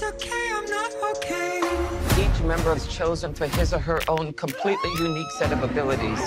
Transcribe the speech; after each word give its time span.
it's 0.00 0.24
okay, 0.24 0.50
I'm 0.52 0.64
not 0.66 0.92
okay. 1.16 1.58
Each 2.22 2.42
member 2.42 2.72
is 2.72 2.86
chosen 2.86 3.34
for 3.34 3.48
his 3.48 3.72
or 3.72 3.80
her 3.80 4.00
own 4.08 4.32
completely 4.34 4.90
unique 4.98 5.30
set 5.32 5.52
of 5.52 5.62
abilities. 5.64 6.20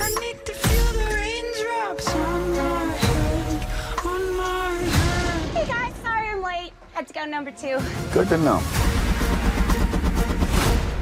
I 0.00 0.08
need 0.20 0.44
to 0.46 0.54
feel 0.54 0.92
the 0.94 1.14
raindrops 1.14 2.08
on 2.14 2.50
my 2.52 2.84
head, 2.86 4.06
on 4.06 4.36
my 4.36 4.72
head. 4.78 5.56
Hey 5.56 5.66
guys, 5.66 5.94
sorry 6.02 6.28
I'm 6.30 6.42
late. 6.42 6.72
Had 6.92 7.06
to 7.08 7.12
go 7.12 7.26
number 7.26 7.50
two. 7.50 7.78
Good 8.14 8.28
to 8.28 8.38
know. 8.38 8.62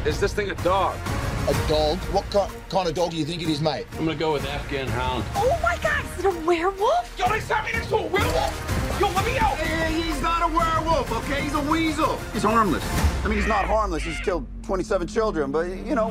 Is 0.04 0.18
this 0.18 0.32
thing 0.32 0.50
a 0.50 0.54
dog? 0.56 0.96
A 1.48 1.68
dog? 1.68 1.98
What 2.12 2.28
kind, 2.30 2.52
kind 2.70 2.88
of 2.88 2.94
dog 2.94 3.12
do 3.12 3.16
you 3.16 3.24
think 3.24 3.42
it 3.42 3.48
is, 3.48 3.60
mate? 3.60 3.86
I'm 3.92 4.04
gonna 4.04 4.16
go 4.16 4.32
with 4.32 4.44
Afghan 4.46 4.88
Hound. 4.88 5.24
Oh 5.36 5.58
my 5.62 5.78
god, 5.80 6.04
is 6.18 6.24
it 6.24 6.34
a 6.34 6.46
werewolf? 6.46 7.16
Yo, 7.16 7.28
they 7.28 7.40
sent 7.40 7.66
me 7.66 7.72
next 7.72 7.88
to 7.88 7.96
a 7.96 8.06
werewolf! 8.06 8.67
Yo, 9.00 9.08
let 9.10 9.24
me 9.24 9.38
out! 9.38 9.56
Hey, 9.58 10.02
he's 10.02 10.20
not 10.20 10.42
a 10.42 10.48
werewolf, 10.52 11.12
okay? 11.12 11.42
He's 11.42 11.54
a 11.54 11.60
weasel. 11.62 12.18
He's 12.32 12.42
harmless. 12.42 12.84
I 13.24 13.28
mean, 13.28 13.38
he's 13.38 13.46
not 13.46 13.64
harmless. 13.64 14.02
He's 14.02 14.18
killed 14.20 14.46
27 14.64 15.06
children, 15.06 15.52
but, 15.52 15.68
you 15.68 15.94
know. 15.94 16.10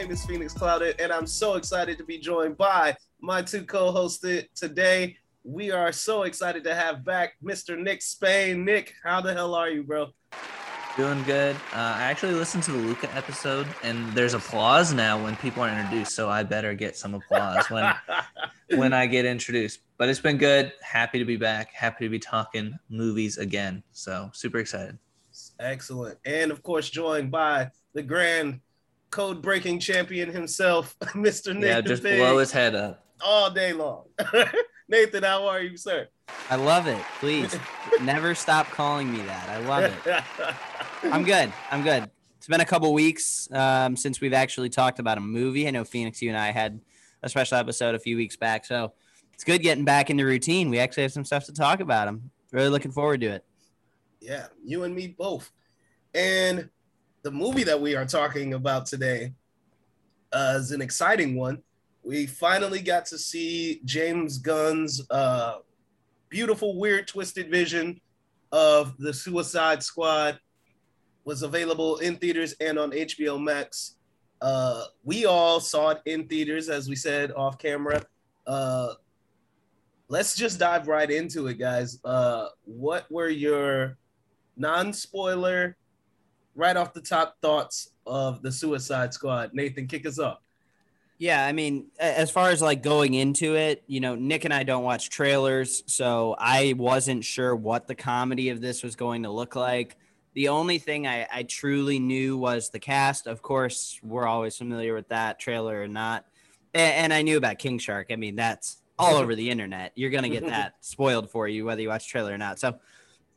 Name 0.00 0.10
is 0.10 0.24
Phoenix 0.24 0.54
Clouded, 0.54 0.98
and 0.98 1.12
I'm 1.12 1.26
so 1.26 1.56
excited 1.56 1.98
to 1.98 2.04
be 2.04 2.16
joined 2.16 2.56
by 2.56 2.96
my 3.20 3.42
two 3.42 3.64
co-hosts 3.64 4.24
today. 4.54 5.14
We 5.44 5.72
are 5.72 5.92
so 5.92 6.22
excited 6.22 6.64
to 6.64 6.74
have 6.74 7.04
back 7.04 7.34
Mr. 7.44 7.78
Nick 7.78 8.00
Spain. 8.00 8.64
Nick, 8.64 8.94
how 9.04 9.20
the 9.20 9.34
hell 9.34 9.54
are 9.54 9.68
you, 9.68 9.82
bro? 9.82 10.06
Doing 10.96 11.22
good. 11.24 11.54
Uh, 11.74 11.96
I 11.98 12.04
actually 12.04 12.32
listened 12.32 12.62
to 12.62 12.72
the 12.72 12.78
Luca 12.78 13.14
episode, 13.14 13.66
and 13.82 14.10
there's 14.14 14.32
applause 14.32 14.94
now 14.94 15.22
when 15.22 15.36
people 15.36 15.62
are 15.62 15.68
introduced. 15.68 16.12
So 16.12 16.30
I 16.30 16.44
better 16.44 16.72
get 16.72 16.96
some 16.96 17.12
applause 17.12 17.68
when 17.68 17.92
when 18.76 18.94
I 18.94 19.04
get 19.04 19.26
introduced. 19.26 19.80
But 19.98 20.08
it's 20.08 20.18
been 20.18 20.38
good. 20.38 20.72
Happy 20.80 21.18
to 21.18 21.26
be 21.26 21.36
back. 21.36 21.74
Happy 21.74 22.06
to 22.06 22.08
be 22.08 22.18
talking 22.18 22.74
movies 22.88 23.36
again. 23.36 23.82
So 23.92 24.30
super 24.32 24.60
excited. 24.60 24.96
Excellent. 25.58 26.16
And 26.24 26.50
of 26.50 26.62
course, 26.62 26.88
joined 26.88 27.30
by 27.30 27.70
the 27.92 28.02
grand 28.02 28.60
code 29.10 29.42
breaking 29.42 29.78
champion 29.80 30.30
himself, 30.32 30.96
Mr. 31.00 31.54
Nathan. 31.54 31.62
yeah, 31.62 31.80
just 31.80 32.02
Big, 32.02 32.18
blow 32.18 32.38
his 32.38 32.52
head 32.52 32.74
up. 32.74 33.04
all 33.24 33.50
day 33.50 33.72
long. 33.72 34.04
Nathan, 34.88 35.22
how 35.22 35.46
are 35.46 35.60
you, 35.60 35.76
sir? 35.76 36.08
I 36.48 36.56
love 36.56 36.86
it. 36.86 37.00
Please 37.20 37.56
never 38.02 38.34
stop 38.34 38.66
calling 38.70 39.12
me 39.12 39.20
that. 39.22 39.48
I 39.48 39.58
love 39.66 39.84
it. 39.84 40.24
I'm 41.12 41.22
good. 41.24 41.52
I'm 41.70 41.82
good. 41.82 42.10
It's 42.38 42.48
been 42.48 42.60
a 42.60 42.64
couple 42.64 42.92
weeks 42.92 43.48
um, 43.52 43.96
since 43.96 44.20
we've 44.20 44.32
actually 44.32 44.68
talked 44.70 44.98
about 44.98 45.18
a 45.18 45.20
movie. 45.20 45.68
I 45.68 45.70
know 45.70 45.84
Phoenix, 45.84 46.22
you 46.22 46.30
and 46.30 46.38
I 46.38 46.50
had 46.50 46.80
a 47.22 47.28
special 47.28 47.58
episode 47.58 47.94
a 47.94 47.98
few 47.98 48.16
weeks 48.16 48.36
back, 48.36 48.64
so 48.64 48.92
it's 49.34 49.44
good 49.44 49.60
getting 49.62 49.84
back 49.84 50.08
into 50.10 50.24
routine. 50.24 50.70
We 50.70 50.78
actually 50.78 51.02
have 51.04 51.12
some 51.12 51.24
stuff 51.24 51.44
to 51.46 51.52
talk 51.52 51.80
about. 51.80 52.08
I'm 52.08 52.30
really 52.50 52.68
looking 52.70 52.90
forward 52.92 53.20
to 53.20 53.26
it. 53.28 53.44
Yeah, 54.20 54.46
you 54.64 54.84
and 54.84 54.94
me 54.94 55.08
both. 55.18 55.52
And 56.14 56.70
the 57.22 57.30
movie 57.30 57.64
that 57.64 57.80
we 57.80 57.94
are 57.96 58.06
talking 58.06 58.54
about 58.54 58.86
today 58.86 59.32
uh, 60.32 60.54
is 60.56 60.70
an 60.70 60.80
exciting 60.80 61.36
one. 61.36 61.62
We 62.02 62.26
finally 62.26 62.80
got 62.80 63.04
to 63.06 63.18
see 63.18 63.80
James 63.84 64.38
Gunn's 64.38 65.02
uh, 65.10 65.58
beautiful, 66.28 66.78
weird, 66.78 67.06
twisted 67.06 67.50
vision 67.50 68.00
of 68.52 68.96
the 68.98 69.12
Suicide 69.12 69.82
Squad. 69.82 70.38
Was 71.24 71.42
available 71.42 71.98
in 71.98 72.16
theaters 72.16 72.54
and 72.60 72.78
on 72.78 72.92
HBO 72.92 73.40
Max. 73.40 73.96
Uh, 74.40 74.84
we 75.04 75.26
all 75.26 75.60
saw 75.60 75.90
it 75.90 76.00
in 76.06 76.26
theaters, 76.26 76.70
as 76.70 76.88
we 76.88 76.96
said 76.96 77.30
off 77.32 77.58
camera. 77.58 78.02
Uh, 78.46 78.94
let's 80.08 80.34
just 80.34 80.58
dive 80.58 80.88
right 80.88 81.10
into 81.10 81.46
it, 81.48 81.58
guys. 81.58 82.00
Uh, 82.04 82.46
what 82.64 83.10
were 83.12 83.28
your 83.28 83.98
non-spoiler, 84.56 85.76
right 86.54 86.76
off 86.76 86.92
the 86.92 87.00
top 87.00 87.36
thoughts 87.40 87.90
of 88.06 88.42
the 88.42 88.52
Suicide 88.52 89.14
Squad? 89.14 89.54
Nathan, 89.54 89.86
kick 89.86 90.06
us 90.06 90.18
off. 90.18 90.40
Yeah, 91.20 91.44
I 91.44 91.52
mean, 91.52 91.88
as 91.98 92.30
far 92.30 92.48
as 92.48 92.62
like 92.62 92.82
going 92.82 93.12
into 93.12 93.54
it, 93.54 93.84
you 93.86 94.00
know, 94.00 94.14
Nick 94.14 94.46
and 94.46 94.54
I 94.54 94.62
don't 94.62 94.84
watch 94.84 95.10
trailers, 95.10 95.82
so 95.84 96.34
I 96.38 96.74
wasn't 96.78 97.24
sure 97.24 97.54
what 97.54 97.86
the 97.86 97.94
comedy 97.94 98.48
of 98.48 98.62
this 98.62 98.82
was 98.82 98.96
going 98.96 99.24
to 99.24 99.30
look 99.30 99.54
like. 99.54 99.96
The 100.32 100.48
only 100.48 100.78
thing 100.78 101.06
I, 101.06 101.26
I 101.30 101.42
truly 101.42 101.98
knew 101.98 102.38
was 102.38 102.70
the 102.70 102.78
cast. 102.78 103.26
Of 103.26 103.42
course, 103.42 104.00
we're 104.02 104.26
always 104.26 104.56
familiar 104.56 104.94
with 104.94 105.08
that, 105.08 105.38
trailer 105.38 105.82
or 105.82 105.88
not. 105.88 106.24
And, 106.72 106.94
and 106.94 107.12
I 107.12 107.20
knew 107.20 107.36
about 107.36 107.58
King 107.58 107.78
Shark. 107.78 108.06
I 108.10 108.16
mean, 108.16 108.36
that's 108.36 108.78
all 108.98 109.16
over 109.16 109.34
the 109.34 109.50
internet. 109.50 109.92
You're 109.96 110.08
going 110.08 110.24
to 110.24 110.30
get 110.30 110.46
that 110.46 110.76
spoiled 110.80 111.28
for 111.28 111.46
you, 111.46 111.66
whether 111.66 111.82
you 111.82 111.88
watch 111.88 112.08
trailer 112.08 112.32
or 112.32 112.38
not. 112.38 112.58
So 112.58 112.78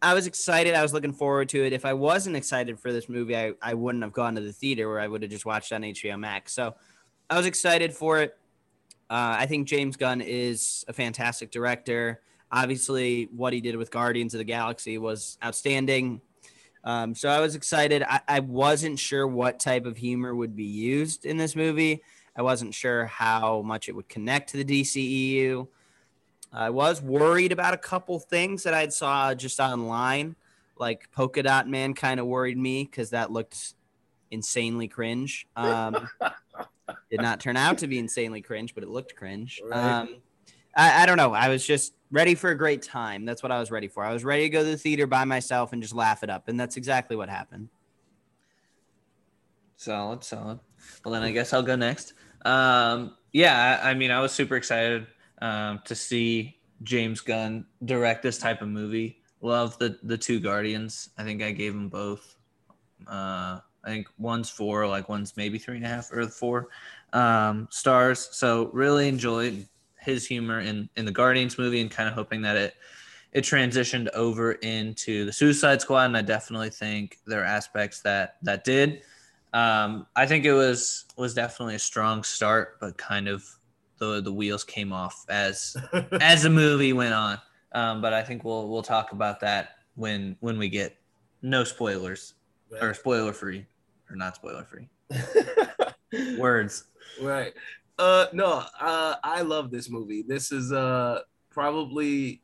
I 0.03 0.13
was 0.13 0.27
excited. 0.27 0.73
I 0.73 0.81
was 0.81 0.91
looking 0.91 1.13
forward 1.13 1.47
to 1.49 1.65
it. 1.65 1.71
If 1.71 1.85
I 1.85 1.93
wasn't 1.93 2.35
excited 2.35 2.77
for 2.77 2.91
this 2.91 3.07
movie, 3.07 3.37
I, 3.37 3.53
I 3.61 3.73
wouldn't 3.73 4.03
have 4.03 4.11
gone 4.11 4.35
to 4.35 4.41
the 4.41 4.51
theater 4.51 4.89
where 4.89 4.99
I 4.99 5.07
would 5.07 5.21
have 5.21 5.31
just 5.31 5.45
watched 5.45 5.71
on 5.71 5.81
HBO 5.81 6.19
Max. 6.19 6.51
So 6.53 6.75
I 7.29 7.37
was 7.37 7.45
excited 7.45 7.93
for 7.93 8.19
it. 8.19 8.37
Uh, 9.09 9.39
I 9.39 9.45
think 9.45 9.65
James 9.65 9.95
Gunn 9.95 10.19
is 10.19 10.83
a 10.89 10.93
fantastic 10.93 11.51
director. 11.51 12.19
Obviously, 12.51 13.29
what 13.33 13.53
he 13.53 13.61
did 13.61 13.77
with 13.77 13.91
Guardians 13.91 14.33
of 14.33 14.39
the 14.39 14.43
Galaxy 14.43 14.97
was 14.97 15.37
outstanding. 15.41 16.19
Um, 16.83 17.15
so 17.15 17.29
I 17.29 17.39
was 17.39 17.55
excited. 17.55 18.03
I, 18.03 18.19
I 18.27 18.39
wasn't 18.41 18.99
sure 18.99 19.25
what 19.25 19.61
type 19.61 19.85
of 19.85 19.95
humor 19.95 20.35
would 20.35 20.53
be 20.53 20.65
used 20.65 21.25
in 21.25 21.37
this 21.37 21.55
movie. 21.55 22.03
I 22.35 22.41
wasn't 22.41 22.73
sure 22.73 23.05
how 23.05 23.61
much 23.61 23.87
it 23.87 23.95
would 23.95 24.09
connect 24.09 24.49
to 24.49 24.61
the 24.61 24.81
DCEU. 24.81 25.65
I 26.53 26.69
was 26.69 27.01
worried 27.01 27.51
about 27.51 27.73
a 27.73 27.77
couple 27.77 28.19
things 28.19 28.63
that 28.63 28.75
I 28.75 28.87
saw 28.89 29.33
just 29.33 29.59
online, 29.59 30.35
like 30.77 31.11
Polka 31.11 31.41
Dot 31.41 31.67
Man 31.67 31.95
kind 31.95 32.19
of 32.19 32.27
worried 32.27 32.57
me 32.57 32.83
because 32.83 33.09
that 33.09 33.31
looked 33.31 33.73
insanely 34.29 34.87
cringe. 34.87 35.47
Um, 35.55 36.07
did 37.09 37.21
not 37.21 37.39
turn 37.39 37.57
out 37.57 37.79
to 37.79 37.87
be 37.87 37.97
insanely 37.97 38.41
cringe, 38.41 38.75
but 38.75 38.83
it 38.83 38.89
looked 38.89 39.15
cringe. 39.15 39.61
Right. 39.65 39.77
Um, 39.77 40.17
I, 40.75 41.03
I 41.03 41.05
don't 41.07 41.17
know. 41.17 41.33
I 41.33 41.49
was 41.49 41.65
just 41.65 41.93
ready 42.11 42.35
for 42.35 42.51
a 42.51 42.57
great 42.57 42.83
time. 42.83 43.25
That's 43.25 43.41
what 43.41 43.51
I 43.51 43.59
was 43.59 43.71
ready 43.71 43.87
for. 43.87 44.03
I 44.03 44.13
was 44.13 44.23
ready 44.23 44.43
to 44.43 44.49
go 44.49 44.63
to 44.63 44.69
the 44.69 44.77
theater 44.77 45.07
by 45.07 45.25
myself 45.25 45.73
and 45.73 45.81
just 45.81 45.95
laugh 45.95 46.23
it 46.23 46.29
up, 46.29 46.47
and 46.47 46.59
that's 46.59 46.77
exactly 46.77 47.15
what 47.15 47.29
happened. 47.29 47.69
Solid, 49.77 50.23
solid. 50.23 50.59
Well, 51.03 51.13
then 51.13 51.23
I 51.23 51.31
guess 51.31 51.51
I'll 51.51 51.63
go 51.63 51.75
next. 51.75 52.13
Um, 52.45 53.15
yeah, 53.31 53.79
I, 53.83 53.91
I 53.91 53.93
mean, 53.95 54.11
I 54.11 54.19
was 54.19 54.31
super 54.31 54.55
excited 54.55 55.07
um, 55.41 55.81
to 55.85 55.95
see 55.95 56.59
James 56.83 57.21
Gunn 57.21 57.65
direct 57.85 58.23
this 58.23 58.37
type 58.37 58.61
of 58.61 58.67
movie. 58.67 59.21
Love 59.41 59.77
the 59.79 59.99
the 60.03 60.17
two 60.17 60.39
Guardians. 60.39 61.09
I 61.17 61.23
think 61.23 61.41
I 61.41 61.51
gave 61.51 61.73
them 61.73 61.89
both. 61.89 62.35
Uh, 63.07 63.59
I 63.83 63.89
think 63.89 64.07
one's 64.17 64.49
four, 64.49 64.87
like 64.87 65.09
one's 65.09 65.35
maybe 65.35 65.59
three 65.59 65.75
and 65.75 65.85
a 65.85 65.89
half 65.89 66.11
or 66.11 66.25
four 66.27 66.69
um, 67.11 67.67
stars. 67.69 68.29
So 68.31 68.69
really 68.73 69.07
enjoyed 69.07 69.67
his 69.99 70.25
humor 70.25 70.59
in 70.59 70.89
in 70.95 71.05
the 71.05 71.11
Guardians 71.11 71.57
movie, 71.57 71.81
and 71.81 71.91
kind 71.91 72.07
of 72.07 72.15
hoping 72.15 72.41
that 72.43 72.55
it 72.55 72.75
it 73.33 73.43
transitioned 73.43 74.09
over 74.13 74.53
into 74.53 75.25
the 75.25 75.33
Suicide 75.33 75.81
Squad. 75.81 76.05
And 76.05 76.17
I 76.17 76.21
definitely 76.21 76.69
think 76.69 77.19
there 77.25 77.41
are 77.41 77.45
aspects 77.45 78.01
that 78.01 78.37
that 78.43 78.63
did. 78.63 79.01
Um, 79.53 80.07
I 80.15 80.25
think 80.25 80.45
it 80.45 80.53
was 80.53 81.05
was 81.17 81.33
definitely 81.33 81.75
a 81.75 81.79
strong 81.79 82.23
start, 82.23 82.79
but 82.79 82.97
kind 82.97 83.27
of 83.27 83.45
the 84.11 84.21
the 84.21 84.33
wheels 84.33 84.63
came 84.63 84.91
off 84.91 85.25
as 85.29 85.75
as 86.21 86.43
the 86.43 86.49
movie 86.49 86.93
went 86.93 87.13
on. 87.13 87.39
Um, 87.71 88.01
but 88.01 88.13
I 88.13 88.23
think 88.23 88.43
we'll 88.43 88.69
we'll 88.69 88.83
talk 88.83 89.11
about 89.11 89.39
that 89.41 89.77
when 89.95 90.35
when 90.39 90.57
we 90.57 90.69
get 90.69 90.97
no 91.41 91.63
spoilers 91.63 92.33
or 92.81 92.93
spoiler 92.93 93.33
free 93.33 93.65
or 94.09 94.15
not 94.15 94.35
spoiler 94.35 94.65
free 94.65 94.89
words. 96.37 96.85
Right. 97.21 97.53
Uh 97.99 98.27
no, 98.33 98.63
uh 98.79 99.15
I 99.23 99.41
love 99.41 99.71
this 99.71 99.89
movie. 99.89 100.23
This 100.23 100.51
is 100.51 100.71
uh 100.71 101.19
probably 101.49 102.41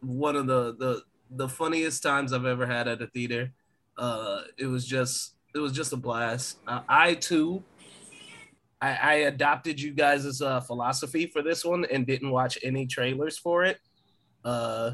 one 0.00 0.36
of 0.36 0.46
the 0.46 0.76
the 0.76 1.02
the 1.30 1.48
funniest 1.48 2.02
times 2.02 2.32
I've 2.32 2.44
ever 2.44 2.66
had 2.66 2.86
at 2.88 3.02
a 3.02 3.06
theater. 3.06 3.52
Uh 3.96 4.42
it 4.58 4.66
was 4.66 4.86
just 4.86 5.34
it 5.54 5.58
was 5.58 5.72
just 5.72 5.92
a 5.92 5.96
blast. 5.96 6.58
Uh, 6.66 6.80
I 6.88 7.14
too 7.14 7.62
I, 8.82 8.94
I 8.94 9.14
adopted 9.30 9.80
you 9.80 9.92
guys' 9.92 10.42
uh, 10.42 10.60
philosophy 10.60 11.26
for 11.26 11.40
this 11.40 11.64
one 11.64 11.86
and 11.90 12.06
didn't 12.06 12.30
watch 12.30 12.58
any 12.62 12.86
trailers 12.86 13.38
for 13.38 13.64
it. 13.64 13.78
Uh 14.44 14.92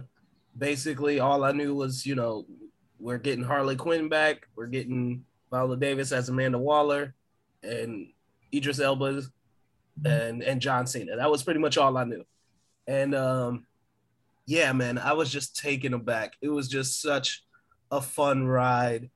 basically 0.58 1.20
all 1.20 1.44
I 1.44 1.52
knew 1.52 1.74
was, 1.74 2.04
you 2.04 2.14
know, 2.14 2.44
we're 3.00 3.18
getting 3.18 3.44
Harley 3.44 3.76
Quinn 3.76 4.08
back. 4.08 4.48
We're 4.56 4.66
getting 4.66 5.24
Viola 5.50 5.76
Davis 5.76 6.12
as 6.12 6.28
Amanda 6.28 6.58
Waller, 6.58 7.14
and 7.62 8.08
Idris 8.52 8.80
Elba, 8.80 9.22
and 10.04 10.42
and 10.42 10.60
John 10.60 10.86
Cena. 10.86 11.16
That 11.16 11.30
was 11.30 11.42
pretty 11.42 11.60
much 11.60 11.78
all 11.78 11.96
I 11.96 12.04
knew. 12.04 12.24
And 12.86 13.14
um, 13.14 13.66
yeah, 14.46 14.72
man, 14.72 14.98
I 14.98 15.12
was 15.12 15.30
just 15.30 15.56
taken 15.56 15.94
aback. 15.94 16.34
It 16.42 16.48
was 16.48 16.68
just 16.68 17.00
such 17.00 17.44
a 17.90 18.00
fun 18.00 18.46
ride, 18.46 19.10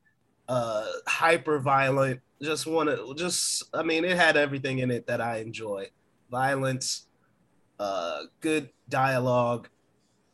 uh, 0.48 0.86
hyper 1.06 1.58
violent. 1.58 2.20
Just 2.40 2.66
want 2.66 2.88
to, 2.88 3.14
just 3.14 3.64
I 3.72 3.82
mean, 3.82 4.04
it 4.04 4.16
had 4.16 4.36
everything 4.36 4.80
in 4.80 4.90
it 4.90 5.06
that 5.06 5.20
I 5.20 5.38
enjoy: 5.38 5.88
violence, 6.30 7.06
uh, 7.78 8.22
good 8.40 8.70
dialogue, 8.88 9.68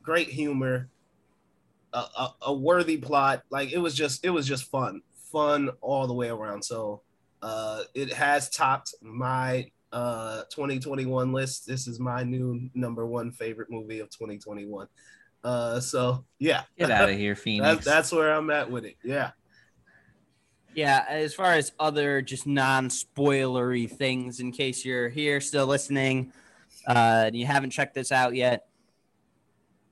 great 0.03 0.29
humor, 0.29 0.89
a, 1.93 1.99
a, 1.99 2.35
a 2.47 2.55
worthy 2.55 2.97
plot. 2.97 3.43
Like 3.51 3.73
it 3.73 3.79
was 3.79 3.95
just, 3.95 4.25
it 4.25 4.31
was 4.31 4.47
just 4.47 4.65
fun, 4.65 5.03
fun 5.31 5.71
all 5.81 6.07
the 6.07 6.15
way 6.15 6.29
around. 6.29 6.63
So 6.65 7.03
uh, 7.43 7.83
it 7.95 8.13
has 8.13 8.49
topped 8.51 8.95
my 9.03 9.71
uh 9.91 10.43
2021 10.51 11.33
list. 11.33 11.67
This 11.67 11.87
is 11.87 11.99
my 11.99 12.23
new 12.23 12.69
number 12.75 13.07
one 13.07 13.31
favorite 13.31 13.71
movie 13.71 14.01
of 14.01 14.11
2021. 14.11 14.87
Uh, 15.45 15.81
so 15.81 16.25
yeah, 16.39 16.63
Get 16.79 16.91
out 16.91 17.09
of 17.09 17.17
here, 17.17 17.35
Phoenix. 17.37 17.85
that's 17.85 18.13
where 18.13 18.33
I'm 18.33 18.51
at 18.51 18.71
with 18.71 18.85
it. 18.85 18.97
Yeah. 19.05 19.31
Yeah, 20.79 21.05
as 21.09 21.35
far 21.35 21.55
as 21.55 21.73
other 21.81 22.23
just 22.23 22.47
non-spoilery 22.47 23.91
things, 23.91 24.39
in 24.39 24.53
case 24.53 24.85
you're 24.85 25.09
here 25.09 25.41
still 25.41 25.67
listening, 25.67 26.33
uh, 26.87 27.25
and 27.27 27.35
you 27.35 27.47
haven't 27.47 27.71
checked 27.71 27.95
this 27.95 28.13
out 28.13 28.37
yet, 28.37 28.69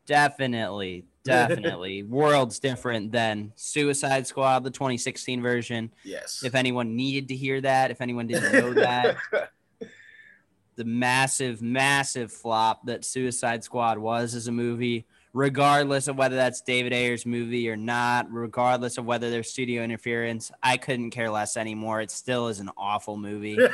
definitely, 0.06 1.04
definitely, 1.24 2.04
worlds 2.04 2.60
different 2.60 3.10
than 3.10 3.52
Suicide 3.56 4.28
Squad, 4.28 4.62
the 4.62 4.70
2016 4.70 5.42
version. 5.42 5.90
Yes. 6.04 6.44
If 6.44 6.54
anyone 6.54 6.94
needed 6.94 7.26
to 7.30 7.34
hear 7.34 7.60
that, 7.62 7.90
if 7.90 8.00
anyone 8.00 8.28
didn't 8.28 8.52
know 8.52 8.72
that, 8.74 9.16
the 10.76 10.84
massive, 10.84 11.60
massive 11.60 12.30
flop 12.30 12.86
that 12.86 13.04
Suicide 13.04 13.64
Squad 13.64 13.98
was 13.98 14.36
as 14.36 14.46
a 14.46 14.52
movie, 14.52 15.04
regardless 15.36 16.08
of 16.08 16.16
whether 16.16 16.34
that's 16.34 16.62
David 16.62 16.94
Ayer's 16.94 17.26
movie 17.26 17.68
or 17.68 17.76
not, 17.76 18.26
regardless 18.32 18.96
of 18.96 19.04
whether 19.04 19.28
there's 19.30 19.50
studio 19.50 19.82
interference, 19.82 20.50
I 20.62 20.78
couldn't 20.78 21.10
care 21.10 21.30
less 21.30 21.58
anymore. 21.58 22.00
It 22.00 22.10
still 22.10 22.48
is 22.48 22.58
an 22.58 22.70
awful 22.76 23.16
movie. 23.16 23.58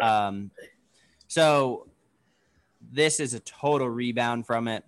Um, 0.00 0.52
so 1.26 1.88
this 2.92 3.18
is 3.18 3.34
a 3.34 3.40
total 3.40 3.90
rebound 3.90 4.46
from 4.46 4.68
it. 4.68 4.84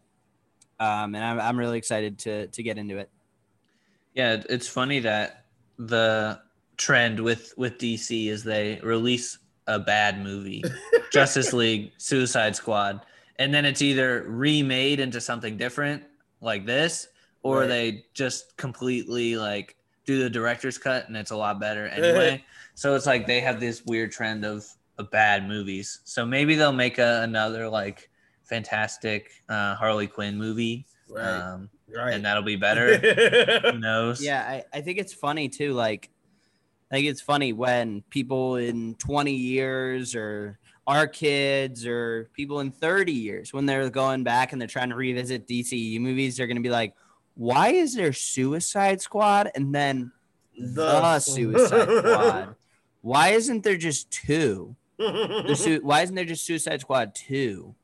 Um, 0.79 1.17
and 1.17 1.25
I'm, 1.25 1.41
I'm 1.41 1.59
really 1.59 1.79
excited 1.79 2.19
to, 2.21 2.47
to 2.47 2.63
get 2.63 2.79
into 2.79 2.99
it. 2.99 3.11
Yeah, 4.15 4.41
it's 4.49 4.69
funny 4.69 5.01
that 5.01 5.47
the 5.79 6.41
trend 6.77 7.19
with 7.19 7.53
with 7.57 7.79
DC 7.79 8.29
is 8.29 8.45
they 8.45 8.81
release 8.85 9.39
a 9.67 9.81
bad 9.81 10.23
movie, 10.23 10.63
Justice 11.13 11.53
League, 11.53 11.91
Suicide 11.99 12.55
Squad, 12.55 13.05
and 13.41 13.53
then 13.53 13.65
it's 13.65 13.83
either 13.83 14.25
remade 14.29 15.01
into 15.01 15.21
something 15.21 15.57
different 15.57 16.05
like 16.41 16.65
this, 16.65 17.09
or 17.43 17.61
Right. 17.61 17.67
they 17.69 18.05
just 18.15 18.57
completely 18.57 19.37
like 19.37 19.75
do 20.07 20.23
the 20.23 20.31
director's 20.31 20.79
cut 20.79 21.09
and 21.09 21.17
it's 21.17 21.31
a 21.33 21.37
lot 21.37 21.59
better 21.59 21.87
anyway. 21.99 22.45
so 22.75 22.95
it's 22.95 23.07
like 23.07 23.27
they 23.27 23.41
have 23.41 23.59
this 23.59 23.85
weird 23.85 24.13
trend 24.13 24.45
of, 24.45 24.65
of 24.99 25.11
bad 25.11 25.49
movies. 25.49 26.01
So 26.05 26.25
maybe 26.27 26.55
they'll 26.55 26.73
make 26.73 26.99
a, 26.99 27.23
another 27.23 27.69
like 27.69 28.11
fantastic 28.45 29.31
uh, 29.49 29.75
Harley 29.75 30.07
Quinn 30.07 30.37
movie, 30.37 30.87
right. 31.09 31.25
um, 31.25 31.71
right. 31.95 32.13
and 32.15 32.25
that'll 32.25 32.43
be 32.43 32.57
better. 32.69 32.99
Who 33.73 33.79
knows? 33.79 34.23
Yeah, 34.23 34.43
I, 34.47 34.79
I 34.79 34.81
think 34.83 34.99
it's 34.99 35.15
funny 35.15 35.49
too. 35.49 35.73
Like, 35.73 36.11
I 36.91 36.97
think 36.97 37.07
it's 37.07 37.21
funny 37.23 37.53
when 37.55 38.03
people 38.11 38.57
in 38.57 38.97
20 38.97 39.33
years 39.33 40.15
or 40.15 40.59
our 40.91 41.07
kids 41.07 41.87
or 41.87 42.29
people 42.35 42.61
in 42.61 42.71
30 42.71 43.13
years, 43.13 43.53
when 43.53 43.65
they're 43.67 43.89
going 43.91 44.25
back 44.25 44.53
and 44.53 44.61
they're 44.61 44.69
trying 44.69 44.91
to 44.91 44.97
revisit 44.97 45.47
DCU 45.47 46.01
movies, 46.01 46.37
they're 46.37 46.47
going 46.47 46.57
to 46.57 46.63
be 46.63 46.71
like, 46.71 46.95
why 47.35 47.69
is 47.69 47.95
there 47.95 48.13
Suicide 48.13 49.01
Squad 49.01 49.51
and 49.55 49.75
then 49.75 50.13
the, 50.59 51.19
Suicide 51.21 51.89
Squad? 51.99 52.55
Why 53.03 53.29
isn't 53.31 53.63
there 53.65 53.77
just 53.77 54.11
two? 54.11 54.77
The 54.99 55.55
su- 55.57 55.81
why 55.83 56.03
isn't 56.03 56.15
there 56.15 56.25
just 56.25 56.45
Suicide 56.45 56.81
Squad 56.81 57.15
2? 57.15 57.75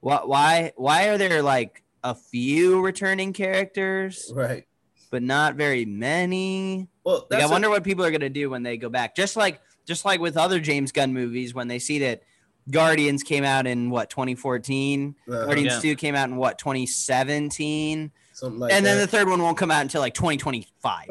Why, 0.00 0.20
why, 0.24 0.72
why 0.76 1.08
are 1.08 1.16
there 1.18 1.40
like 1.42 1.82
a 2.04 2.14
few 2.14 2.80
returning 2.82 3.32
characters? 3.32 4.30
right. 4.34 4.66
but 5.10 5.22
not 5.22 5.54
very 5.54 5.84
many. 5.86 6.88
Well, 7.04 7.26
Like, 7.30 7.42
I 7.42 7.46
a- 7.46 7.48
wonder 7.48 7.70
what 7.70 7.84
people 7.84 8.04
are 8.04 8.10
gonna 8.10 8.28
do 8.28 8.50
when 8.50 8.62
they 8.62 8.76
go 8.76 8.88
back. 8.90 9.14
Just 9.16 9.36
like 9.36 9.60
just 9.86 10.04
like 10.04 10.20
with 10.20 10.36
other 10.36 10.58
James 10.58 10.90
Gunn 10.92 11.14
movies, 11.14 11.54
when 11.54 11.68
they 11.68 11.78
see 11.78 12.00
that 12.00 12.22
Guardians 12.70 13.22
came 13.22 13.44
out 13.44 13.66
in 13.66 13.90
what 13.90 14.10
2014, 14.10 15.14
uh, 15.28 15.44
Guardians 15.46 15.74
Yeah. 15.74 15.92
2 15.92 15.96
came 15.96 16.14
out 16.14 16.28
in 16.28 16.36
what 16.36 16.58
2017, 16.58 18.10
something 18.32 18.58
like 18.60 18.72
and 18.72 18.84
then 18.84 18.98
the 18.98 19.06
third 19.06 19.28
one 19.28 19.40
won't 19.40 19.56
come 19.56 19.70
out 19.70 19.82
until 19.82 20.00
like 20.00 20.14
2025. 20.14 21.08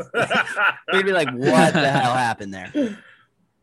They'd 0.92 1.06
be 1.06 1.12
like, 1.13 1.30
what 1.31 1.74
the 1.74 1.90
hell 1.92 2.13
happened 2.13 2.54
there? 2.54 2.98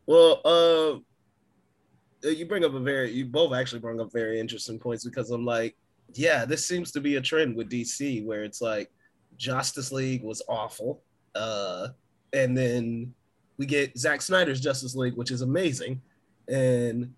well, 0.05 0.41
uh, 0.43 2.27
you 2.29 2.45
bring 2.45 2.65
up 2.65 2.73
a 2.73 2.79
very, 2.79 3.11
you 3.11 3.25
both 3.25 3.53
actually 3.53 3.79
bring 3.79 3.99
up 4.01 4.11
very 4.11 4.39
interesting 4.39 4.79
points 4.79 5.03
because 5.05 5.29
I'm 5.29 5.45
like, 5.45 5.75
yeah, 6.13 6.45
this 6.45 6.65
seems 6.65 6.91
to 6.93 7.01
be 7.01 7.15
a 7.17 7.21
trend 7.21 7.55
with 7.55 7.69
DC 7.69 8.25
where 8.25 8.43
it's 8.43 8.61
like 8.61 8.91
Justice 9.37 9.91
League 9.91 10.23
was 10.23 10.41
awful, 10.47 11.01
uh, 11.35 11.89
and 12.33 12.57
then 12.57 13.13
we 13.57 13.65
get 13.65 13.97
Zack 13.97 14.21
Snyder's 14.21 14.61
Justice 14.61 14.95
League, 14.95 15.15
which 15.15 15.31
is 15.31 15.41
amazing, 15.41 16.01
and 16.47 17.13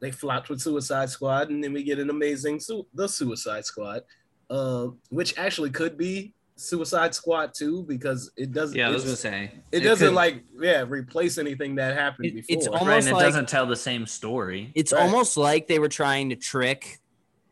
they 0.00 0.10
flopped 0.10 0.48
with 0.48 0.60
Suicide 0.60 1.08
Squad, 1.10 1.50
and 1.50 1.62
then 1.62 1.72
we 1.72 1.82
get 1.82 1.98
an 1.98 2.10
amazing 2.10 2.60
su- 2.60 2.86
the 2.94 3.08
Suicide 3.08 3.64
Squad, 3.64 4.02
um, 4.50 4.98
which 5.10 5.36
actually 5.38 5.70
could 5.70 5.96
be 5.96 6.32
Suicide 6.56 7.14
Squad 7.14 7.52
too 7.54 7.82
because 7.84 8.30
it 8.36 8.52
doesn't. 8.52 8.76
Yeah, 8.78 8.88
I 8.88 8.90
was 8.92 9.04
gonna 9.04 9.16
say 9.16 9.52
it 9.72 9.80
doesn't 9.80 10.08
could- 10.08 10.14
like 10.14 10.42
yeah 10.58 10.84
replace 10.86 11.38
anything 11.38 11.74
that 11.76 11.96
happened 11.96 12.26
It- 12.26 12.34
before. 12.34 12.56
it's 12.56 12.68
right, 12.68 12.80
almost 12.80 13.06
and 13.08 13.14
it 13.14 13.18
like- 13.18 13.26
doesn't 13.26 13.48
tell 13.48 13.66
the 13.66 13.76
same 13.76 14.06
story. 14.06 14.72
It's 14.74 14.92
Right. 14.92 15.02
almost 15.02 15.36
like 15.36 15.66
they 15.66 15.78
were 15.78 15.88
trying 15.88 16.30
to 16.30 16.36
trick 16.36 16.98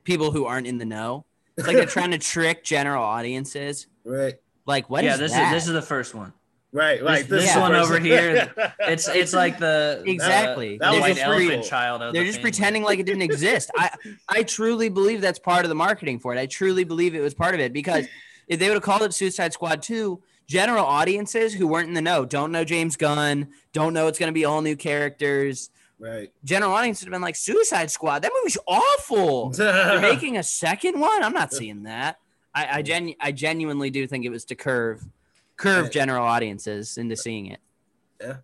people 0.05 0.31
who 0.31 0.46
aren't 0.46 0.67
in 0.67 0.79
the 0.79 0.85
know. 0.85 1.25
It's 1.56 1.67
like 1.67 1.76
they're 1.76 1.87
trying 2.00 2.11
to 2.12 2.19
trick 2.19 2.64
general 2.64 3.02
audiences. 3.05 3.87
right, 4.05 4.35
Like, 4.67 4.88
what 4.91 5.02
is 5.05 5.08
yeah, 5.12 5.17
this 5.17 5.32
that? 5.32 5.46
is 5.46 5.52
this 5.62 5.67
is 5.67 5.73
the 5.75 5.82
first 5.82 6.14
one. 6.14 6.32
Right, 6.74 7.02
right. 7.02 7.26
this 7.26 7.50
is 7.50 7.56
one 7.56 7.74
over 7.74 7.98
here, 7.98 8.52
It's 8.81 9.08
it's 9.08 9.32
like 9.32 9.58
the 9.58 10.02
Exactly. 10.06 10.72
the, 10.76 10.78
That 10.78 10.90
the 10.90 10.96
was 10.96 11.00
white 11.00 11.19
a 11.19 11.22
elephant 11.22 11.64
child. 11.64 12.02
Of 12.02 12.12
They're 12.12 12.22
the 12.22 12.28
just 12.28 12.38
family. 12.40 12.50
pretending 12.50 12.82
like 12.82 12.98
it 12.98 13.06
didn't 13.06 13.22
exist. 13.22 13.70
I 13.76 13.90
I 14.28 14.43
truly 14.43 14.88
believe 14.90 15.20
that's 15.22 15.38
part 15.38 15.64
of 15.64 15.70
the 15.70 15.74
marketing 15.74 16.19
for 16.19 16.34
it. 16.34 16.38
I 16.38 16.46
truly 16.46 16.84
believe 16.84 17.14
it 17.14 17.20
was 17.20 17.32
part 17.34 17.54
of 17.54 17.60
it 17.60 17.72
because 17.72 18.06
if 18.48 18.58
they 18.58 18.69
would 18.69 18.74
have 18.74 18.82
called 18.82 19.02
it 19.02 19.14
Suicide 19.14 19.54
Squad 19.54 19.81
2, 19.82 20.20
general 20.46 20.84
audiences 20.84 21.54
who 21.54 21.66
weren't 21.66 21.88
in 21.88 21.94
the 21.94 22.02
know, 22.02 22.26
don't 22.26 22.52
know 22.52 22.64
James 22.64 22.96
Gunn, 22.96 23.48
don't 23.72 23.94
know 23.94 24.06
it's 24.08 24.19
going 24.19 24.28
to 24.28 24.34
be 24.34 24.44
all 24.44 24.60
new 24.60 24.76
characters. 24.76 25.70
right. 25.98 26.31
General 26.44 26.72
audience 26.72 27.00
would 27.00 27.06
have 27.06 27.12
been 27.12 27.22
like 27.22 27.36
Suicide 27.36 27.90
Squad. 27.90 28.20
That 28.22 28.32
movie's 28.38 28.58
awful. 28.66 29.48
They're 29.56 30.00
making 30.00 30.36
a 30.36 30.43
second 30.43 31.00
one. 31.00 31.22
I'm 31.22 31.32
not 31.32 31.52
seeing 31.54 31.84
that. 31.84 32.19
I 32.54 32.78
I, 32.78 32.82
genu- 32.82 33.14
I 33.20 33.32
genuinely 33.32 33.88
do 33.90 34.06
think 34.06 34.24
it 34.26 34.31
was 34.31 34.44
to 34.46 34.54
curve 34.54 35.02
curve 35.56 35.87
Yeah. 35.87 35.91
general 35.91 36.25
audiences 36.27 36.96
into 36.99 37.17
seeing 37.17 37.46
it. 37.46 37.61
Yeah. 38.20 38.37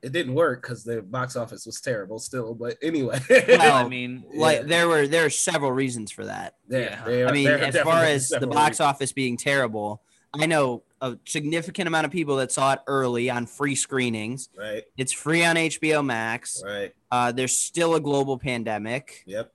It 0.00 0.12
didn't 0.12 0.34
work 0.34 0.62
because 0.62 0.84
the 0.84 1.02
box 1.02 1.34
office 1.34 1.66
was 1.66 1.80
terrible 1.80 2.18
still. 2.20 2.54
But 2.54 2.76
anyway, 2.82 3.18
Well, 3.28 3.84
I 3.84 3.88
mean, 3.88 4.24
Like 4.32 4.60
Yeah. 4.60 4.66
there 4.66 4.88
were 4.88 5.06
there 5.08 5.24
are 5.26 5.30
several 5.30 5.72
reasons 5.72 6.12
for 6.12 6.24
that. 6.26 6.54
yeah, 6.68 7.08
yeah. 7.08 7.26
I 7.26 7.32
mean, 7.32 7.48
as 7.48 7.76
far 7.78 8.04
as 8.04 8.28
the 8.28 8.46
box 8.46 8.70
reasons. 8.74 8.80
office 8.80 9.12
being 9.12 9.36
terrible, 9.36 10.02
I 10.34 10.46
know 10.46 10.84
a 11.00 11.16
significant 11.26 11.88
amount 11.88 12.04
of 12.06 12.12
people 12.12 12.36
that 12.36 12.52
saw 12.52 12.74
it 12.74 12.80
early 12.86 13.28
on 13.30 13.46
free 13.46 13.74
screenings. 13.74 14.48
right, 14.56 14.84
It's 14.96 15.12
free 15.12 15.44
on 15.44 15.56
HBO 15.56 16.04
Max. 16.04 16.62
right, 16.64 16.92
Uh, 17.10 17.32
there's 17.32 17.56
still 17.58 17.94
a 17.94 18.00
global 18.00 18.36
pandemic. 18.38 19.22
yep, 19.26 19.52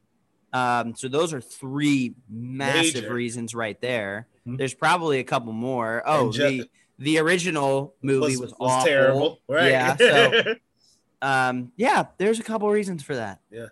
Um, 0.52 0.94
so 0.96 1.08
those 1.10 1.34
are 1.34 1.42
three 1.42 2.16
massive 2.30 3.04
Major. 3.04 3.14
reasons 3.14 3.54
right 3.56 3.80
there. 3.82 4.28
Mhm. 4.48 4.58
There's 4.58 4.74
probably 4.74 5.20
a 5.20 5.24
couple 5.24 5.52
more. 5.54 6.02
Oh, 6.06 6.26
And 6.26 6.34
ju- 6.34 6.44
the 6.64 6.70
the 7.00 7.18
original 7.20 7.96
movie 8.02 8.38
was, 8.38 8.54
awful. 8.60 8.86
terrible, 8.86 9.40
right? 9.48 9.72
Yeah. 9.72 9.96
So, 9.96 10.56
um, 11.22 11.72
yeah, 11.76 12.06
there's 12.18 12.40
a 12.40 12.44
couple 12.44 12.70
reasons 12.70 13.04
for 13.04 13.16
that. 13.16 13.40
Yeah. 13.52 13.68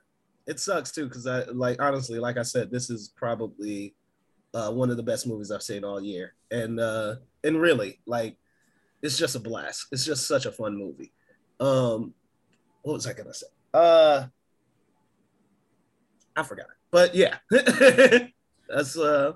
It 0.47 0.59
sucks 0.59 0.91
too 0.91 1.07
because 1.07 1.27
I 1.27 1.43
like 1.45 1.81
honestly, 1.81 2.19
like 2.19 2.37
I 2.37 2.41
said, 2.41 2.71
this 2.71 2.89
is 2.89 3.13
probably 3.15 3.95
uh, 4.53 4.71
one 4.71 4.89
of 4.89 4.97
the 4.97 5.03
best 5.03 5.27
movies 5.27 5.51
I've 5.51 5.63
seen 5.63 5.83
all 5.83 6.01
year, 6.01 6.33
and 6.49 6.79
uh, 6.79 7.15
and 7.43 7.61
really 7.61 7.99
like 8.05 8.37
it's 9.01 9.17
just 9.17 9.35
a 9.35 9.39
blast. 9.39 9.87
It's 9.91 10.05
just 10.05 10.27
such 10.27 10.45
a 10.45 10.51
fun 10.51 10.77
movie. 10.77 11.13
Um, 11.59 12.13
what 12.81 12.93
was 12.93 13.07
I 13.07 13.13
gonna 13.13 13.33
say? 13.33 13.47
Uh, 13.73 14.25
I 16.35 16.43
forgot, 16.43 16.67
but 16.89 17.15
yeah, 17.15 17.37
that's 17.49 18.97
uh, 18.97 19.33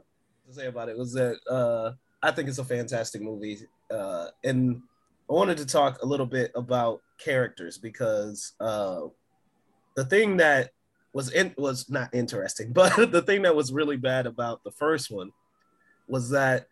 to 0.48 0.54
say 0.54 0.68
about 0.68 0.90
it 0.90 0.98
was 0.98 1.14
that 1.14 1.38
uh, 1.50 1.92
I 2.26 2.32
think 2.32 2.50
it's 2.50 2.58
a 2.58 2.66
fantastic 2.66 3.22
movie. 3.22 3.60
Uh, 3.92 4.28
and 4.44 4.82
I 5.30 5.34
wanted 5.34 5.58
to 5.58 5.66
talk 5.66 6.02
a 6.02 6.06
little 6.06 6.26
bit 6.26 6.52
about 6.56 7.02
characters 7.20 7.78
because 7.78 8.54
uh, 8.60 9.02
the 9.96 10.06
thing 10.06 10.38
that 10.38 10.72
was 11.14 11.32
in, 11.32 11.54
was 11.56 11.88
not 11.88 12.14
interesting, 12.16 12.74
but 12.74 13.12
the 13.12 13.22
thing 13.22 13.44
that 13.44 13.56
was 13.56 13.72
really 13.72 13.96
bad 13.96 14.26
about 14.26 14.64
the 14.64 14.72
first 14.72 15.12
one 15.12 15.32
was 16.08 16.32
that 16.32 16.66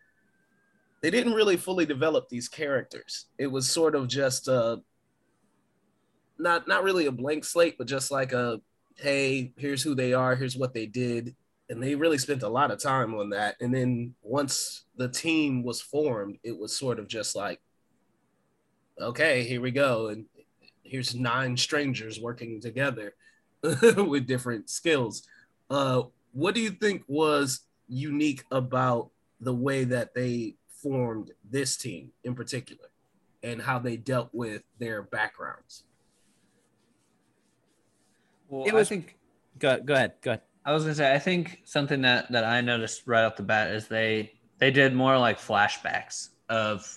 they 1.01 1.11
didn't 1.11 1.33
really 1.33 1.57
fully 1.57 1.85
develop 1.85 2.29
these 2.29 2.47
characters. 2.47 3.27
It 3.37 3.47
was 3.47 3.69
sort 3.69 3.93
of 3.93 4.07
just 4.07 4.49
uh, 4.49 4.77
not 6.39 6.67
not 6.67 6.83
really 6.83 7.05
a 7.05 7.11
blank 7.11 7.45
slate, 7.45 7.77
but 7.77 7.85
just 7.85 8.09
like 8.09 8.33
a 8.33 8.59
hey, 8.95 9.53
here's 9.57 9.83
who 9.83 9.93
they 9.93 10.13
are, 10.13 10.35
here's 10.35 10.57
what 10.57 10.73
they 10.73 10.87
did, 10.87 11.35
and 11.73 11.81
they 11.81 11.95
really 11.95 12.19
spent 12.19 12.43
a 12.43 12.47
lot 12.47 12.69
of 12.69 12.79
time 12.79 13.15
on 13.15 13.31
that. 13.31 13.55
And 13.59 13.73
then 13.73 14.13
once 14.21 14.85
the 14.95 15.09
team 15.09 15.63
was 15.63 15.81
formed, 15.81 16.37
it 16.43 16.57
was 16.57 16.75
sort 16.77 16.99
of 16.99 17.07
just 17.07 17.35
like, 17.35 17.59
okay, 19.01 19.43
here 19.43 19.59
we 19.59 19.71
go, 19.71 20.07
and 20.09 20.25
here's 20.83 21.15
nine 21.15 21.57
strangers 21.57 22.19
working 22.19 22.61
together 22.61 23.15
with 23.63 24.27
different 24.27 24.69
skills. 24.69 25.23
Uh, 25.67 26.03
what 26.31 26.53
do 26.53 26.61
you 26.61 26.69
think 26.69 27.03
was 27.07 27.61
unique 27.87 28.43
about 28.51 29.09
the 29.41 29.53
way 29.53 29.83
that 29.83 30.13
they 30.13 30.55
formed 30.67 31.31
this 31.49 31.75
team 31.75 32.11
in 32.23 32.35
particular, 32.35 32.89
and 33.41 33.59
how 33.59 33.79
they 33.79 33.97
dealt 33.97 34.29
with 34.31 34.61
their 34.77 35.01
backgrounds? 35.01 35.85
Well, 38.47 38.65
It 38.67 38.73
was- 38.73 38.87
I 38.87 38.89
think 38.89 39.17
Go 39.59 39.79
go 39.79 39.93
ahead. 39.93 40.13
Go 40.21 40.31
ahead. 40.31 40.41
I 40.65 40.71
was 40.73 40.83
gonna 40.83 40.95
say 40.95 41.13
I 41.13 41.19
think 41.19 41.61
something 41.65 42.01
that 42.01 42.31
that 42.31 42.43
I 42.43 42.61
noticed 42.61 43.03
right 43.05 43.23
off 43.25 43.35
the 43.35 43.43
bat 43.43 43.71
is 43.71 43.87
they 43.87 44.31
they 44.59 44.71
did 44.71 44.93
more 44.95 45.17
like 45.17 45.39
flashbacks 45.39 46.29
of 46.49 46.89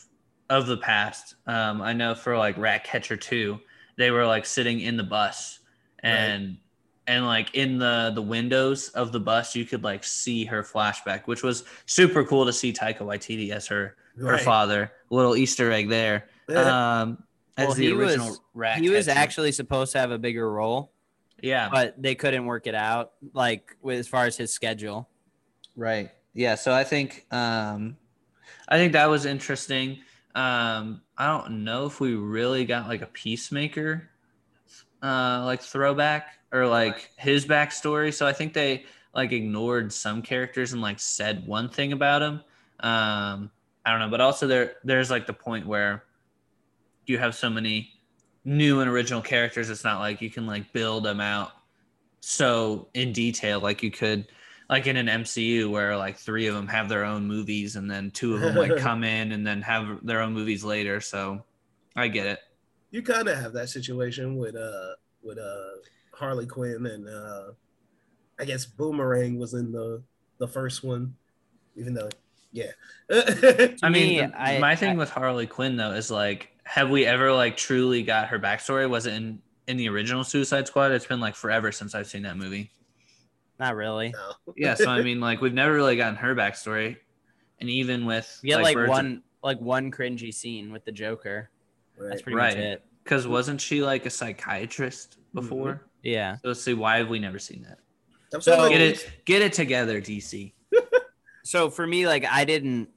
of 0.48 0.66
the 0.66 0.76
past. 0.76 1.34
Um, 1.46 1.82
I 1.82 1.92
know 1.92 2.14
for 2.14 2.36
like 2.36 2.56
Ratcatcher 2.56 3.16
two, 3.16 3.58
they 3.96 4.10
were 4.10 4.24
like 4.26 4.46
sitting 4.46 4.80
in 4.80 4.96
the 4.96 5.02
bus 5.02 5.58
and 6.00 6.58
and 7.08 7.24
like 7.26 7.54
in 7.54 7.78
the 7.78 8.12
the 8.14 8.22
windows 8.22 8.88
of 8.90 9.10
the 9.12 9.20
bus 9.20 9.56
you 9.56 9.64
could 9.64 9.82
like 9.82 10.04
see 10.04 10.44
her 10.44 10.62
flashback, 10.62 11.22
which 11.26 11.42
was 11.42 11.64
super 11.86 12.24
cool 12.24 12.44
to 12.46 12.52
see 12.52 12.72
Taika 12.72 12.98
Waititi 13.00 13.50
as 13.50 13.66
her 13.66 13.96
her 14.18 14.24
Right. 14.32 14.40
father. 14.40 14.92
Little 15.10 15.36
Easter 15.36 15.70
egg 15.72 15.88
there. 15.88 16.28
Um, 16.54 17.22
as 17.58 17.66
Well, 17.68 17.74
the 17.76 17.86
he 17.86 17.92
original 17.92 18.28
was- 18.28 18.40
Ratcatcher. 18.54 18.82
He 18.84 18.90
was 18.90 19.08
actually 19.08 19.52
supposed 19.52 19.92
to 19.92 19.98
have 19.98 20.10
a 20.10 20.18
bigger 20.18 20.50
role, 20.50 20.92
yeah. 21.42 21.68
but 21.70 22.00
they 22.00 22.14
couldn't 22.14 22.46
work 22.46 22.66
it 22.66 22.74
out, 22.74 23.12
like 23.32 23.76
with 23.82 23.98
as 23.98 24.08
far 24.08 24.26
as 24.26 24.36
his 24.36 24.52
schedule. 24.52 25.08
Right. 25.76 26.10
Yeah. 26.32 26.54
So 26.54 26.72
I 26.72 26.84
think 26.84 27.26
um 27.30 27.96
I 28.68 28.76
think 28.78 28.92
that 28.92 29.08
was 29.08 29.26
interesting. 29.26 29.98
Um 30.34 31.02
I 31.16 31.26
don't 31.26 31.64
know 31.64 31.86
if 31.86 32.00
we 32.00 32.14
really 32.14 32.64
got 32.64 32.88
like 32.88 33.02
a 33.02 33.06
peacemaker 33.06 34.08
uh 35.02 35.42
like 35.44 35.60
throwback 35.62 36.38
or 36.52 36.66
like 36.66 37.10
his 37.16 37.46
backstory. 37.46 38.12
So 38.12 38.26
I 38.26 38.32
think 38.32 38.52
they 38.52 38.84
like 39.14 39.32
ignored 39.32 39.92
some 39.92 40.22
characters 40.22 40.72
and 40.72 40.82
like 40.82 41.00
said 41.00 41.46
one 41.46 41.68
thing 41.68 41.92
about 41.92 42.22
him. 42.22 42.40
Um 42.80 43.50
I 43.84 43.90
don't 43.90 44.00
know, 44.00 44.10
but 44.10 44.20
also 44.20 44.46
there 44.46 44.74
there's 44.84 45.10
like 45.10 45.26
the 45.26 45.32
point 45.32 45.66
where 45.66 46.04
you 47.06 47.18
have 47.18 47.34
so 47.34 47.48
many 47.48 47.92
new 48.46 48.80
and 48.80 48.88
original 48.88 49.20
characters 49.20 49.68
it's 49.70 49.82
not 49.84 49.98
like 49.98 50.22
you 50.22 50.30
can 50.30 50.46
like 50.46 50.72
build 50.72 51.04
them 51.04 51.20
out 51.20 51.50
so 52.20 52.88
in 52.94 53.12
detail 53.12 53.58
like 53.60 53.82
you 53.82 53.90
could 53.90 54.26
like 54.70 54.86
in 54.88 54.96
an 54.96 55.06
MCU 55.06 55.70
where 55.70 55.96
like 55.96 56.16
three 56.16 56.46
of 56.48 56.54
them 56.54 56.66
have 56.66 56.88
their 56.88 57.04
own 57.04 57.24
movies 57.26 57.76
and 57.76 57.88
then 57.90 58.10
two 58.10 58.34
of 58.34 58.40
them 58.40 58.56
like 58.56 58.76
come 58.78 59.04
in 59.04 59.30
and 59.32 59.46
then 59.46 59.62
have 59.62 60.04
their 60.04 60.20
own 60.20 60.32
movies 60.32 60.64
later. 60.64 61.00
So 61.00 61.44
I 61.94 62.08
get 62.08 62.26
it. 62.26 62.40
you 62.90 63.00
kind 63.02 63.28
of 63.28 63.38
have 63.38 63.52
that 63.52 63.68
situation 63.68 64.36
with 64.36 64.56
uh 64.56 64.94
with 65.22 65.38
uh 65.38 65.78
Harley 66.14 66.46
Quinn 66.46 66.84
and 66.86 67.08
uh 67.08 67.52
I 68.40 68.44
guess 68.44 68.64
Boomerang 68.66 69.38
was 69.38 69.54
in 69.54 69.70
the 69.70 70.02
the 70.38 70.48
first 70.48 70.82
one, 70.82 71.14
even 71.76 71.94
though 71.94 72.08
yeah. 72.50 72.72
I 73.10 73.88
mean, 73.88 73.92
me, 73.92 74.20
the- 74.20 74.32
I- 74.40 74.58
my 74.58 74.74
thing 74.74 74.94
I- 74.94 74.96
with 74.96 75.10
Harley 75.10 75.46
Quinn 75.46 75.76
though 75.76 75.92
is 75.92 76.10
like, 76.10 76.50
have 76.66 76.90
we 76.90 77.06
ever 77.06 77.32
like 77.32 77.56
truly 77.56 78.02
got 78.02 78.28
her 78.28 78.38
backstory? 78.38 78.90
Was 78.90 79.06
it 79.06 79.14
in 79.14 79.40
in 79.68 79.76
the 79.76 79.88
original 79.88 80.24
Suicide 80.24 80.66
Squad? 80.66 80.90
It's 80.92 81.06
been 81.06 81.20
like 81.20 81.36
forever 81.36 81.70
since 81.70 81.94
I've 81.94 82.08
seen 82.08 82.22
that 82.22 82.36
movie. 82.36 82.70
Not 83.58 83.76
really. 83.76 84.10
no. 84.10 84.32
Yeah, 84.56 84.74
so 84.74 84.90
I 84.90 85.02
mean, 85.02 85.20
like 85.20 85.40
we've 85.40 85.54
never 85.54 85.72
really 85.72 85.96
gotten 85.96 86.16
her 86.16 86.34
backstory, 86.34 86.96
and 87.60 87.70
even 87.70 88.04
with 88.04 88.40
yeah, 88.42 88.56
get 88.56 88.62
like, 88.64 88.74
Birds 88.74 88.90
of- 88.90 88.96
one 88.96 89.22
like 89.42 89.60
one 89.60 89.92
cringy 89.92 90.34
scene 90.34 90.72
with 90.72 90.84
the 90.84 90.92
Joker. 90.92 91.50
That's 91.98 92.16
right. 92.16 92.22
pretty 92.22 92.36
Right. 92.36 92.56
much 92.56 92.64
it. 92.64 92.84
because 93.04 93.26
wasn't 93.28 93.60
she 93.60 93.82
like 93.82 94.04
a 94.04 94.10
psychiatrist 94.10 95.18
mm-hmm. 95.18 95.40
before? 95.40 95.86
Yeah. 96.02 96.36
So 96.36 96.48
let's 96.48 96.62
see, 96.62 96.74
why 96.74 96.98
have 96.98 97.08
we 97.08 97.20
never 97.20 97.38
seen 97.38 97.62
that? 97.62 97.78
I'm 98.34 98.40
So- 98.40 98.56
saying, 98.56 98.72
Get 98.72 98.80
it, 98.80 99.10
get 99.24 99.42
it 99.42 99.52
together, 99.52 100.00
DC. 100.00 100.52
So 101.44 101.70
for 101.70 101.86
me, 101.86 102.08
like 102.08 102.24
I 102.24 102.44
didn't, 102.44 102.88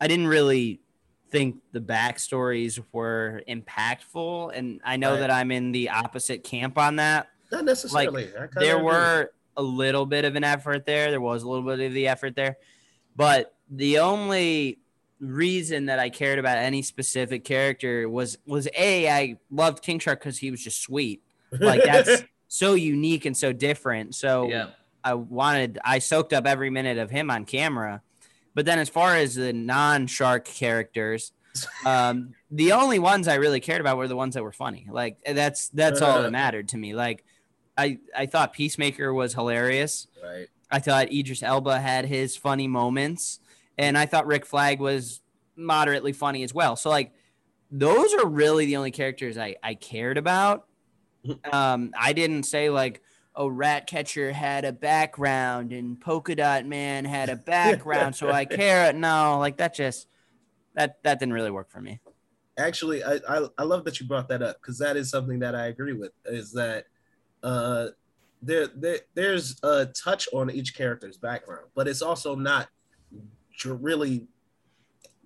I 0.00 0.06
didn't 0.06 0.28
really 0.28 0.80
think 1.30 1.56
the 1.72 1.80
backstories 1.80 2.82
were 2.92 3.42
impactful, 3.48 4.56
and 4.56 4.80
I 4.84 4.96
know 4.96 5.12
Right. 5.12 5.20
that 5.20 5.30
I'm 5.30 5.50
in 5.50 5.72
the 5.72 5.90
opposite 5.90 6.44
camp 6.44 6.78
on 6.78 6.96
that. 6.96 7.28
Not 7.52 7.64
necessarily. 7.64 8.24
Kinda 8.26 8.48
there 8.56 8.76
agree. 8.76 8.84
were 8.86 9.30
a 9.56 9.62
little 9.62 10.06
bit 10.06 10.24
of 10.24 10.36
an 10.36 10.44
effort 10.44 10.86
there. 10.86 11.10
There 11.10 11.20
was 11.20 11.42
a 11.42 11.48
little 11.48 11.64
bit 11.64 11.80
of 11.86 11.92
the 11.92 12.08
effort 12.08 12.36
there, 12.36 12.56
but 13.16 13.54
the 13.70 13.98
only 13.98 14.78
reason 15.20 15.86
that 15.86 15.98
I 15.98 16.10
cared 16.10 16.38
about 16.38 16.58
any 16.58 16.80
specific 16.82 17.44
character 17.44 18.08
was 18.08 18.38
was 18.46 18.68
a 18.76 19.08
I 19.10 19.38
loved 19.50 19.82
King 19.82 19.98
Shark 19.98 20.20
because 20.20 20.38
he 20.38 20.50
was 20.50 20.62
just 20.62 20.80
sweet. 20.80 21.22
Like 21.50 21.82
that's 21.82 22.22
so 22.48 22.74
unique 22.74 23.24
and 23.24 23.36
so 23.36 23.52
different. 23.52 24.14
So 24.14 24.48
Yeah. 24.48 24.68
I 25.02 25.14
wanted 25.14 25.78
I 25.84 25.98
soaked 25.98 26.32
up 26.32 26.46
every 26.46 26.70
minute 26.70 26.98
of 26.98 27.10
him 27.10 27.30
on 27.30 27.44
camera. 27.46 28.02
But 28.54 28.64
then 28.64 28.78
as 28.78 28.88
far 28.88 29.14
as 29.14 29.34
the 29.34 29.52
non-shark 29.52 30.44
characters, 30.44 31.32
um, 31.84 32.34
the 32.50 32.72
only 32.72 32.98
ones 32.98 33.28
I 33.28 33.34
really 33.34 33.60
cared 33.60 33.80
about 33.80 33.96
were 33.96 34.08
the 34.08 34.16
ones 34.16 34.34
that 34.34 34.42
were 34.42 34.52
funny. 34.52 34.86
Like 34.90 35.18
that's 35.24 35.68
that's 35.68 36.00
all 36.00 36.22
that 36.22 36.32
mattered 36.32 36.68
to 36.68 36.76
me. 36.78 36.94
Like 36.94 37.24
I 37.76 37.98
I 38.16 38.26
thought 38.26 38.52
Peacemaker 38.52 39.12
was 39.12 39.34
hilarious. 39.34 40.06
right. 40.22 40.48
I 40.70 40.80
thought 40.80 41.10
Idris 41.12 41.42
Elba 41.42 41.80
had 41.80 42.04
his 42.04 42.36
funny 42.36 42.68
moments, 42.68 43.40
and 43.78 43.96
I 43.96 44.04
thought 44.06 44.26
Rick 44.26 44.44
Flag 44.44 44.80
was 44.80 45.22
moderately 45.56 46.12
funny 46.12 46.42
as 46.42 46.52
well. 46.52 46.76
So 46.76 46.90
like 46.90 47.12
those 47.70 48.12
are 48.14 48.26
really 48.26 48.66
the 48.66 48.76
only 48.76 48.90
characters 48.90 49.38
I 49.38 49.56
I 49.62 49.74
cared 49.74 50.18
about. 50.18 50.64
Um, 51.52 51.92
I 51.98 52.14
didn't 52.14 52.44
say 52.44 52.70
like, 52.70 53.02
oh, 53.38 53.46
Ratcatcher 53.46 54.32
had 54.32 54.64
a 54.64 54.72
background 54.72 55.72
and 55.72 55.98
Polka 55.98 56.34
Dot 56.34 56.66
Man 56.66 57.04
had 57.04 57.30
a 57.30 57.36
background, 57.36 58.16
so 58.16 58.30
I 58.30 58.44
care. 58.44 58.92
No, 58.92 59.38
like 59.38 59.56
that 59.58 59.74
just 59.74 60.08
that 60.74 61.02
that 61.04 61.20
didn't 61.20 61.32
really 61.32 61.52
work 61.52 61.70
for 61.70 61.80
me. 61.80 62.00
Actually, 62.58 63.02
I, 63.04 63.20
I 63.28 63.46
I 63.56 63.62
love 63.62 63.84
that 63.84 64.00
you 64.00 64.06
brought 64.06 64.28
that 64.28 64.42
up 64.42 64.60
because 64.60 64.78
that 64.78 64.96
is 64.96 65.08
something 65.08 65.38
that 65.38 65.54
I 65.54 65.66
agree 65.68 65.94
with. 65.94 66.10
Is 66.26 66.52
that 66.52 66.86
uh 67.42 67.86
there, 68.42 68.66
there 68.74 68.98
there's 69.14 69.56
a 69.62 69.86
touch 69.86 70.28
on 70.32 70.50
each 70.50 70.76
character's 70.76 71.16
background, 71.16 71.66
but 71.74 71.88
it's 71.88 72.02
also 72.02 72.34
not 72.34 72.68
really 73.64 74.26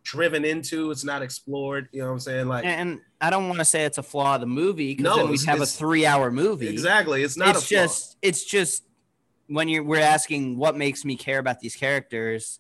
driven 0.05 0.45
into. 0.45 0.91
It's 0.91 1.05
not 1.05 1.23
explored. 1.23 1.89
You 1.93 2.01
know 2.01 2.07
what 2.09 2.13
I'm 2.15 2.21
saying? 2.21 2.49
Like 2.49 2.65
And 2.65 3.01
I 3.21 3.31
don't 3.31 3.47
want 3.49 3.59
to 3.61 3.65
say 3.65 3.85
it's 3.85 3.99
a 3.99 4.03
flaw 4.03 4.35
of 4.35 4.41
the 4.41 4.47
movie 4.47 4.95
because 4.95 5.05
No, 5.05 5.17
then 5.23 5.31
we'd 5.31 5.45
have 5.45 5.61
a 5.61 5.67
three-hour 5.67 6.31
movie. 6.31 6.69
exactly, 6.69 7.23
it's 7.23 7.37
not. 7.37 7.51
it's 7.51 7.59
a 7.65 7.67
flaw. 7.67 7.69
just 7.83 8.17
it's 8.23 8.45
just 8.45 8.85
when 9.49 9.69
you're 9.69 9.83
we're 9.85 10.01
asking 10.01 10.57
what 10.57 10.77
makes 10.77 11.05
me 11.05 11.17
care 11.17 11.39
about 11.39 11.61
these 11.61 11.77
characters 11.77 12.59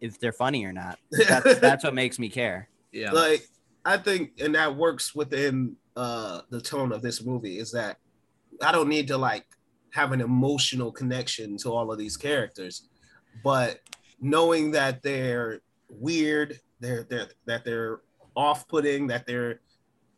if 0.00 0.18
they're 0.18 0.32
funny 0.32 0.64
or 0.64 0.72
not 0.72 0.98
that's, 1.10 1.58
that's 1.60 1.84
what 1.84 1.94
makes 1.94 2.18
me 2.18 2.28
care 2.28 2.68
Yeah. 2.90 3.12
like 3.12 3.46
I 3.84 3.96
think, 3.96 4.40
and 4.40 4.54
that 4.54 4.76
works 4.76 5.14
within 5.14 5.76
uh 5.96 6.42
the 6.50 6.60
tone 6.60 6.92
of 6.92 7.02
this 7.02 7.24
movie. 7.24 7.58
Is 7.58 7.72
that 7.72 7.96
I 8.62 8.70
don't 8.70 8.88
need 8.88 9.08
to 9.08 9.18
like 9.18 9.44
have 9.90 10.12
an 10.12 10.20
emotional 10.20 10.92
connection 10.92 11.56
to 11.58 11.70
all 11.72 11.90
of 11.92 11.98
these 11.98 12.16
characters, 12.16 12.88
but 13.42 13.80
knowing 14.20 14.70
that 14.70 15.02
they're 15.02 15.60
weird, 15.92 16.60
they're 16.80 17.04
they're 17.04 17.28
that 17.46 17.64
they're 17.64 18.00
off-putting, 18.34 19.06
that 19.08 19.26
they're 19.26 19.60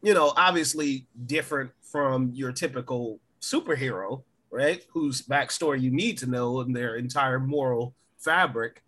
you 0.03 0.15
know 0.15 0.33
obviously 0.37 1.07
different 1.27 1.71
from 1.83 2.31
your 2.35 2.53
typical 2.53 3.21
superhero, 3.41 4.23
right? 4.51 4.85
Whose 4.93 5.23
backstory 5.23 5.81
you 5.81 5.91
need 5.91 6.19
to 6.19 6.27
know 6.27 6.61
and 6.61 6.75
their 6.75 6.97
entire 6.97 7.39
moral 7.39 7.95
fabric. 8.19 8.83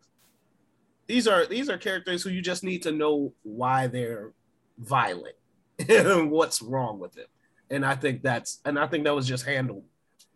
These 1.06 1.28
are 1.28 1.46
these 1.46 1.68
are 1.68 1.78
characters 1.78 2.22
who 2.22 2.30
you 2.30 2.42
just 2.42 2.64
need 2.64 2.82
to 2.82 2.92
know 2.92 3.32
why 3.42 3.86
they're 3.86 4.32
violent 4.78 5.36
and 5.88 6.30
what's 6.30 6.62
wrong 6.62 6.98
with 6.98 7.16
it. 7.16 7.28
And 7.70 7.84
I 7.84 7.94
think 7.94 8.22
that's 8.22 8.60
and 8.64 8.78
I 8.78 8.86
think 8.86 9.04
that 9.04 9.14
was 9.14 9.28
just 9.28 9.44
handled 9.44 9.84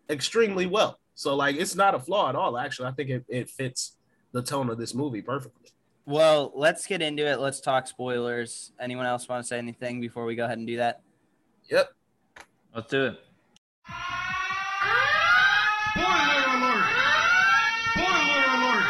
extremely 0.08 0.66
well. 0.66 0.98
So 1.14 1.34
like 1.34 1.56
it's 1.56 1.74
not 1.74 1.94
a 1.94 2.00
flaw 2.00 2.28
at 2.28 2.36
all. 2.36 2.56
Actually, 2.56 2.88
I 2.88 2.92
think 2.92 3.10
it, 3.10 3.24
it 3.28 3.50
fits 3.50 3.96
the 4.32 4.42
tone 4.42 4.70
of 4.70 4.78
this 4.78 4.94
movie 4.94 5.22
perfectly. 5.22 5.70
Well, 6.10 6.50
let's 6.56 6.88
get 6.88 7.02
into 7.02 7.24
it. 7.24 7.38
Let's 7.38 7.60
talk 7.60 7.86
spoilers. 7.86 8.72
Anyone 8.80 9.06
else 9.06 9.28
want 9.28 9.44
to 9.44 9.46
say 9.46 9.58
anything 9.58 10.00
before 10.00 10.24
we 10.24 10.34
go 10.34 10.44
ahead 10.44 10.58
and 10.58 10.66
do 10.66 10.78
that? 10.78 11.02
Yep. 11.70 11.88
Let's 12.74 12.90
do 12.90 13.04
it. 13.04 13.20
Spoiler 15.92 16.42
alert! 16.50 16.84
Spoiler 17.92 18.42
alert! 18.42 18.84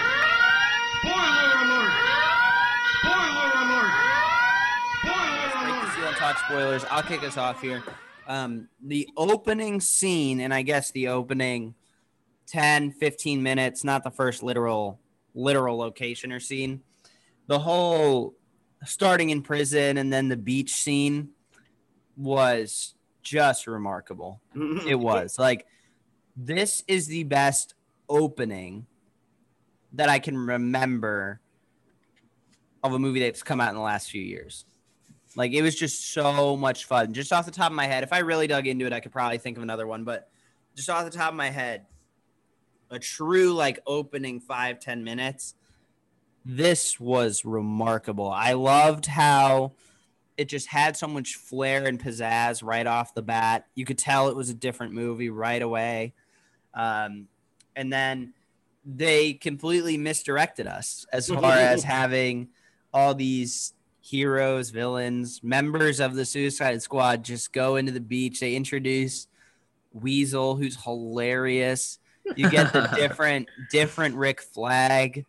Spoiler 0.96 1.60
alert! 1.60 1.92
Spoiler 2.96 3.52
alert! 3.60 3.92
Spoiler 5.02 5.48
Break 5.52 5.52
the 5.52 5.68
alert! 5.68 5.92
seal 5.94 6.08
and 6.08 6.16
talk 6.16 6.38
spoilers. 6.38 6.84
I'll 6.90 7.02
kick 7.02 7.22
us 7.22 7.36
off 7.36 7.60
here. 7.60 7.82
Um, 8.28 8.68
the 8.82 9.06
opening 9.18 9.82
scene, 9.82 10.40
and 10.40 10.54
I 10.54 10.62
guess 10.62 10.90
the 10.92 11.08
opening 11.08 11.74
10, 12.46 12.92
15 12.92 13.42
minutes, 13.42 13.84
not 13.84 14.04
the 14.04 14.10
first 14.10 14.42
literal 14.42 14.98
literal 15.34 15.76
location 15.76 16.32
or 16.32 16.40
scene. 16.40 16.82
The 17.50 17.59
whole 17.59 18.37
starting 18.85 19.30
in 19.30 19.42
prison 19.42 19.99
and 19.99 20.12
then 20.12 20.28
the 20.28 20.37
beach 20.37 20.73
scene 20.73 21.30
was 22.16 22.95
just 23.25 23.66
remarkable. 23.66 24.40
It 24.87 24.95
was 24.95 25.37
like 25.37 25.66
this 26.37 26.85
is 26.87 27.09
the 27.09 27.25
best 27.25 27.75
opening 28.09 28.87
that 29.95 30.09
I 30.09 30.21
can 30.21 30.38
remember 30.38 31.40
of 32.85 32.92
a 32.92 33.00
movie 33.00 33.19
that's 33.19 33.42
come 33.42 33.61
out 33.61 33.71
in 33.71 33.75
the 33.75 33.80
last 33.83 34.12
few 34.12 34.23
years. 34.23 34.64
Like 35.35 35.50
it 35.50 35.62
was 35.62 35.75
just 35.75 36.12
so 36.12 36.57
much 36.57 36.85
fun. 36.85 37.12
Just 37.12 37.33
off 37.33 37.47
the 37.47 37.50
top 37.50 37.73
of 37.73 37.76
my 37.76 37.87
head, 37.87 38.04
if 38.04 38.12
I 38.12 38.19
really 38.19 38.47
dug 38.47 38.69
into 38.69 38.87
it, 38.87 38.92
I 38.92 39.00
could 39.00 39.11
probably 39.11 39.38
think 39.38 39.57
of 39.57 39.64
another 39.64 39.88
one. 39.88 40.04
But 40.04 40.30
just 40.76 40.88
off 40.88 41.04
the 41.04 41.11
top 41.11 41.30
of 41.30 41.37
my 41.37 41.50
head, 41.50 41.87
a 42.90 43.00
true 43.00 43.54
like 43.54 43.80
opening 43.88 44.38
five 44.38 44.78
ten 44.78 45.02
minutes. 45.02 45.57
This 46.44 46.99
was 46.99 47.44
remarkable. 47.44 48.30
I 48.30 48.54
loved 48.54 49.06
how 49.06 49.73
it 50.37 50.49
just 50.49 50.68
had 50.68 50.97
so 50.97 51.06
much 51.06 51.35
flair 51.35 51.87
and 51.87 52.02
pizzazz 52.02 52.64
right 52.64 52.87
off 52.87 53.14
the 53.14 53.23
bat. 53.23 53.66
You 53.75 53.85
could 53.85 53.99
tell 53.99 54.28
it 54.28 54.37
was 54.37 54.49
a 54.49 54.54
different 54.54 54.94
movie 54.94 55.28
right 55.28 55.61
away. 55.61 56.14
Um, 56.73 57.28
and 57.76 57.92
then 57.92 58.32
they 58.85 59.35
completely 59.35 59.99
misdirected 59.99 60.66
us 60.66 61.04
as 61.12 61.28
far 61.28 61.52
as 61.52 61.85
having 61.85 62.49
all 62.92 63.14
these 63.14 63.75
heroes, 64.00 64.70
villains, 64.70 65.42
members 65.42 66.00
of 66.00 66.14
the 66.14 66.25
Suicide 66.25 66.82
Squad 66.82 67.23
just 67.23 67.52
go 67.52 67.76
into 67.76 67.92
the 67.92 68.00
beach. 68.00 68.40
They 68.40 68.54
introduce 68.54 69.28
Weasel, 69.92 70.56
who's 70.56 70.82
hilarious. 70.82 71.99
You 72.37 72.50
get 72.50 72.73
the 72.73 72.87
different, 72.97 73.49
different 73.70 74.14
Rick 74.14 74.40
Flag, 74.40 75.26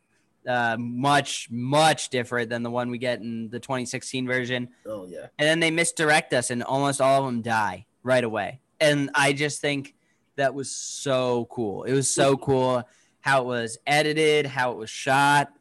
uh, 0.48 0.76
much, 0.80 1.48
much 1.52 2.10
different 2.10 2.50
than 2.50 2.64
the 2.64 2.72
one 2.72 2.90
we 2.90 2.98
get 2.98 3.20
in 3.20 3.50
the 3.50 3.60
2016 3.60 4.28
version. 4.28 4.70
Oh 4.86 5.06
yeah. 5.08 5.28
And 5.38 5.48
then 5.48 5.60
they 5.60 5.72
misdirect 5.72 6.34
us, 6.34 6.50
and 6.50 6.64
almost 6.64 7.02
all 7.02 7.20
of 7.20 7.26
them 7.26 7.42
die 7.42 7.86
right 8.04 8.24
away. 8.24 8.60
And 8.80 9.12
I 9.14 9.34
just 9.34 9.62
think 9.62 9.96
that 10.36 10.54
was 10.54 10.72
so 10.72 11.48
cool. 11.52 11.84
It 11.84 11.94
was 11.94 12.14
so 12.14 12.36
cool 12.38 12.84
how 13.22 13.42
it 13.42 13.46
was 13.46 13.78
edited, 13.86 14.48
how 14.48 14.72
it 14.72 14.78
was 14.78 14.90
shot. 14.90 15.54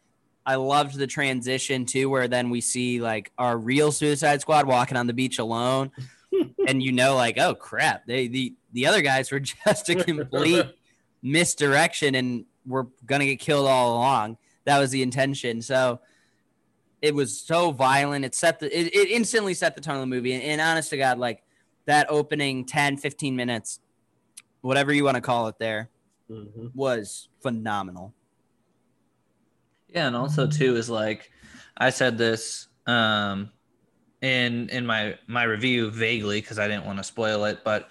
I 0.44 0.56
loved 0.56 0.94
the 0.96 1.06
transition 1.06 1.84
too, 1.84 2.08
where 2.08 2.26
then 2.26 2.50
we 2.50 2.60
see 2.60 3.00
like 3.00 3.30
our 3.38 3.56
real 3.56 3.92
Suicide 3.92 4.40
Squad 4.40 4.66
walking 4.66 4.96
on 4.96 5.06
the 5.06 5.12
beach 5.12 5.38
alone, 5.38 5.92
and 6.66 6.82
you 6.82 6.92
know, 6.92 7.14
like, 7.14 7.38
oh 7.38 7.54
crap, 7.54 8.06
they 8.06 8.26
the 8.26 8.54
the 8.72 8.86
other 8.86 9.02
guys 9.02 9.30
were 9.30 9.40
just 9.66 9.88
a 9.90 9.94
complete 9.94 10.66
misdirection, 11.22 12.14
and 12.14 12.46
we're 12.66 12.86
gonna 13.04 13.26
get 13.26 13.38
killed 13.38 13.66
all 13.66 13.96
along. 13.96 14.38
That 14.70 14.78
was 14.78 14.92
the 14.92 15.02
intention. 15.02 15.62
So 15.62 15.98
it 17.02 17.12
was 17.12 17.36
so 17.40 17.72
violent. 17.72 18.24
It 18.24 18.36
set 18.36 18.60
the 18.60 18.66
it, 18.66 18.94
it 18.94 19.10
instantly 19.10 19.52
set 19.52 19.74
the 19.74 19.80
tone 19.80 19.96
of 19.96 20.02
the 20.02 20.06
movie. 20.06 20.32
And, 20.32 20.44
and 20.44 20.60
honest 20.60 20.90
to 20.90 20.96
God, 20.96 21.18
like 21.18 21.42
that 21.86 22.08
opening 22.08 22.64
10, 22.64 22.96
15 22.96 23.34
minutes, 23.34 23.80
whatever 24.60 24.92
you 24.92 25.02
want 25.02 25.16
to 25.16 25.20
call 25.20 25.48
it 25.48 25.56
there, 25.58 25.90
Mhm. 26.30 26.70
was 26.72 27.28
phenomenal. 27.40 28.14
Yeah, 29.88 30.06
and 30.06 30.14
also 30.14 30.46
too 30.46 30.76
is 30.76 30.88
like 30.88 31.32
I 31.76 31.90
said 31.90 32.16
this 32.16 32.68
um 32.86 33.50
in 34.22 34.68
in 34.68 34.86
my 34.86 35.18
my 35.26 35.42
review 35.42 35.90
vaguely 35.90 36.40
because 36.40 36.60
I 36.60 36.68
didn't 36.68 36.86
want 36.86 36.98
to 36.98 37.04
spoil 37.04 37.44
it, 37.46 37.64
but 37.64 37.88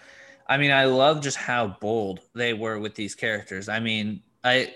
I 0.47 0.57
mean 0.57 0.71
I 0.71 0.85
love 0.85 1.19
just 1.19 1.35
how 1.35 1.75
bold 1.81 2.21
they 2.33 2.53
were 2.53 2.79
with 2.79 2.95
these 2.95 3.15
characters. 3.15 3.67
I 3.67 3.81
mean, 3.81 4.23
I 4.45 4.75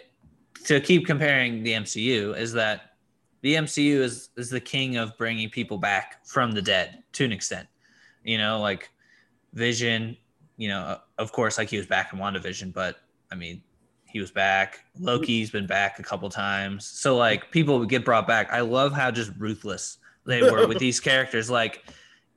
to 0.66 0.80
keep 0.80 1.06
comparing 1.06 1.64
the 1.64 1.74
MCU 1.74 2.38
is 2.38 2.54
that 2.54 2.94
the 3.42 3.56
MCU 3.56 4.00
is 4.00 4.30
is 4.38 4.50
the 4.50 4.60
king 4.60 4.98
of 4.98 5.18
bringing 5.18 5.50
people 5.50 5.78
back 5.78 6.26
from 6.26 6.52
the 6.52 6.62
dead 6.62 7.04
to 7.14 7.26
an 7.26 7.32
extent. 7.32 7.68
You 8.24 8.38
know, 8.38 8.60
like 8.62 8.90
Vision, 9.54 10.18
you 10.58 10.70
know, 10.70 10.98
of 11.18 11.32
course 11.32 11.58
like 11.58 11.70
he 11.70 11.78
was 11.78 11.86
back 11.86 12.14
in 12.14 12.20
WandaVision, 12.20 12.74
but 12.74 12.98
I 13.32 13.36
mean, 13.36 13.62
he 14.06 14.20
was 14.20 14.32
back. 14.32 14.86
Loki's 15.00 15.52
been 15.52 15.68
back 15.68 16.00
a 16.00 16.04
couple 16.04 16.30
times. 16.30 16.86
So 16.86 17.18
like 17.18 17.52
people 17.52 17.80
would 17.80 17.90
get 17.90 18.06
brought 18.06 18.28
back. 18.28 18.52
I 18.52 18.62
love 18.62 18.94
how 18.94 19.12
just 19.12 19.32
ruthless 19.38 19.98
they 20.26 20.42
were 20.42 20.68
with 20.68 20.80
these 20.80 21.00
characters. 21.02 21.50
Like 21.50 21.84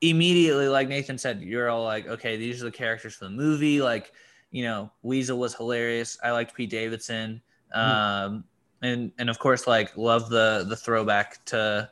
immediately, 0.00 0.68
like 0.68 0.88
Nathan 0.88 1.18
said, 1.18 1.42
you're 1.42 1.68
all 1.68 1.84
like, 1.84 2.08
okay, 2.08 2.36
these 2.36 2.62
are 2.62 2.64
the 2.64 2.72
characters 2.72 3.14
for 3.14 3.24
the 3.24 3.30
movie. 3.30 3.80
Like, 3.80 4.12
you 4.50 4.64
know, 4.64 4.90
Weasel 5.02 5.38
was 5.38 5.54
hilarious. 5.54 6.18
I 6.24 6.30
liked 6.30 6.54
Pete 6.54 6.70
Davidson. 6.70 7.42
Um, 7.72 8.44
and 8.82 9.12
and 9.18 9.28
of 9.30 9.38
course, 9.38 9.66
like 9.66 9.96
love 9.96 10.28
the 10.30 10.64
the 10.68 10.76
throwback 10.76 11.44
to 11.46 11.88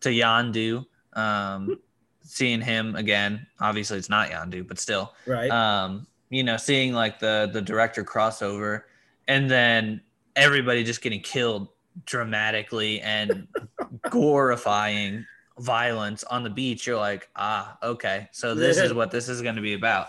to 0.00 0.08
Yondu. 0.08 0.84
Um, 1.14 1.78
seeing 2.22 2.60
him 2.60 2.94
again. 2.94 3.46
Obviously, 3.60 3.96
it's 3.98 4.10
not 4.10 4.28
Yondu, 4.30 4.66
but 4.68 4.78
still 4.78 5.14
Right. 5.26 5.50
um 5.50 6.06
you 6.30 6.42
know 6.44 6.56
seeing 6.58 6.92
like 6.92 7.18
the 7.18 7.48
the 7.52 7.62
director 7.62 8.04
crossover 8.04 8.82
and 9.28 9.50
then 9.50 10.02
everybody 10.36 10.84
just 10.84 11.00
getting 11.00 11.20
killed 11.22 11.68
dramatically 12.04 13.00
and 13.00 13.48
glorifying 14.10 15.24
violence 15.58 16.22
on 16.24 16.42
the 16.44 16.50
beach 16.50 16.86
you're 16.86 16.98
like 16.98 17.28
ah 17.34 17.78
okay 17.82 18.28
so 18.30 18.54
this 18.54 18.76
is 18.76 18.92
what 18.98 19.10
this 19.10 19.28
is 19.28 19.40
going 19.42 19.56
to 19.56 19.62
be 19.62 19.72
about 19.74 20.08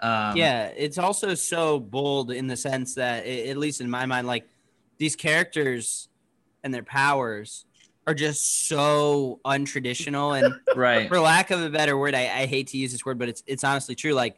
um 0.00 0.36
yeah, 0.36 0.66
it's 0.76 0.98
also 0.98 1.34
so 1.34 1.80
bold 1.80 2.30
in 2.30 2.46
the 2.46 2.56
sense 2.56 2.94
that, 2.96 3.24
a- 3.24 3.48
at 3.48 3.56
least 3.56 3.80
in 3.80 3.88
my 3.88 4.04
mind, 4.04 4.26
like 4.26 4.46
these 4.98 5.16
characters 5.16 6.08
and 6.64 6.72
their 6.72 6.82
powers 6.82 7.64
are 8.06 8.14
just 8.14 8.68
so 8.68 9.40
untraditional 9.44 10.40
and 10.40 10.54
right 10.76 11.08
for 11.08 11.18
lack 11.20 11.50
of 11.50 11.60
a 11.62 11.70
better 11.70 11.96
word, 11.98 12.14
I, 12.14 12.22
I 12.22 12.46
hate 12.46 12.68
to 12.68 12.78
use 12.78 12.92
this 12.92 13.04
word, 13.04 13.18
but 13.18 13.28
it's 13.28 13.42
it's 13.46 13.64
honestly 13.64 13.94
true. 13.94 14.12
Like 14.14 14.36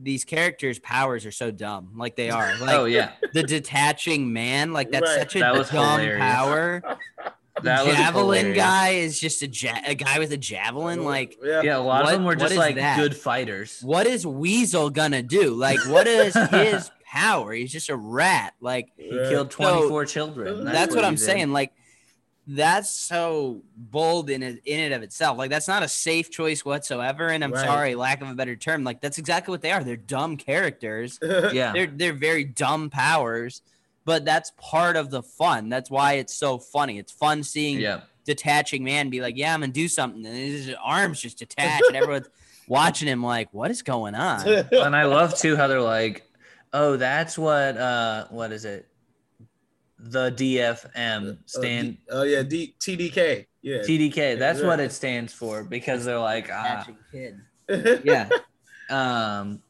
these 0.00 0.24
characters' 0.24 0.78
powers 0.78 1.26
are 1.26 1.30
so 1.30 1.50
dumb. 1.50 1.92
Like 1.96 2.16
they 2.16 2.30
are. 2.30 2.56
Like 2.58 2.74
oh 2.74 2.84
yeah 2.86 3.12
the 3.32 3.42
detaching 3.42 4.32
man, 4.32 4.72
like 4.72 4.90
that's 4.90 5.08
Right. 5.08 5.18
such 5.20 5.36
a 5.36 5.40
That 5.40 5.54
was 5.54 5.68
dumb 5.70 6.00
hilarious. 6.00 6.20
power. 6.20 6.82
that 7.62 7.84
was 7.86 7.94
javelin 7.94 8.38
hilarious. 8.38 8.56
guy 8.56 8.88
is 8.90 9.20
just 9.20 9.42
a 9.42 9.46
ja- 9.48 9.80
a 9.86 9.94
guy 9.94 10.18
with 10.18 10.32
a 10.32 10.38
javelin. 10.38 11.00
Oh, 11.00 11.04
like 11.04 11.36
yeah. 11.42 11.60
yeah 11.62 11.76
a 11.76 11.80
lot 11.80 12.04
What- 12.04 12.12
of 12.14 12.18
them 12.18 12.24
were 12.26 12.34
just 12.36 12.56
like 12.56 12.76
that? 12.76 12.96
good 12.98 13.14
fighters 13.16 13.80
what 13.82 14.06
is 14.06 14.26
Weasel 14.26 14.88
gonna 14.90 15.22
do? 15.22 15.50
Like 15.54 15.78
what 15.86 16.06
is 16.06 16.34
his 16.50 16.90
power? 17.12 17.52
He's 17.52 17.72
just 17.72 17.88
a 17.90 17.96
rat. 17.96 18.54
Like 18.60 18.92
he 18.96 19.10
killed 19.28 19.50
24 19.50 20.06
children 20.06 20.64
that's, 20.64 20.94
what, 20.94 21.04
he 21.04 21.08
I'm 21.08 21.14
did. 21.14 21.20
saying. 21.20 21.52
Like 21.52 21.72
that's 22.46 22.90
so 22.90 23.62
bold 23.76 24.28
in 24.28 24.42
it 24.42 24.62
in 24.64 24.80
and 24.80 24.94
of 24.94 25.02
itself. 25.02 25.38
Like 25.38 25.50
that's 25.50 25.68
not 25.68 25.82
a 25.82 25.88
safe 25.88 26.30
choice 26.30 26.64
whatsoever. 26.64 27.28
And 27.28 27.44
I'm 27.44 27.52
Right. 27.52 27.64
sorry, 27.64 27.94
lack 27.94 28.20
of 28.22 28.28
a 28.28 28.34
better 28.34 28.56
term. 28.56 28.82
Like 28.82 29.00
that's 29.00 29.18
exactly 29.18 29.52
what 29.52 29.62
they 29.62 29.70
are. 29.70 29.84
They're 29.84 29.96
dumb 29.96 30.36
characters. 30.36 31.18
yeah 31.52 31.72
They're 31.72 31.86
they're 31.86 32.12
very 32.12 32.44
dumb 32.44 32.90
powers, 32.90 33.62
but 34.04 34.24
that's 34.24 34.52
part 34.56 34.96
of 34.96 35.10
the 35.10 35.22
fun. 35.22 35.68
That's 35.68 35.90
why 35.90 36.14
it's 36.14 36.34
so 36.34 36.58
funny. 36.58 36.98
It's 36.98 37.12
fun 37.12 37.42
seeing 37.44 37.78
yeah 37.78 38.00
detaching 38.24 38.84
man 38.84 39.10
be 39.10 39.20
like, 39.20 39.36
"Yeah, 39.36 39.52
I'm 39.54 39.60
gonna 39.60 39.72
do 39.72 39.88
something," 39.88 40.24
and 40.24 40.36
his 40.36 40.72
arms 40.82 41.20
just 41.20 41.38
detach, 41.38 41.82
and 41.88 41.96
everyone's 41.96 42.28
watching 42.68 43.08
him 43.08 43.22
like, 43.22 43.52
"What 43.52 43.70
is 43.70 43.82
going 43.82 44.14
on?" 44.14 44.46
and 44.48 44.94
I 44.96 45.04
love 45.04 45.36
too 45.36 45.56
how 45.56 45.66
they're 45.66 45.80
like, 45.80 46.28
oh, 46.72 46.96
that's 46.96 47.36
what 47.38 47.76
uh 47.76 48.26
what 48.30 48.52
is 48.52 48.64
it? 48.64 48.88
The 49.98 50.30
DFM 50.32 51.38
stand 51.46 51.98
Oh 52.10 52.22
yeah, 52.24 52.42
D- 52.42 52.74
TDK. 52.80 53.46
Yeah. 53.62 53.78
TDK. 53.78 54.38
That's 54.38 54.60
Yeah. 54.60 54.66
what 54.66 54.80
it 54.80 54.90
stands 54.92 55.32
for 55.32 55.62
because 55.62 56.04
they're 56.04 56.18
like, 56.18 56.48
ah, 56.52 56.84
Detaching 56.86 57.40
kid. 57.68 58.00
yeah. 58.04 58.28
Um, 58.90 59.62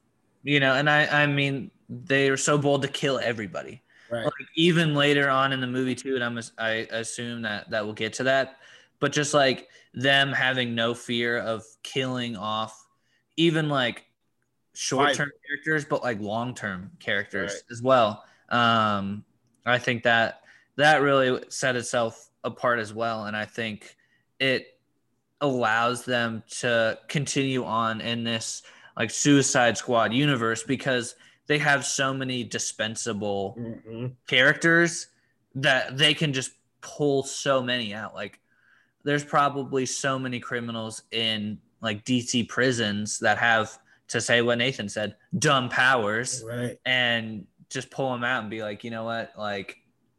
you 0.42 0.58
know, 0.60 0.74
and 0.74 0.88
I 0.88 1.24
I 1.24 1.26
mean 1.26 1.70
they 1.88 2.28
are 2.30 2.36
so 2.38 2.56
bold 2.56 2.82
to 2.82 2.88
kill 2.88 3.18
everybody. 3.22 3.82
right. 4.10 4.24
Like 4.24 4.32
even 4.56 4.94
later 4.94 5.28
on 5.28 5.52
in 5.52 5.60
the 5.60 5.66
movie 5.66 5.94
too, 5.94 6.14
and 6.14 6.24
I'm 6.24 6.38
as- 6.38 6.52
I 6.58 6.86
assume 6.90 7.42
that 7.42 7.68
that 7.70 7.84
will 7.84 7.92
get 7.92 8.14
to 8.14 8.24
that, 8.24 8.56
but 9.00 9.12
just 9.12 9.34
like 9.34 9.68
them 9.94 10.32
having 10.32 10.74
no 10.74 10.94
fear 10.94 11.36
of 11.38 11.62
killing 11.82 12.34
off 12.36 12.86
even 13.36 13.68
like 13.68 14.04
short 14.74 15.14
term 15.14 15.30
characters, 15.46 15.84
but 15.84 16.02
like 16.02 16.20
long 16.20 16.54
term 16.54 16.90
characters 16.98 17.52
Right. 17.52 17.62
as 17.70 17.82
well. 17.82 18.24
Um, 18.48 19.24
I 19.66 19.78
think 19.78 20.02
that 20.04 20.42
that 20.76 21.02
really 21.02 21.44
set 21.48 21.76
itself 21.76 22.30
apart 22.44 22.78
as 22.78 22.92
well, 22.92 23.26
and 23.26 23.36
I 23.36 23.44
think 23.44 23.96
it 24.40 24.78
allows 25.40 26.04
them 26.04 26.42
to 26.60 26.98
continue 27.08 27.64
on 27.64 28.00
in 28.00 28.24
this 28.24 28.62
like 28.96 29.10
Suicide 29.10 29.76
Squad 29.76 30.12
universe 30.12 30.62
because 30.62 31.14
they 31.46 31.58
have 31.58 31.84
so 31.84 32.14
many 32.14 32.44
dispensable 32.44 33.56
Mhm. 33.58 34.14
characters 34.26 35.08
that 35.54 35.96
they 35.98 36.14
can 36.14 36.32
just 36.32 36.52
pull 36.80 37.22
so 37.22 37.62
many 37.62 37.94
out. 37.94 38.14
Like 38.14 38.38
there's 39.04 39.24
probably 39.24 39.84
so 39.86 40.18
many 40.18 40.38
criminals 40.40 41.02
in 41.10 41.60
like 41.80 42.04
DC 42.04 42.44
prisons 42.48 43.18
that 43.18 43.38
have 43.38 43.78
to 44.12 44.20
say 44.20 44.42
what 44.42 44.58
Nathan 44.58 44.88
said, 44.88 45.16
dumb 45.38 45.68
powers 45.68 46.42
Right. 46.46 46.78
and 46.86 47.46
just 47.70 47.90
pull 47.90 48.12
them 48.12 48.22
out 48.24 48.42
and 48.42 48.50
be 48.50 48.62
like, 48.62 48.84
you 48.84 48.90
know 48.90 49.04
what? 49.04 49.32
Like 49.36 49.78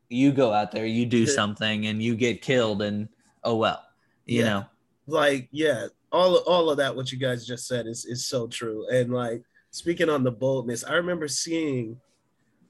you 0.10 0.32
go 0.32 0.52
out 0.52 0.72
there, 0.72 0.86
you 0.86 1.06
do 1.06 1.26
something 1.26 1.86
and 1.88 2.02
you 2.02 2.16
get 2.16 2.42
killed 2.42 2.82
and 2.82 3.08
oh 3.44 3.56
well. 3.56 3.84
You 4.26 4.40
Yeah. 4.40 4.50
know. 4.50 4.66
like 5.06 5.50
yeah 5.52 5.88
all 6.14 6.38
all 6.48 6.70
of 6.70 6.78
that 6.78 6.96
what 6.96 7.12
you 7.12 7.18
guys 7.18 7.46
just 7.46 7.68
said 7.68 7.88
is 7.88 8.06
is 8.06 8.26
so 8.26 8.48
true 8.48 8.88
and 8.90 9.12
like 9.12 9.44
speaking 9.72 10.08
on 10.10 10.24
the 10.24 10.32
boldness 10.32 10.86
i 10.86 10.94
remember 10.94 11.28
seeing 11.28 12.00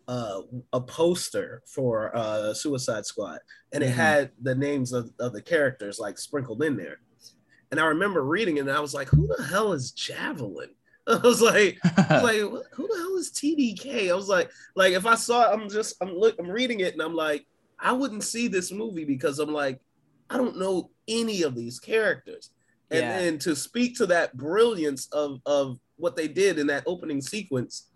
uh 0.07 0.41
a 0.73 0.81
poster 0.81 1.62
for 1.67 2.09
uh 2.17 2.51
suicide 2.51 3.05
squad 3.05 3.38
and 3.71 3.83
it 3.83 3.91
Mhm. 3.91 3.93
had 3.93 4.31
the 4.41 4.55
names 4.55 4.93
of, 4.93 5.12
of 5.19 5.31
the 5.33 5.41
characters 5.43 5.99
like 5.99 6.17
sprinkled 6.17 6.63
in 6.63 6.75
there 6.75 7.01
and 7.69 7.79
i 7.79 7.86
remember 7.86 8.23
reading 8.23 8.57
it 8.57 8.62
and 8.62 8.71
i 8.71 8.79
was 8.79 8.95
like 8.95 9.09
who 9.09 9.27
the 9.27 9.43
hell 9.43 9.71
is 9.73 9.91
javelin 9.91 10.73
i 11.08 11.18
was 11.18 11.42
like 11.42 11.78
I 11.84 12.22
was 12.22 12.24
like 12.24 12.38
who 12.72 12.88
the 12.88 12.96
hell 12.98 13.18
is 13.18 13.32
tdk 13.32 14.10
i 14.10 14.13
was 14.16 14.30
like 14.30 14.50
like 14.76 14.94
if 14.94 15.06
i 15.06 15.16
saw 15.16 15.52
i'm 15.52 15.70
just 15.70 15.96
i'm 16.02 16.13
look 16.13 16.36
i'm 16.39 16.50
reading 16.50 16.80
it 16.80 16.94
and 16.94 17.02
i'm 17.02 17.13
like 17.13 17.46
i 17.80 17.92
wouldn't 17.92 18.24
see 18.24 18.48
this 18.48 18.72
movie 18.72 19.04
because 19.06 19.39
i'm 19.39 19.52
like 19.54 19.80
i 20.30 20.38
don't 20.38 20.58
know 20.58 20.89
any 21.08 21.42
of 21.44 21.54
these 21.56 21.80
characters. 21.80 22.52
And 22.92 23.00
Yeah. 23.02 23.20
then 23.20 23.39
to 23.39 23.56
speak 23.56 23.98
to 23.98 24.06
that 24.08 24.38
brilliance 24.38 25.08
of 25.12 25.39
of 25.46 25.80
what 25.98 26.16
they 26.16 26.28
did 26.28 26.60
in 26.60 26.68
that 26.68 26.84
opening 26.86 27.22
sequence 27.22 27.89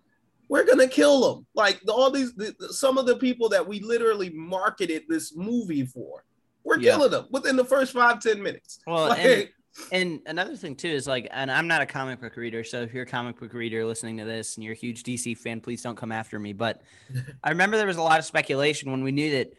we're 0.50 0.66
gonna 0.66 0.88
kill 0.88 1.36
them 1.36 1.46
like 1.56 1.80
all 1.88 2.10
these 2.12 2.34
the, 2.36 2.54
the- 2.60 2.74
some 2.74 2.98
of 2.98 3.06
the 3.06 3.16
people 3.18 3.48
that 3.50 3.66
we 3.68 3.80
literally 3.80 4.30
marketed 4.32 5.04
this 5.08 5.36
movie 5.36 5.86
for 5.86 6.24
we're 6.64 6.80
Yeah. 6.80 6.96
killing 6.96 7.12
them 7.12 7.28
within 7.32 7.56
the 7.56 7.64
first 7.66 7.94
five 7.94 8.20
ten 8.20 8.42
minutes. 8.44 8.80
Well, 8.86 9.10
Like, 9.10 9.54
and, 9.92 10.22
another 10.26 10.56
thing 10.56 10.76
too 10.76 10.90
is 10.90 11.08
like, 11.08 11.28
and 11.32 11.52
I'm 11.52 11.68
not 11.68 11.82
a 11.82 11.86
comic 11.86 12.22
book 12.22 12.36
reader, 12.36 12.64
so 12.64 12.82
if 12.82 12.94
you're 12.94 13.04
a 13.04 13.08
comic 13.08 13.40
book 13.40 13.54
reader 13.54 13.86
listening 13.86 14.18
to 14.18 14.26
this 14.26 14.56
and 14.56 14.64
you're 14.64 14.74
a 14.74 14.78
huge 14.78 15.04
DC 15.04 15.38
fan, 15.38 15.62
please 15.62 15.82
don't 15.82 15.96
come 15.96 16.12
after 16.12 16.40
me. 16.40 16.54
But 16.54 16.82
I 17.44 17.50
remember 17.50 17.78
there 17.78 17.88
was 17.88 17.98
a 17.98 18.02
lot 18.02 18.20
of 18.20 18.26
speculation 18.26 18.92
when 18.92 19.04
we 19.04 19.12
knew 19.12 19.32
that 19.32 19.54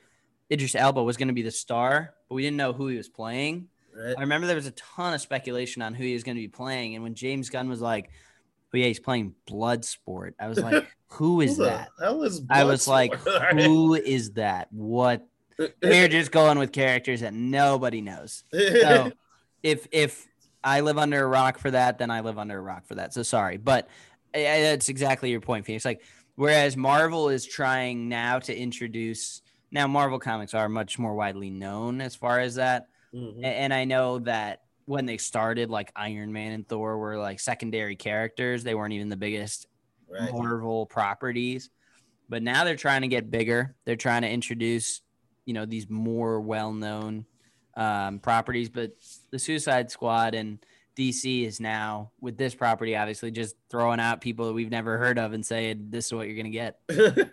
Idris 0.50 0.74
Elba 0.74 1.02
was 1.02 1.16
going 1.16 1.28
to 1.28 1.34
be 1.34 1.42
the 1.42 1.50
star, 1.50 2.14
but 2.28 2.34
we 2.34 2.42
didn't 2.42 2.56
know 2.56 2.72
who 2.72 2.88
he 2.88 2.96
was 2.96 3.08
playing. 3.08 3.68
right? 3.94 4.14
I 4.16 4.20
remember 4.20 4.46
there 4.46 4.56
was 4.56 4.66
a 4.66 4.72
ton 4.72 5.14
of 5.14 5.20
speculation 5.20 5.82
on 5.82 5.94
who 5.94 6.04
he 6.04 6.14
was 6.14 6.22
going 6.22 6.36
to 6.36 6.42
be 6.42 6.48
playing, 6.48 6.94
and 6.94 7.02
when 7.02 7.14
James 7.14 7.50
Gunn 7.50 7.68
was 7.68 7.80
like, 7.80 8.10
"Oh 8.72 8.78
yeah, 8.78 8.86
he's 8.86 9.00
playing 9.00 9.34
Bloodsport," 9.48 10.32
I 10.40 10.48
was 10.48 10.58
like, 10.58 10.86
"Who 11.08 11.40
is 11.40 11.58
that?" 11.58 11.90
hell 12.00 12.22
is 12.22 12.42
I 12.48 12.64
was 12.64 12.88
like, 12.88 13.14
"Who 13.52 13.94
is 13.94 14.32
that? 14.32 14.68
What?" 14.72 15.26
We're 15.82 16.08
just 16.08 16.30
going 16.30 16.58
with 16.58 16.70
characters 16.70 17.20
that 17.22 17.34
nobody 17.34 18.00
knows. 18.00 18.44
So 18.52 19.10
if 19.62 19.86
if 19.92 20.26
I 20.64 20.80
live 20.80 20.98
under 20.98 21.22
a 21.22 21.26
rock 21.26 21.58
for 21.58 21.70
that, 21.70 21.98
then 21.98 22.10
I 22.10 22.20
live 22.20 22.38
under 22.38 22.58
a 22.58 22.60
rock 22.62 22.86
for 22.86 22.96
that. 22.96 23.14
So 23.14 23.22
sorry, 23.22 23.56
but 23.56 23.88
I- 24.34 24.38
I- 24.40 24.60
that's 24.62 24.88
exactly 24.88 25.30
your 25.30 25.40
point, 25.40 25.64
Phoenix. 25.66 25.84
Like 25.84 26.02
whereas 26.34 26.76
Marvel 26.76 27.28
is 27.28 27.46
trying 27.46 28.08
now 28.08 28.38
to 28.40 28.56
introduce 28.56 29.42
now 29.70 29.86
Marvel 29.86 30.18
comics 30.18 30.54
are 30.54 30.68
much 30.68 30.98
more 30.98 31.14
widely 31.14 31.50
known 31.50 32.00
as 32.00 32.14
far 32.14 32.40
as 32.40 32.54
that, 32.56 32.88
Mhm. 33.14 33.42
And 33.42 33.72
I 33.74 33.84
know 33.84 34.18
that 34.20 34.62
when 34.84 35.06
they 35.06 35.16
started, 35.18 35.70
like 35.70 35.90
Iron 35.96 36.32
Man 36.32 36.52
and 36.52 36.66
Thor 36.68 36.98
were 36.98 37.18
like 37.18 37.40
secondary 37.40 37.96
characters. 37.96 38.64
They 38.64 38.74
weren't 38.74 38.92
even 38.94 39.08
the 39.10 39.16
biggest 39.16 39.66
Right. 40.08 40.32
Marvel 40.32 40.86
properties. 40.86 41.68
But 42.30 42.42
now 42.42 42.64
they're 42.64 42.76
trying 42.76 43.02
to 43.02 43.08
get 43.08 43.30
bigger. 43.30 43.74
They're 43.84 43.96
trying 43.96 44.22
to 44.22 44.30
introduce, 44.30 45.00
you 45.46 45.52
know, 45.54 45.64
these 45.66 45.88
more 45.90 46.40
well-known 46.40 47.24
um, 47.78 48.18
properties. 48.18 48.68
But 48.68 48.92
the 49.30 49.38
Suicide 49.38 49.90
Squad 49.90 50.34
and 50.34 50.58
DC 50.96 51.46
is 51.46 51.60
now 51.60 52.10
with 52.20 52.36
this 52.36 52.54
property, 52.54 52.96
obviously, 52.96 53.30
just 53.30 53.54
throwing 53.70 54.00
out 54.00 54.20
people 54.20 54.48
that 54.48 54.52
we've 54.52 54.70
never 54.70 54.98
heard 54.98 55.18
of 55.18 55.32
and 55.32 55.46
saying 55.46 55.86
this 55.90 56.06
is 56.06 56.12
what 56.12 56.26
you're 56.26 56.36
gonna 56.36 56.50
get. 56.50 56.80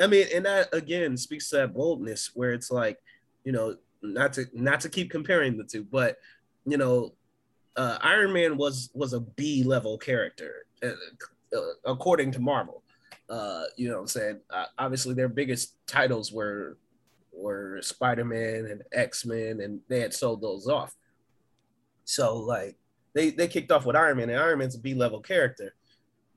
I 0.00 0.06
mean, 0.06 0.26
and 0.34 0.46
that 0.46 0.72
again 0.72 1.16
speaks 1.16 1.50
to 1.50 1.56
that 1.56 1.74
boldness 1.74 2.30
where 2.34 2.52
it's 2.52 2.70
like, 2.70 2.98
you 3.44 3.52
know, 3.52 3.76
not 4.00 4.32
to 4.34 4.46
not 4.54 4.80
to 4.80 4.88
keep 4.88 5.10
comparing 5.10 5.58
the 5.58 5.64
two, 5.64 5.84
but 5.84 6.18
you 6.64 6.78
know, 6.78 7.12
uh, 7.76 7.98
Iron 8.00 8.32
Man 8.32 8.56
was 8.56 8.90
was 8.94 9.12
a 9.12 9.20
B 9.20 9.64
level 9.64 9.98
character 9.98 10.66
uh, 10.82 10.88
uh, 11.56 11.60
according 11.84 12.30
to 12.32 12.40
Marvel. 12.40 12.82
Uh, 13.28 13.64
you 13.76 13.88
know, 13.88 13.94
what 13.94 14.02
I'm 14.02 14.08
saying 14.08 14.40
uh, 14.50 14.66
obviously 14.78 15.14
their 15.14 15.28
biggest 15.28 15.74
titles 15.86 16.30
were 16.30 16.76
were 17.36 17.80
Spider 17.82 18.24
Man 18.24 18.66
and 18.66 18.82
X 18.92 19.24
Men, 19.24 19.60
and 19.60 19.80
they 19.88 20.00
had 20.00 20.14
sold 20.14 20.42
those 20.42 20.68
off. 20.68 20.94
So 22.04 22.38
like 22.38 22.76
they 23.14 23.30
they 23.30 23.48
kicked 23.48 23.72
off 23.72 23.86
with 23.86 23.96
Iron 23.96 24.18
Man, 24.18 24.30
and 24.30 24.38
Iron 24.38 24.58
Man's 24.58 24.74
a 24.74 24.80
B 24.80 24.94
level 24.94 25.20
character, 25.20 25.74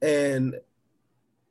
and 0.01 0.55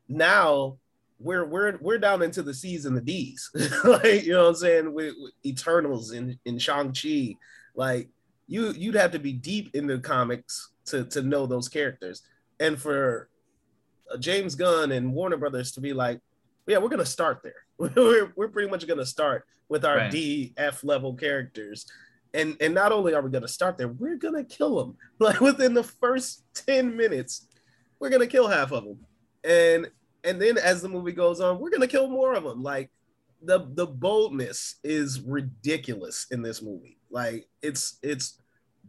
now 0.09 0.79
we're 1.19 1.45
we're 1.45 1.79
we're 1.81 1.99
down 1.99 2.23
into 2.23 2.43
the 2.43 2.55
C's 2.55 2.85
and 2.85 2.97
the 2.97 3.01
D's. 3.01 3.51
like, 3.85 4.25
you 4.25 4.33
know 4.33 4.43
what 4.43 4.49
I'm 4.51 4.55
saying? 4.55 4.93
With, 4.93 5.15
with 5.19 5.33
Eternals 5.45 6.13
in, 6.13 6.39
in 6.45 6.59
Shang-Chi. 6.59 7.37
Like 7.75 8.09
you 8.47 8.73
you'd 8.73 8.95
have 8.95 9.13
to 9.13 9.19
be 9.19 9.33
deep 9.33 9.75
in 9.75 9.87
the 9.87 9.99
comics 9.99 10.71
to 10.87 11.05
to 11.05 11.23
know 11.23 11.47
those 11.47 11.69
characters. 11.69 12.23
And 12.61 12.81
for 12.81 13.29
James 14.19 14.55
Gunn 14.55 14.93
and 14.93 15.13
Warner 15.13 15.37
Brothers 15.37 15.73
to 15.73 15.81
be 15.81 15.93
like, 15.93 16.21
yeah, 16.67 16.79
we're 16.79 16.89
gonna 16.89 17.05
start 17.05 17.41
there. 17.43 17.66
we're, 17.97 18.33
we're 18.37 18.49
pretty 18.49 18.71
much 18.71 18.87
gonna 18.87 19.07
start 19.07 19.45
with 19.69 19.85
our 19.85 19.97
Right. 19.97 20.11
D 20.11 20.55
F 20.57 20.85
level 20.85 21.15
characters. 21.15 21.87
And 22.35 22.57
and 22.61 22.75
not 22.75 22.93
only 22.93 23.15
are 23.15 23.23
we 23.23 23.31
gonna 23.31 23.49
start 23.49 23.79
there, 23.79 23.89
we're 23.89 24.17
gonna 24.17 24.45
kill 24.45 24.77
them. 24.79 24.97
Like 25.19 25.41
within 25.41 25.73
the 25.73 25.83
first 25.83 26.45
10 26.67 26.95
minutes, 26.97 27.49
we're 27.99 28.11
gonna 28.11 28.27
kill 28.27 28.49
half 28.49 28.73
of 28.73 28.85
them. 28.85 28.99
And 29.45 29.91
and 30.25 30.41
then 30.41 30.59
as 30.59 30.83
the 30.83 30.89
movie 30.89 31.13
goes 31.13 31.41
on, 31.41 31.59
we're 31.59 31.71
gonna 31.71 31.87
kill 31.87 32.09
more 32.09 32.35
of 32.35 32.45
them. 32.45 32.63
Like 32.63 32.91
the 33.43 33.67
the 33.75 33.87
boldness 33.87 34.77
is 34.85 35.21
ridiculous 35.21 36.27
in 36.31 36.43
this 36.43 36.63
movie. 36.63 36.99
Like 37.11 37.47
it's 37.63 37.99
it's 38.03 38.41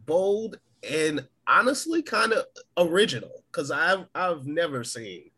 bold 0.06 0.58
and 0.88 1.26
honestly 1.46 2.02
kind 2.02 2.32
of 2.32 2.44
original 2.76 3.44
because 3.50 3.70
I've 3.70 4.06
I've 4.14 4.46
never 4.46 4.84
seen 4.84 5.30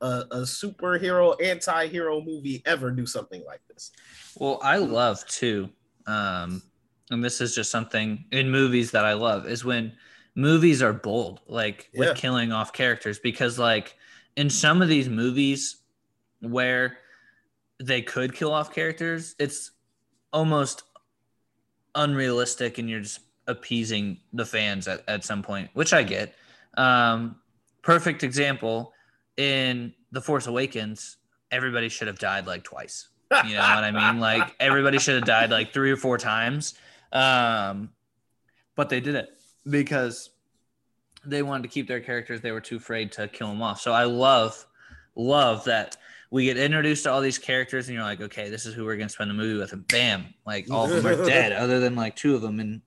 a, 0.00 0.24
a 0.30 0.40
superhero 0.42 1.34
anti-hero 1.42 2.20
movie 2.20 2.62
ever 2.66 2.90
do 2.90 3.06
something 3.06 3.44
like 3.44 3.60
this. 3.68 3.90
Well, 4.36 4.60
I 4.62 4.78
love 4.78 5.26
too, 5.26 5.68
um, 6.06 6.62
and 7.10 7.24
this 7.24 7.40
is 7.40 7.54
just 7.54 7.70
something 7.70 8.24
in 8.32 8.50
movies 8.50 8.90
that 8.92 9.04
I 9.04 9.14
love 9.14 9.46
is 9.46 9.64
when 9.64 9.92
movies 10.34 10.82
are 10.82 10.92
bold, 10.92 11.40
like 11.48 11.90
Yeah. 11.92 12.00
with 12.00 12.16
killing 12.16 12.52
off 12.52 12.72
characters, 12.72 13.18
because 13.18 13.58
like 13.58 13.96
in 14.36 14.48
some 14.50 14.82
of 14.82 14.88
these 14.88 15.08
movies 15.08 15.78
where 16.40 16.98
they 17.82 18.02
could 18.02 18.34
kill 18.34 18.52
off 18.52 18.72
characters, 18.72 19.34
it's 19.38 19.72
almost 20.32 20.82
unrealistic, 21.94 22.78
and 22.78 22.88
you're 22.88 23.00
just 23.00 23.20
appeasing 23.46 24.20
the 24.32 24.44
fans 24.44 24.86
at, 24.86 25.02
at 25.08 25.24
some 25.24 25.42
point, 25.42 25.70
which 25.72 25.92
I 25.92 26.02
get. 26.02 26.34
Um, 26.76 27.36
perfect 27.82 28.22
example 28.22 28.92
in 29.38 29.94
The 30.12 30.20
Force 30.20 30.46
Awakens, 30.46 31.16
everybody 31.50 31.88
should 31.88 32.08
have 32.08 32.18
died 32.18 32.46
like 32.46 32.64
twice. 32.64 33.08
You 33.46 33.54
know 33.54 33.60
what 33.60 33.84
I 33.84 33.90
mean? 33.90 34.20
Like 34.20 34.54
everybody 34.58 34.98
should 34.98 35.14
have 35.14 35.24
died 35.24 35.50
like 35.50 35.72
three 35.72 35.90
or 35.90 35.96
four 35.96 36.18
times. 36.18 36.74
Um, 37.12 37.90
but 38.74 38.88
they 38.88 39.00
did 39.00 39.14
it 39.14 39.30
because 39.68 40.30
they 41.24 41.42
wanted 41.42 41.62
to 41.64 41.68
keep 41.68 41.88
their 41.88 42.00
characters. 42.00 42.40
They 42.40 42.52
were 42.52 42.60
too 42.60 42.76
afraid 42.76 43.12
to 43.12 43.28
kill 43.28 43.48
them 43.48 43.62
off. 43.62 43.80
So 43.80 43.92
I 43.92 44.04
love, 44.04 44.66
love 45.14 45.64
that 45.64 45.96
we 46.30 46.44
get 46.44 46.56
introduced 46.56 47.04
to 47.04 47.10
all 47.10 47.20
these 47.20 47.38
characters 47.38 47.88
and 47.88 47.94
you're 47.94 48.04
like, 48.04 48.20
okay, 48.20 48.50
this 48.50 48.66
is 48.66 48.74
who 48.74 48.84
we're 48.84 48.96
going 48.96 49.08
to 49.08 49.12
spend 49.12 49.30
the 49.30 49.34
movie 49.34 49.58
with. 49.58 49.72
And 49.72 49.86
bam, 49.88 50.34
like 50.46 50.70
all 50.70 50.84
of 50.84 50.90
them 50.90 51.06
are 51.06 51.26
dead 51.26 51.52
other 51.52 51.80
than 51.80 51.96
like 51.96 52.16
two 52.16 52.34
of 52.34 52.42
them. 52.42 52.60
And 52.60 52.82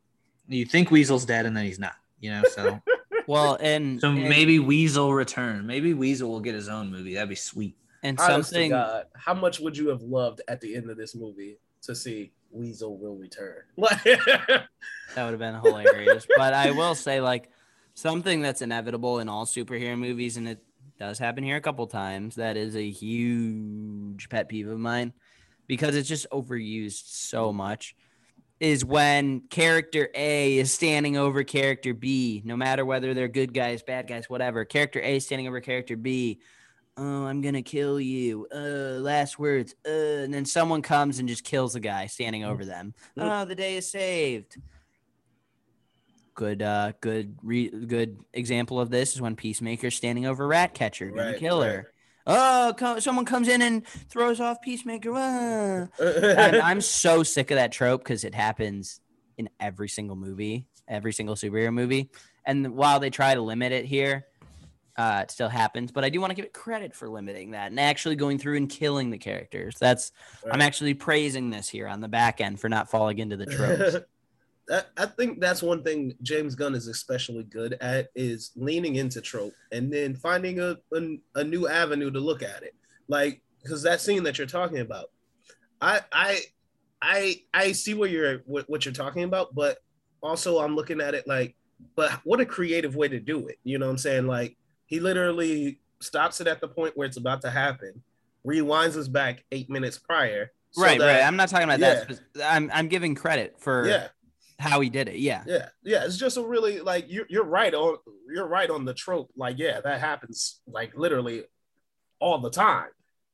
you 0.47 0.65
think 0.65 0.91
Weasel's 0.91 1.25
dead 1.25 1.45
and 1.45 1.55
then 1.55 1.65
he's 1.65 1.79
not, 1.79 1.95
you 2.19 2.31
know? 2.31 2.43
So, 2.51 2.81
Well, 3.27 3.57
and 3.59 3.99
so 3.99 4.09
and, 4.09 4.23
maybe 4.23 4.59
Weasel 4.59 5.13
return. 5.13 5.65
Maybe 5.65 5.93
Weasel 5.93 6.29
will 6.29 6.39
get 6.39 6.55
his 6.55 6.69
own 6.69 6.91
movie. 6.91 7.13
That'd 7.15 7.29
be 7.29 7.35
sweet. 7.35 7.75
and 8.03 8.19
Honest 8.19 8.49
to 8.49 8.55
something 8.55 8.71
God, 8.71 9.05
how 9.15 9.33
much 9.33 9.59
would 9.59 9.77
you 9.77 9.89
have 9.89 10.01
loved 10.01 10.41
at 10.47 10.61
the 10.61 10.75
end 10.75 10.89
of 10.89 10.97
this 10.97 11.15
movie 11.15 11.57
to 11.83 11.95
see 11.95 12.31
Weasel 12.51 12.97
will 12.97 13.15
return? 13.15 13.63
Like, 13.77 14.03
That 14.03 14.67
would 15.17 15.31
have 15.31 15.39
been 15.39 15.55
hilarious. 15.55 16.25
but 16.37 16.53
I 16.53 16.71
will 16.71 16.95
say, 16.95 17.21
like, 17.21 17.49
something 17.93 18.41
that's 18.41 18.61
inevitable 18.61 19.19
in 19.19 19.29
all 19.29 19.45
superhero 19.45 19.97
movies, 19.97 20.37
and 20.37 20.47
it 20.47 20.63
does 20.99 21.19
happen 21.19 21.43
here 21.43 21.57
a 21.57 21.61
couple 21.61 21.87
times, 21.87 22.35
that 22.35 22.57
is 22.57 22.75
a 22.75 22.89
huge 22.89 24.29
pet 24.29 24.47
peeve 24.47 24.67
of 24.67 24.79
mine 24.79 25.13
because 25.67 25.95
it's 25.95 26.07
just 26.07 26.27
overused 26.31 27.07
so 27.07 27.51
much. 27.51 27.95
Is 28.61 28.85
when 28.85 29.41
character 29.49 30.07
A 30.13 30.59
is 30.59 30.71
standing 30.71 31.17
over 31.17 31.43
character 31.43 31.95
B, 31.95 32.43
no 32.45 32.55
matter 32.55 32.85
whether 32.85 33.15
they're 33.15 33.27
good 33.27 33.55
guys, 33.55 33.81
bad 33.81 34.07
guys, 34.07 34.29
whatever. 34.29 34.65
Character 34.65 35.01
A 35.01 35.17
standing 35.17 35.47
over 35.47 35.59
character 35.59 35.97
B. 35.97 36.39
Oh, 36.95 37.25
I'm 37.25 37.41
gonna 37.41 37.63
kill 37.63 37.99
you. 37.99 38.47
Uh, 38.53 38.99
last 39.01 39.39
words. 39.39 39.73
Uh, 39.83 39.89
and 39.89 40.31
then 40.33 40.45
someone 40.45 40.83
comes 40.83 41.17
and 41.17 41.27
just 41.27 41.43
kills 41.43 41.73
the 41.73 41.79
guy 41.79 42.05
standing 42.05 42.43
over 42.43 42.63
them. 42.63 42.93
Oh, 43.17 43.45
the 43.45 43.55
day 43.55 43.77
is 43.77 43.89
saved. 43.89 44.57
Good, 46.35 46.61
uh, 46.61 46.93
good, 47.01 47.37
re- 47.41 47.69
good 47.69 48.19
example 48.31 48.79
of 48.79 48.91
this 48.91 49.15
is 49.15 49.21
when 49.21 49.35
Peacemaker 49.35 49.89
standing 49.89 50.27
over 50.27 50.47
Ratcatcher, 50.47 51.09
gonna 51.09 51.31
Right, 51.31 51.39
kill 51.39 51.63
her. 51.63 51.90
Oh, 52.27 52.73
co- 52.77 52.99
someone 52.99 53.25
comes 53.25 53.47
in 53.47 53.61
and 53.61 53.85
throws 54.09 54.39
off 54.39 54.61
Peacemaker. 54.61 55.11
ah. 55.15 55.87
I'm, 55.99 56.61
I'm 56.61 56.81
so 56.81 57.23
sick 57.23 57.51
of 57.51 57.55
that 57.55 57.71
trope 57.71 58.03
because 58.03 58.23
it 58.23 58.35
happens 58.35 58.99
in 59.37 59.49
every 59.59 59.89
single 59.89 60.15
movie, 60.15 60.67
every 60.87 61.13
single 61.13 61.35
superhero 61.35 61.73
movie. 61.73 62.09
And 62.45 62.75
while 62.75 62.99
they 62.99 63.09
try 63.09 63.33
to 63.35 63.41
limit 63.41 63.71
it 63.71 63.85
here, 63.85 64.25
uh, 64.97 65.21
it 65.23 65.31
still 65.31 65.49
happens. 65.49 65.91
But 65.91 66.03
I 66.03 66.09
do 66.09 66.19
want 66.19 66.31
to 66.31 66.35
give 66.35 66.45
it 66.45 66.53
credit 66.53 66.95
for 66.95 67.09
limiting 67.09 67.51
that 67.51 67.71
and 67.71 67.79
actually 67.79 68.15
going 68.15 68.37
through 68.37 68.57
and 68.57 68.69
killing 68.69 69.09
the 69.09 69.17
characters. 69.17 69.75
That's 69.79 70.11
I'm 70.51 70.61
actually 70.61 70.93
praising 70.93 71.49
this 71.49 71.69
here 71.69 71.87
on 71.87 72.01
the 72.01 72.07
back 72.07 72.41
end 72.41 72.59
for 72.59 72.69
not 72.69 72.89
falling 72.89 73.19
into 73.19 73.37
the 73.37 73.45
tropes. 73.45 73.97
I, 74.71 74.83
I 74.97 75.05
think 75.05 75.39
that's 75.41 75.61
one 75.61 75.83
thing 75.83 76.15
James 76.21 76.55
Gunn 76.55 76.75
is 76.75 76.87
especially 76.87 77.43
good 77.43 77.77
at 77.81 78.09
is 78.15 78.51
leaning 78.55 78.95
into 78.95 79.19
trope 79.21 79.53
and 79.71 79.91
then 79.91 80.15
finding 80.15 80.59
a, 80.59 80.77
a, 80.93 81.17
a 81.35 81.43
new 81.43 81.67
avenue 81.67 82.09
to 82.11 82.19
look 82.19 82.41
at 82.41 82.63
it. 82.63 82.73
Like, 83.07 83.41
because 83.61 83.83
that 83.83 84.01
scene 84.01 84.23
that 84.23 84.37
you're 84.37 84.47
talking 84.47 84.79
about, 84.79 85.07
I 85.81 85.99
I 86.11 86.39
I 87.01 87.35
I 87.53 87.71
see 87.73 87.93
what 87.93 88.09
you're 88.11 88.39
what, 88.45 88.69
what 88.69 88.85
you're 88.85 88.93
talking 88.93 89.23
about, 89.23 89.53
but 89.53 89.79
also 90.23 90.59
I'm 90.59 90.75
looking 90.75 91.01
at 91.01 91.13
it 91.15 91.27
like, 91.27 91.55
but 91.95 92.11
what 92.23 92.39
a 92.39 92.45
creative 92.45 92.95
way 92.95 93.07
to 93.07 93.19
do 93.19 93.47
it. 93.47 93.57
You 93.63 93.77
know 93.77 93.87
what 93.87 93.91
I'm 93.91 93.97
saying? 93.97 94.27
Like 94.27 94.57
he 94.85 94.99
literally 94.99 95.79
stops 95.99 96.41
it 96.41 96.47
at 96.47 96.61
the 96.61 96.67
point 96.67 96.95
where 96.97 97.07
it's 97.07 97.17
about 97.17 97.41
to 97.41 97.49
happen, 97.51 98.01
rewinds 98.45 98.95
us 98.97 99.07
back 99.07 99.43
eight 99.51 99.69
minutes 99.69 99.97
prior. 99.97 100.51
so 100.71 100.81
right, 100.83 100.97
that- 100.99 101.05
right. 101.19 101.23
I'm 101.27 101.35
not 101.35 101.49
talking 101.49 101.65
about 101.65 101.79
Yeah. 101.79 102.05
that. 102.05 102.19
I'm 102.53 102.71
I'm 102.73 102.87
giving 102.87 103.15
credit 103.15 103.55
for 103.59 103.87
yeah. 103.87 104.07
How 104.61 104.79
he 104.79 104.89
did 104.89 105.09
it. 105.09 105.15
Yeah. 105.15 105.43
Yeah, 105.45 105.69
yeah, 105.83 106.05
it's 106.05 106.17
just 106.17 106.37
a 106.37 106.43
really 106.43 106.79
like 106.79 107.05
you're 107.09 107.25
you're 107.29 107.45
right 107.45 107.73
on 107.73 107.97
you're 108.33 108.47
right 108.47 108.69
on 108.69 108.85
the 108.85 108.93
trope. 108.93 109.31
Like, 109.35 109.57
yeah, 109.57 109.81
that 109.81 109.99
happens 109.99 110.61
like 110.67 110.95
literally 110.95 111.43
all 112.19 112.39
the 112.39 112.51
time. 112.51 112.89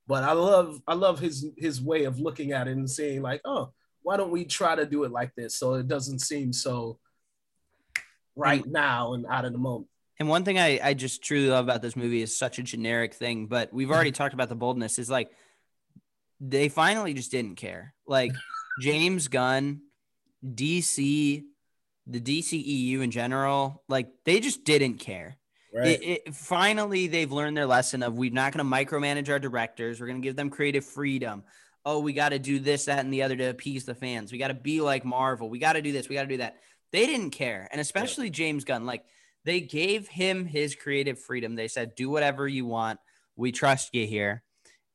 But 0.08 0.24
I 0.24 0.32
love 0.32 0.82
I 0.88 0.94
love 0.94 1.20
his 1.20 1.46
his 1.58 1.82
way 1.82 2.06
of 2.06 2.20
looking 2.20 2.54
at 2.54 2.68
it 2.68 2.78
and 2.78 2.90
saying 2.90 3.22
like, 3.22 3.42
oh, 3.46 3.74
why 4.02 4.16
don't 4.16 4.32
we 4.32 4.46
try 4.46 4.76
to 4.76 4.86
do 4.86 5.04
it 5.04 5.12
like 5.12 5.36
this 5.36 5.56
so 5.56 5.74
it 5.74 5.88
doesn't 5.88 6.20
seem 6.20 6.54
so 6.54 6.98
right 8.36 8.66
now 8.66 9.14
and 9.14 9.26
out 9.30 9.44
of 9.44 9.52
the 9.52 9.58
moment. 9.58 9.90
And 10.20 10.30
one 10.30 10.46
thing 10.46 10.58
I, 10.58 10.80
I 10.82 10.94
just 10.94 11.22
truly 11.24 11.50
love 11.50 11.66
about 11.66 11.82
this 11.82 11.96
movie 11.96 12.22
is 12.22 12.36
such 12.36 12.58
a 12.58 12.64
generic 12.64 13.14
thing, 13.14 13.48
but 13.48 13.72
we've 13.74 13.92
already 13.92 14.12
talked 14.12 14.34
about 14.34 14.50
the 14.50 14.56
boldness 14.56 14.98
is 14.98 15.10
like 15.10 15.30
they 16.40 16.70
finally 16.70 17.14
just 17.14 17.32
didn't 17.32 17.56
care. 17.56 17.94
Like 18.08 18.32
James 18.80 19.28
Gunn, 19.28 19.82
DC, 20.46 21.44
the 22.06 22.20
DCEU 22.20 23.02
in 23.02 23.12
general, 23.12 23.84
like 23.88 24.08
they 24.26 24.40
just 24.40 24.64
didn't 24.64 24.96
care. 24.96 25.38
Right. 25.74 26.02
It, 26.02 26.22
it, 26.26 26.36
finally, 26.36 27.08
they've 27.08 27.32
learned 27.32 27.58
their 27.58 27.66
lesson 27.66 28.02
of 28.02 28.16
we're 28.16 28.32
not 28.32 28.54
going 28.54 28.66
to 28.66 28.76
micromanage 28.76 29.30
our 29.30 29.40
directors. 29.40 30.00
We're 30.00 30.08
going 30.08 30.22
to 30.22 30.26
give 30.26 30.36
them 30.36 30.50
creative 30.50 30.86
freedom. 30.86 31.44
Oh, 31.86 32.00
we 32.00 32.14
got 32.14 32.30
to 32.30 32.40
do 32.40 32.60
this, 32.60 32.86
that, 32.86 33.00
and 33.00 33.14
the 33.14 33.24
other 33.24 33.36
to 33.36 33.50
appease 33.50 33.86
the 33.86 33.96
fans. 33.96 34.32
We 34.32 34.38
got 34.38 34.48
to 34.48 34.54
be 34.54 34.82
like 34.82 35.06
Marvel. 35.06 35.50
We 35.50 35.60
got 35.60 35.74
to 35.74 35.82
do 35.82 35.92
this. 35.92 36.10
We 36.10 36.16
got 36.16 36.24
to 36.24 36.28
do 36.28 36.38
that. 36.38 36.58
They 36.92 37.06
didn't 37.06 37.32
care, 37.32 37.68
and 37.72 37.82
especially 37.82 38.30
James 38.30 38.64
Gunn. 38.64 38.86
Like 38.86 39.04
they 39.44 39.60
gave 39.62 40.08
him 40.08 40.46
his 40.46 40.76
creative 40.76 41.20
freedom. 41.20 41.56
They 41.56 41.68
said, 41.68 41.96
"Do 41.96 42.10
whatever 42.10 42.48
you 42.48 42.66
want. 42.66 43.00
We 43.36 43.52
trust 43.52 43.94
you 43.94 44.08
here," 44.08 44.42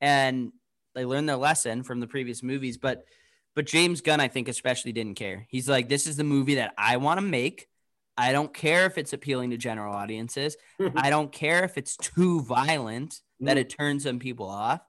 and 0.00 0.52
they 0.94 1.04
learned 1.04 1.28
their 1.28 1.36
lesson 1.36 1.82
from 1.82 2.00
the 2.00 2.06
previous 2.06 2.42
movies. 2.42 2.78
But 2.78 3.04
but 3.54 3.66
James 3.66 4.00
Gunn, 4.00 4.20
I 4.20 4.28
think, 4.28 4.48
especially 4.48 4.92
didn't 4.92 5.14
care. 5.14 5.46
He's 5.48 5.68
like, 5.68 5.88
"This 5.88 6.06
is 6.06 6.16
the 6.16 6.24
movie 6.24 6.56
that 6.56 6.74
I 6.76 6.96
want 6.96 7.18
to 7.18 7.26
make." 7.26 7.68
I 8.16 8.32
don't 8.32 8.52
care 8.52 8.86
if 8.86 8.98
it's 8.98 9.12
appealing 9.12 9.50
to 9.50 9.56
general 9.56 9.94
audiences. 9.94 10.56
I 10.96 11.10
don't 11.10 11.32
care 11.32 11.64
if 11.64 11.78
it's 11.78 11.96
too 11.96 12.42
violent 12.42 13.20
that 13.40 13.56
it 13.56 13.70
turns 13.70 14.04
some 14.04 14.18
people 14.18 14.48
off. 14.48 14.80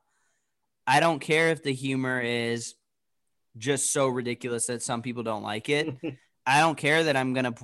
I 0.86 1.00
don't 1.00 1.20
care 1.20 1.50
if 1.50 1.64
the 1.64 1.74
humor 1.74 2.20
is 2.20 2.76
just 3.58 3.92
so 3.92 4.08
ridiculous 4.08 4.68
that 4.68 4.82
some 4.82 5.02
people 5.02 5.24
don't 5.24 5.44
like 5.44 5.70
it. 5.70 5.96
I 6.46 6.60
don't 6.60 6.78
care 6.78 7.06
that 7.06 7.16
I'm 7.16 7.34
going 7.34 7.54
to 7.54 7.56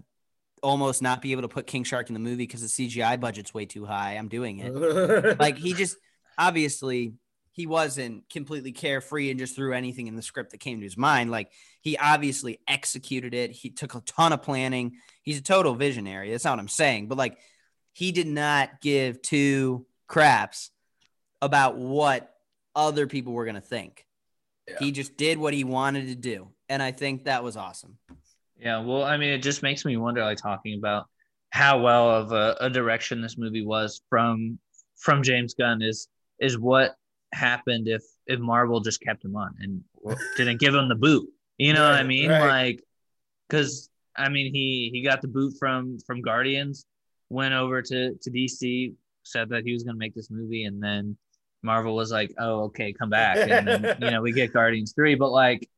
almost 0.63 1.01
not 1.01 1.21
be 1.21 1.31
able 1.31 1.41
to 1.41 1.47
put 1.47 1.67
King 1.67 1.83
Shark 1.83 2.09
in 2.09 2.13
the 2.13 2.19
movie 2.19 2.47
because 2.47 2.61
the 2.61 2.87
CGI 2.87 3.19
budget's 3.19 3.53
way 3.53 3.65
too 3.65 3.85
high. 3.85 4.13
I'm 4.13 4.29
doing 4.29 4.59
it. 4.59 5.39
like 5.39 5.57
he 5.57 5.73
just 5.73 5.97
obviously 6.37 7.13
he 7.59 7.67
wasn't 7.67 8.23
completely 8.29 8.71
carefree 8.71 9.29
and 9.29 9.37
just 9.37 9.53
threw 9.53 9.73
anything 9.73 10.07
in 10.07 10.15
the 10.15 10.21
script 10.21 10.51
that 10.51 10.61
came 10.61 10.77
to 10.77 10.85
his 10.85 10.95
mind. 10.95 11.29
Like 11.29 11.51
he 11.81 11.97
obviously 11.97 12.57
executed 12.69 13.33
it. 13.33 13.51
He 13.51 13.69
took 13.69 13.95
a 13.95 13.99
ton 13.99 14.31
of 14.31 14.41
planning. 14.41 14.93
He's 15.23 15.39
a 15.39 15.43
total 15.43 15.75
visionary. 15.75 16.31
That's 16.31 16.45
not 16.45 16.51
what 16.51 16.61
I'm 16.61 16.69
saying. 16.69 17.09
But 17.09 17.17
like 17.17 17.37
he 17.91 18.13
did 18.13 18.27
not 18.27 18.79
give 18.79 19.21
two 19.21 19.85
craps 20.07 20.71
about 21.41 21.75
what 21.75 22.33
other 22.77 23.07
people 23.07 23.33
were 23.33 23.43
going 23.43 23.55
to 23.55 23.61
think. 23.61 24.05
He 24.79 24.93
just 24.93 25.17
did 25.17 25.37
what 25.37 25.53
he 25.53 25.65
wanted 25.65 26.07
to 26.07 26.15
do. 26.15 26.47
And 26.69 26.81
I 26.81 26.93
think 26.93 27.25
that 27.25 27.43
was 27.43 27.57
awesome. 27.57 27.97
Yeah, 28.57 28.79
well, 28.85 29.03
I 29.03 29.17
mean, 29.17 29.31
it 29.31 29.39
just 29.39 29.63
makes 29.63 29.83
me 29.83 29.97
wonder, 29.97 30.23
like 30.23 30.37
talking 30.37 30.77
about 30.77 31.07
how 31.49 31.81
well 31.81 32.09
of 32.09 32.31
a, 32.31 32.55
a 32.61 32.69
direction 32.69 33.19
this 33.19 33.37
movie 33.37 33.65
was 33.65 34.01
from 34.09 34.57
from 34.95 35.23
James 35.23 35.55
Gunn 35.55 35.81
is 35.81 36.07
is 36.39 36.57
what 36.57 36.95
happened 37.33 37.87
if 37.87 38.03
if 38.27 38.39
Marvel 38.39 38.79
just 38.79 39.01
kept 39.01 39.23
him 39.23 39.35
on 39.35 39.55
and 39.59 39.83
didn't 40.37 40.59
give 40.59 40.73
him 40.73 40.89
the 40.89 40.95
boot. 40.95 41.29
You 41.57 41.73
know 41.73 41.83
what 41.83 41.95
I 41.99 42.03
mean? 42.03 42.29
right. 42.29 42.47
Like, 42.47 42.83
because 43.47 43.89
I 44.15 44.29
mean, 44.29 44.53
he 44.53 44.89
he 44.93 45.03
got 45.03 45.21
the 45.21 45.27
boot 45.27 45.53
from 45.59 45.97
from 46.05 46.21
Guardians, 46.21 46.85
went 47.29 47.53
over 47.53 47.81
to 47.81 48.15
to 48.15 48.31
DC, 48.31 48.93
said 49.23 49.49
that 49.49 49.63
he 49.63 49.73
was 49.73 49.83
going 49.83 49.95
to 49.95 49.99
make 49.99 50.15
this 50.15 50.29
movie, 50.29 50.63
and 50.65 50.81
then 50.81 51.17
Marvel 51.63 51.95
was 51.95 52.11
like, 52.11 52.33
"Oh, 52.37 52.63
okay, 52.65 52.93
come 52.93 53.09
back," 53.09 53.37
and 53.37 53.67
then 53.67 53.97
you 54.01 54.11
know 54.11 54.21
we 54.21 54.31
get 54.31 54.53
Guardians 54.53 54.93
three. 54.93 55.15
But 55.15 55.31
like, 55.31 55.69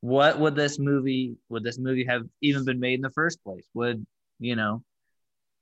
what 0.00 0.38
would 0.38 0.54
this 0.54 0.78
movie 0.78 1.36
would 1.48 1.64
this 1.64 1.78
movie 1.78 2.04
have 2.04 2.22
even 2.40 2.64
been 2.64 2.80
made 2.80 2.94
in 2.94 3.02
the 3.02 3.10
first 3.10 3.42
place? 3.42 3.66
Would 3.74 4.06
you 4.38 4.56
know 4.56 4.82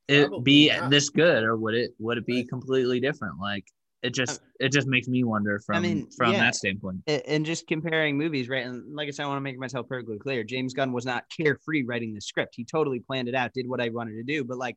it 0.08 0.28
Probably 0.28 0.44
be 0.44 0.68
not. 0.68 0.90
this 0.90 1.08
good, 1.08 1.44
or 1.44 1.56
would 1.56 1.74
it 1.74 1.94
would 1.98 2.18
it 2.18 2.26
be 2.26 2.44
completely 2.44 3.00
different? 3.00 3.38
Like, 3.40 3.64
it 4.04 4.12
just 4.12 4.42
um, 4.42 4.46
it 4.60 4.68
just 4.70 4.86
makes 4.86 5.08
me 5.08 5.24
wonder 5.24 5.58
from 5.58 5.82
mean, 5.82 6.08
from 6.16 6.32
yeah. 6.32 6.38
that 6.40 6.54
standpoint. 6.54 7.02
And 7.06 7.44
just 7.44 7.66
comparing 7.66 8.18
movies, 8.18 8.50
right? 8.50 8.64
And 8.64 8.94
like 8.94 9.08
I 9.08 9.10
said, 9.10 9.24
I 9.24 9.28
want 9.28 9.38
to 9.38 9.42
make 9.42 9.58
myself 9.58 9.88
perfectly 9.88 10.18
clear. 10.18 10.44
James 10.44 10.74
Gunn 10.74 10.92
was 10.92 11.06
not 11.06 11.24
carefree 11.34 11.84
writing 11.84 12.12
the 12.12 12.20
script. 12.20 12.54
He 12.54 12.64
totally 12.64 13.00
planned 13.00 13.28
it 13.28 13.34
out, 13.34 13.54
did 13.54 13.66
what 13.66 13.80
I 13.80 13.88
wanted 13.88 14.12
to 14.16 14.22
do, 14.22 14.44
but 14.44 14.58
like 14.58 14.76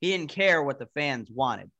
he 0.00 0.10
didn't 0.10 0.28
care 0.28 0.62
what 0.62 0.80
the 0.80 0.88
fans 0.94 1.30
wanted. 1.30 1.70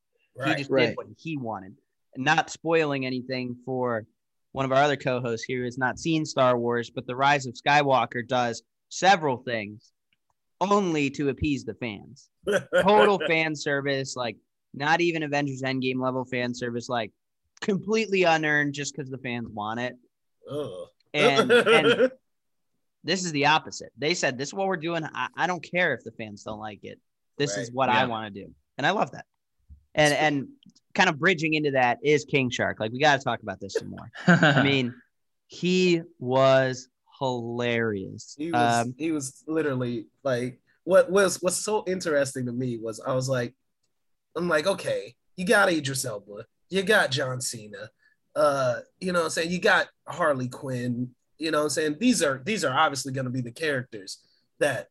He 0.45 0.55
just 0.55 0.71
Right. 0.71 0.87
did 0.87 0.97
what 0.97 1.09
he 1.19 1.37
wanted. 1.37 1.77
Not 2.17 2.49
spoiling 2.49 3.05
anything 3.05 3.57
for 3.65 4.07
one 4.53 4.65
of 4.65 4.71
our 4.71 4.83
other 4.83 4.97
co-hosts 4.97 5.45
here 5.45 5.59
who 5.59 5.65
has 5.65 5.79
not 5.79 5.99
seen 5.99 6.25
Star 6.25 6.57
Wars, 6.57 6.91
but 6.91 7.09
The 7.09 7.17
Rise 7.17 7.47
of 7.47 7.55
Skywalker 7.55 8.27
does 8.27 8.63
several 8.89 9.39
things 9.39 9.91
only 10.61 11.11
to 11.11 11.29
appease 11.29 11.65
the 11.65 11.75
fans. 11.75 12.31
Total 12.83 13.19
fan 13.27 13.57
service, 13.57 14.15
like 14.15 14.37
not 14.75 15.01
even 15.01 15.23
Avengers 15.23 15.63
Endgame 15.63 16.01
level 16.03 16.25
fan 16.25 16.55
service, 16.55 16.89
like 16.89 17.13
completely 17.61 18.25
unearned 18.25 18.75
just 18.75 18.95
because 18.95 19.11
the 19.11 19.19
fans 19.19 19.49
want 19.49 19.81
it. 19.81 19.95
Ugh. 20.51 20.89
And, 21.15 21.51
and 21.51 22.11
this 23.05 23.25
is 23.25 23.33
the 23.33 23.47
opposite. 23.47 23.93
They 23.97 24.15
said, 24.15 24.37
This 24.37 24.49
is 24.49 24.55
what 24.55 24.67
we're 24.67 24.77
doing. 24.77 25.05
I, 25.05 25.29
I 25.37 25.47
don't 25.47 25.63
care 25.63 25.95
if 25.95 26.03
the 26.05 26.13
fans 26.13 26.43
don't 26.43 26.59
like 26.59 26.81
it. 26.83 26.99
This 27.39 27.57
is 27.57 27.69
Right. 27.69 27.75
what 27.75 27.89
I 27.89 28.07
want 28.07 28.33
to 28.35 28.41
do. 28.45 28.53
And 28.79 28.87
I 28.87 28.91
love 28.91 29.11
that. 29.13 29.25
And 29.95 30.13
and 30.15 30.49
kind 30.95 31.09
of 31.09 31.19
bridging 31.19 31.55
into 31.55 31.73
that 31.73 31.99
is 32.03 32.25
King 32.25 32.51
Shark. 32.51 32.81
Like 32.81 32.91
we 32.93 32.99
got 32.99 33.19
to 33.19 33.25
talk 33.25 33.43
about 33.43 33.61
this 33.61 33.75
some 33.75 33.91
more. 33.91 34.11
I 34.27 34.63
mean, 34.65 34.93
he 35.47 36.03
was 36.19 36.89
hilarious. 37.21 38.35
He 38.37 38.51
was 38.51 38.87
Um, 38.87 38.95
he 38.99 39.13
was 39.13 39.45
literally 39.47 40.07
like 40.25 40.61
what 40.85 41.11
was 41.11 41.41
what's 41.43 41.57
so 41.57 41.85
interesting 41.87 42.47
to 42.47 42.53
me 42.53 42.79
was 42.79 43.01
I 43.01 43.15
was 43.15 43.29
like 43.29 43.55
I'm 44.37 44.49
like 44.49 44.67
okay 44.67 45.15
you 45.37 45.45
got 45.47 45.71
Idris 45.73 46.05
Elba 46.05 46.45
you 46.71 46.83
got 46.83 47.11
John 47.11 47.41
Cena 47.41 47.91
uh 48.37 48.77
you 49.01 49.13
know 49.13 49.21
what 49.21 49.25
I'm 49.27 49.31
saying? 49.31 49.51
You 49.51 49.61
got 49.61 49.89
Harley 50.07 50.49
Quinn 50.49 51.11
you 51.39 51.51
know 51.51 51.59
what 51.59 51.65
I'm 51.65 51.71
saying? 51.71 51.97
These 51.99 52.23
are 52.23 52.41
these 52.45 52.65
are 52.65 52.77
obviously 52.77 53.13
going 53.13 53.25
to 53.27 53.31
be 53.31 53.41
the 53.41 53.51
characters 53.53 54.19
that 54.61 54.89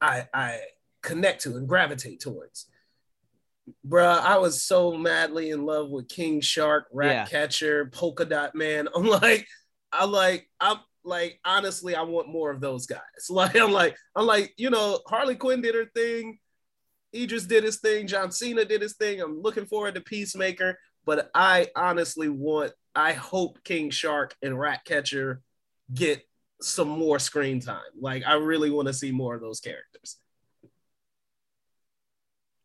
I 0.00 0.26
I 0.34 0.60
connect 1.02 1.42
to 1.42 1.56
and 1.56 1.68
gravitate 1.68 2.20
towards. 2.20 2.66
Bruh 3.88 4.20
I 4.20 4.36
was 4.38 4.62
so 4.62 4.92
madly 4.96 5.50
in 5.50 5.64
love 5.64 5.90
with 5.90 6.08
King 6.08 6.40
Shark 6.40 6.86
Yeah. 6.92 7.20
Ratcatcher 7.20 7.86
Polka 7.86 8.24
Dot 8.24 8.54
Man. 8.54 8.88
I'm 8.94 9.06
like 9.06 9.46
I 9.92 10.04
like 10.04 10.48
I'm 10.60 10.78
like 11.04 11.38
honestly, 11.44 11.94
I 11.94 12.02
want 12.02 12.28
more 12.28 12.50
of 12.50 12.60
those 12.60 12.86
guys. 12.86 13.00
Like 13.30 13.54
I'm 13.56 13.70
like 13.72 13.96
I'm 14.16 14.26
like 14.26 14.52
you 14.56 14.70
know 14.70 15.00
Harley 15.06 15.36
Quinn 15.36 15.62
did 15.62 15.74
her 15.74 15.86
thing, 15.94 16.38
Idris 17.14 17.46
did 17.46 17.64
his 17.64 17.78
thing, 17.78 18.06
John 18.06 18.30
Cena 18.30 18.64
did 18.64 18.82
his 18.82 18.94
thing. 18.94 19.20
I'm 19.20 19.40
looking 19.40 19.66
forward 19.66 19.94
to 19.94 20.00
Peacemaker, 20.00 20.78
but 21.04 21.30
I 21.34 21.68
honestly 21.76 22.28
want 22.28 22.72
I 22.94 23.12
hope 23.12 23.62
King 23.64 23.90
Shark 23.90 24.34
and 24.42 24.58
Ratcatcher 24.58 25.40
get 25.92 26.22
some 26.60 26.88
more 26.88 27.18
screen 27.18 27.60
time. 27.60 27.80
Like 27.98 28.24
I 28.26 28.34
really 28.34 28.70
want 28.70 28.88
to 28.88 28.94
see 28.94 29.12
more 29.12 29.34
of 29.34 29.40
those 29.40 29.60
characters. 29.60 30.18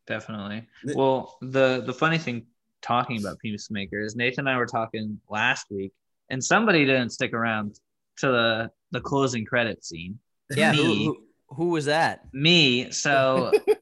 Definitely. 0.06 0.66
Well, 0.94 1.36
the 1.40 1.82
the 1.86 1.92
funny 1.92 2.18
thing 2.18 2.46
talking 2.82 3.20
about 3.20 3.38
Peacemaker 3.38 4.00
is 4.00 4.16
Nathan 4.16 4.46
and 4.46 4.48
I 4.48 4.56
were 4.56 4.66
talking 4.66 5.20
last 5.28 5.66
week, 5.70 5.92
and 6.30 6.42
somebody 6.42 6.84
didn't 6.84 7.10
stick 7.10 7.32
around 7.32 7.78
to 8.18 8.28
the 8.28 8.70
the 8.90 9.00
closing 9.00 9.44
credit 9.44 9.84
scene. 9.84 10.18
Yeah, 10.50 10.72
who, 10.72 10.82
who, 10.82 11.22
who 11.48 11.68
was 11.68 11.84
that? 11.84 12.24
Me. 12.32 12.90
So 12.90 13.52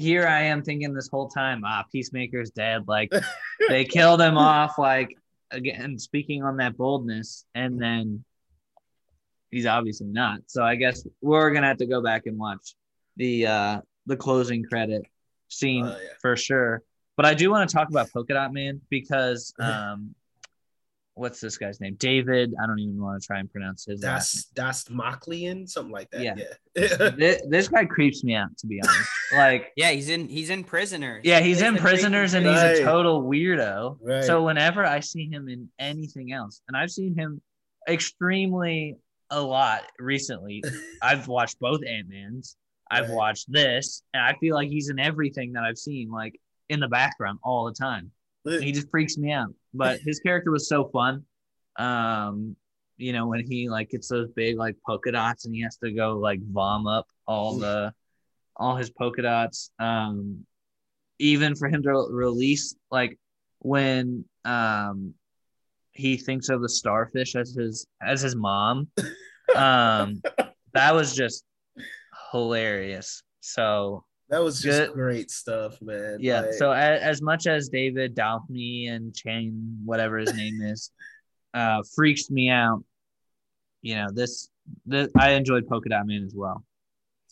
here 0.00 0.26
I 0.26 0.44
am 0.44 0.62
thinking 0.62 0.94
this 0.94 1.08
whole 1.08 1.28
time, 1.28 1.62
ah, 1.64 1.84
Peacemaker's 1.92 2.50
dead. 2.50 2.86
Like 2.88 3.12
they 3.68 3.84
killed 3.84 4.20
him 4.20 4.36
off. 4.36 4.78
Like 4.78 5.16
again, 5.50 5.98
speaking 5.98 6.42
on 6.42 6.56
that 6.58 6.76
boldness, 6.76 7.44
and 7.54 7.80
then 7.80 8.24
he's 9.50 9.66
obviously 9.66 10.08
not. 10.08 10.40
So 10.46 10.62
I 10.62 10.76
guess 10.76 11.06
we're 11.20 11.50
gonna 11.52 11.66
have 11.68 11.78
to 11.78 11.86
go 11.86 12.02
back 12.02 12.26
and 12.26 12.38
watch 12.38 12.74
the 13.16 13.46
uh 13.46 13.80
the 14.06 14.16
closing 14.16 14.64
credit 14.64 15.02
scene 15.48 15.84
Oh, 15.86 15.90
yeah. 15.90 16.08
for 16.20 16.36
sure. 16.36 16.82
But 17.16 17.26
I 17.26 17.34
do 17.34 17.50
want 17.50 17.68
to 17.68 17.74
talk 17.74 17.88
about 17.88 18.12
Polka 18.12 18.34
Dot 18.34 18.52
Man 18.52 18.80
because 18.90 19.52
um 19.58 20.14
what's 21.18 21.40
this 21.40 21.56
guy's 21.58 21.80
name? 21.80 21.96
David. 21.98 22.54
I 22.62 22.66
don't 22.66 22.78
even 22.78 23.00
want 23.00 23.20
to 23.20 23.26
try 23.26 23.38
and 23.40 23.50
pronounce 23.50 23.84
his 23.84 24.02
last 24.02 24.54
Das 24.54 24.84
Das 24.86 24.96
Machlian, 24.96 25.68
something 25.68 25.92
like 25.92 26.10
that. 26.10 26.22
Yeah. 26.22 26.34
Yeah. 26.36 27.10
This, 27.16 27.42
this 27.48 27.68
guy 27.68 27.84
creeps 27.84 28.22
me 28.22 28.34
out, 28.34 28.56
to 28.58 28.66
be 28.66 28.80
honest. 28.82 29.08
Like 29.34 29.72
Yeah, 29.76 29.90
he's 29.90 30.08
in 30.08 30.28
he's 30.28 30.48
in 30.50 30.64
prisoners. 30.64 31.22
Yeah, 31.24 31.40
he's 31.40 31.58
Plays 31.58 31.68
in 31.68 31.76
prisoners 31.76 32.34
and 32.34 32.44
Nathan 32.46 32.70
he's 32.70 32.78
Right. 32.80 32.82
a 32.82 32.90
total 32.90 33.22
weirdo. 33.24 33.98
Right. 34.00 34.24
So 34.24 34.44
whenever 34.44 34.84
I 34.86 35.00
see 35.00 35.28
him 35.28 35.48
in 35.48 35.68
anything 35.78 36.32
else, 36.32 36.62
and 36.68 36.76
I've 36.76 36.90
seen 36.90 37.14
him 37.14 37.40
extremely 37.88 38.96
a 39.30 39.40
lot 39.40 39.82
recently. 39.98 40.62
I've 41.02 41.28
watched 41.28 41.58
both 41.60 41.80
Ant-Mans. 41.86 42.56
I've 42.90 43.08
Right. 43.08 43.14
watched 43.16 43.52
this, 43.52 44.02
and 44.14 44.22
I 44.22 44.34
feel 44.40 44.54
like 44.54 44.68
he's 44.70 44.88
in 44.88 44.98
everything 44.98 45.52
that 45.52 45.64
I've 45.64 45.76
seen, 45.76 46.10
like 46.10 46.40
in 46.70 46.80
the 46.80 46.88
background 46.88 47.38
all 47.42 47.66
the 47.66 47.74
time. 47.74 48.10
He 48.44 48.72
just 48.72 48.88
freaks 48.90 49.18
me 49.18 49.30
out. 49.32 49.52
But 49.74 50.00
his 50.00 50.20
character 50.20 50.50
was 50.50 50.68
so 50.68 50.88
fun. 50.88 51.24
Um, 51.76 52.56
you 52.96 53.12
know, 53.12 53.26
when 53.26 53.46
he 53.46 53.68
like 53.68 53.90
gets 53.90 54.08
those 54.08 54.28
big 54.30 54.56
like 54.56 54.76
polka 54.84 55.12
dots 55.12 55.44
and 55.44 55.54
he 55.54 55.62
has 55.62 55.76
to 55.78 55.92
go 55.92 56.18
like 56.18 56.40
vom 56.42 56.86
up 56.86 57.06
all 57.26 57.56
the 57.58 57.92
all 58.56 58.76
his 58.76 58.90
polka 58.90 59.22
dots. 59.22 59.70
Um, 59.78 60.44
even 61.18 61.54
for 61.54 61.68
him 61.68 61.82
to 61.82 62.08
release 62.10 62.74
like 62.90 63.18
when 63.60 64.24
um 64.44 65.14
he 65.92 66.16
thinks 66.16 66.48
of 66.48 66.62
the 66.62 66.68
starfish 66.68 67.34
as 67.34 67.54
his 67.54 67.86
as 68.02 68.20
his 68.20 68.36
mom. 68.36 68.88
Um, 69.56 70.20
that 70.74 70.94
was 70.94 71.14
just 71.14 71.44
hilarious. 72.32 73.22
So 73.40 74.04
That 74.30 74.42
was 74.42 74.60
just 74.60 74.78
Good. 74.78 74.92
great 74.92 75.30
stuff, 75.30 75.80
man. 75.80 76.18
yeah. 76.20 76.40
Like, 76.42 76.52
So 76.54 76.70
as, 76.72 77.00
as 77.00 77.22
much 77.22 77.46
as 77.46 77.68
David 77.70 78.14
Downey 78.14 78.88
and 78.88 79.14
Chang, 79.14 79.78
whatever 79.84 80.18
his 80.18 80.34
name 80.34 80.60
is, 80.60 80.90
uh, 81.54 81.82
freaks 81.94 82.30
me 82.30 82.50
out. 82.50 82.84
You 83.82 83.94
know 83.96 84.06
this. 84.12 84.48
This 84.84 85.08
I 85.16 85.30
enjoyed 85.30 85.66
Polka 85.66 85.88
Dot 85.88 86.06
Man 86.06 86.24
as 86.24 86.34
well. 86.34 86.62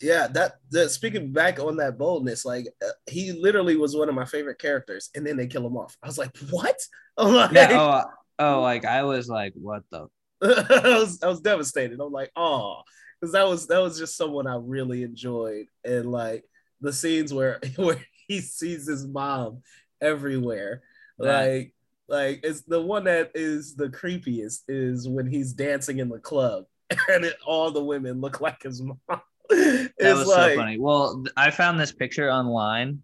yeah, 0.01 0.27
that, 0.29 0.55
that 0.71 0.91
speaking 0.91 1.33
back 1.33 1.59
on 1.61 1.77
that 1.77 1.99
boldness, 1.99 2.47
like 2.47 2.67
uh, 2.83 2.89
he 3.11 3.33
literally 3.33 3.77
was 3.77 3.95
one 3.95 4.09
of 4.09 4.15
my 4.15 4.25
favorite 4.25 4.59
characters, 4.59 5.11
and 5.15 5.27
then 5.27 5.37
they 5.37 5.47
kill 5.47 5.67
him 5.67 5.77
off. 5.77 5.97
I 6.03 6.07
was 6.07 6.17
like, 6.19 6.35
what? 6.51 6.77
I'm 7.19 7.35
like, 7.35 7.53
Yeah. 7.53 7.69
Oh. 7.73 8.05
Oh. 8.39 8.61
Like 8.63 8.85
I 8.87 9.03
was 9.03 9.29
like, 9.29 9.53
what 9.55 9.83
the? 9.91 10.07
I 10.43 10.99
was 10.99 11.23
I 11.23 11.27
was 11.29 11.41
devastated. 11.41 12.01
I'm 12.01 12.13
like, 12.13 12.31
oh, 12.37 12.83
because 13.21 13.33
that 13.33 13.47
was 13.47 13.67
that 13.67 13.81
was 13.83 13.99
just 13.99 14.17
someone 14.17 14.47
I 14.47 14.57
really 14.57 15.03
enjoyed, 15.03 15.67
and 15.85 16.11
like 16.11 16.45
the 16.81 16.93
scenes 16.93 17.33
where 17.33 17.61
where 17.77 18.05
he 18.29 18.41
sees 18.41 18.87
his 18.87 19.07
mom 19.07 19.63
everywhere, 20.01 20.83
Yeah. 21.19 21.41
like 21.41 21.75
like 22.09 22.41
it's 22.45 22.63
the 22.63 22.81
one 22.81 23.05
that 23.05 23.33
is 23.35 23.75
the 23.75 23.89
creepiest 23.89 24.63
is 24.69 25.09
when 25.09 25.27
he's 25.27 25.53
dancing 25.53 25.99
in 25.99 26.09
the 26.09 26.21
club 26.21 26.65
and 27.09 27.25
it, 27.25 27.37
all 27.45 27.71
the 27.71 27.83
women 27.83 28.21
look 28.21 28.41
like 28.41 28.63
his 28.63 28.83
mom. 28.83 28.99
That 29.49 29.93
was 30.17 30.27
like 30.27 30.53
so 30.53 30.57
funny. 30.57 30.79
Well, 30.79 31.25
I 31.37 31.51
found 31.53 31.79
this 31.79 31.93
picture 31.93 32.29
online, 32.31 33.01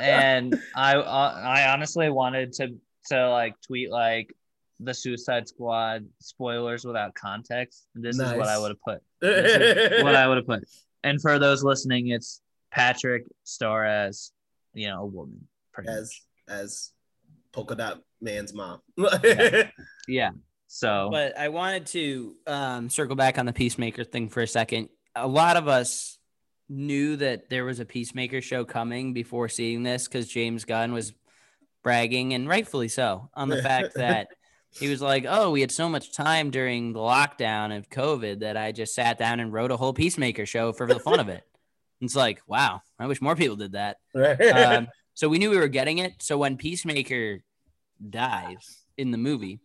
and 0.00 0.58
I 0.74 0.96
uh, 0.96 1.34
I 1.44 1.68
honestly 1.68 2.08
wanted 2.10 2.52
to 2.54 2.74
to 3.10 3.28
like 3.28 3.60
tweet 3.60 3.90
like 3.90 4.34
the 4.80 4.94
Suicide 4.94 5.48
Squad 5.48 6.06
spoilers 6.20 6.84
without 6.84 7.14
context. 7.14 7.88
This 7.94 8.18
is 8.18 8.32
what 8.32 8.48
I 8.48 8.58
would 8.58 8.70
have 8.70 8.80
put. 8.80 9.02
What 10.02 10.14
I 10.14 10.26
would 10.26 10.38
have 10.38 10.46
put. 10.46 10.64
And 11.02 11.20
for 11.20 11.38
those 11.38 11.62
listening, 11.62 12.08
it's 12.08 12.40
Patrick 12.70 13.24
star 13.44 13.84
as 13.84 14.32
you 14.74 14.88
know 14.88 15.02
a 15.02 15.06
woman. 15.06 15.48
Pretty 15.72 15.90
as 15.90 16.12
much. 16.48 16.58
as 16.58 16.90
polka 17.52 17.74
dot 17.74 18.02
man's 18.20 18.52
mom. 18.54 18.80
Yeah. 20.08 20.30
So 20.66 21.08
But 21.10 21.38
I 21.38 21.48
wanted 21.48 21.86
to 21.86 22.36
um, 22.46 22.90
circle 22.90 23.16
back 23.16 23.38
on 23.38 23.46
the 23.46 23.52
Peacemaker 23.52 24.04
thing 24.04 24.28
for 24.28 24.40
a 24.40 24.46
second. 24.46 24.88
A 25.16 25.26
lot 25.26 25.56
of 25.56 25.66
us 25.68 26.18
knew 26.68 27.16
that 27.16 27.50
there 27.50 27.64
was 27.64 27.80
a 27.80 27.84
Peacemaker 27.84 28.40
show 28.40 28.64
coming 28.64 29.12
before 29.12 29.48
seeing 29.48 29.82
this 29.82 30.06
because 30.06 30.28
James 30.28 30.64
Gunn 30.64 30.92
was 30.92 31.12
bragging, 31.82 32.34
and 32.34 32.48
rightfully 32.48 32.88
so, 32.88 33.30
on 33.34 33.48
the 33.48 33.62
fact 33.62 33.94
that 33.96 34.28
he 34.78 34.88
was 34.88 35.00
like, 35.00 35.26
"Oh, 35.28 35.50
we 35.50 35.60
had 35.60 35.72
so 35.72 35.88
much 35.88 36.12
time 36.12 36.50
during 36.50 36.92
the 36.92 37.00
lockdown 37.00 37.76
of 37.76 37.90
COVID 37.90 38.40
that 38.40 38.56
I 38.56 38.72
just 38.72 38.94
sat 38.94 39.18
down 39.18 39.40
and 39.40 39.52
wrote 39.52 39.70
a 39.70 39.76
whole 39.76 39.92
Peacemaker 39.92 40.46
show 40.46 40.72
for 40.72 40.86
the 40.86 40.98
fun 41.00 41.20
of 41.20 41.28
it." 41.28 41.42
It's 42.00 42.16
like, 42.16 42.40
wow, 42.46 42.80
I 42.98 43.06
wish 43.06 43.20
more 43.20 43.36
people 43.36 43.56
did 43.56 43.72
that. 43.72 43.98
Um, 44.14 44.88
so 45.14 45.28
we 45.28 45.38
knew 45.38 45.50
we 45.50 45.58
were 45.58 45.68
getting 45.68 45.98
it. 45.98 46.14
So 46.20 46.38
when 46.38 46.56
Peacemaker 46.56 47.40
dies 48.08 48.84
in 48.96 49.10
the 49.10 49.18
movie, 49.18 49.60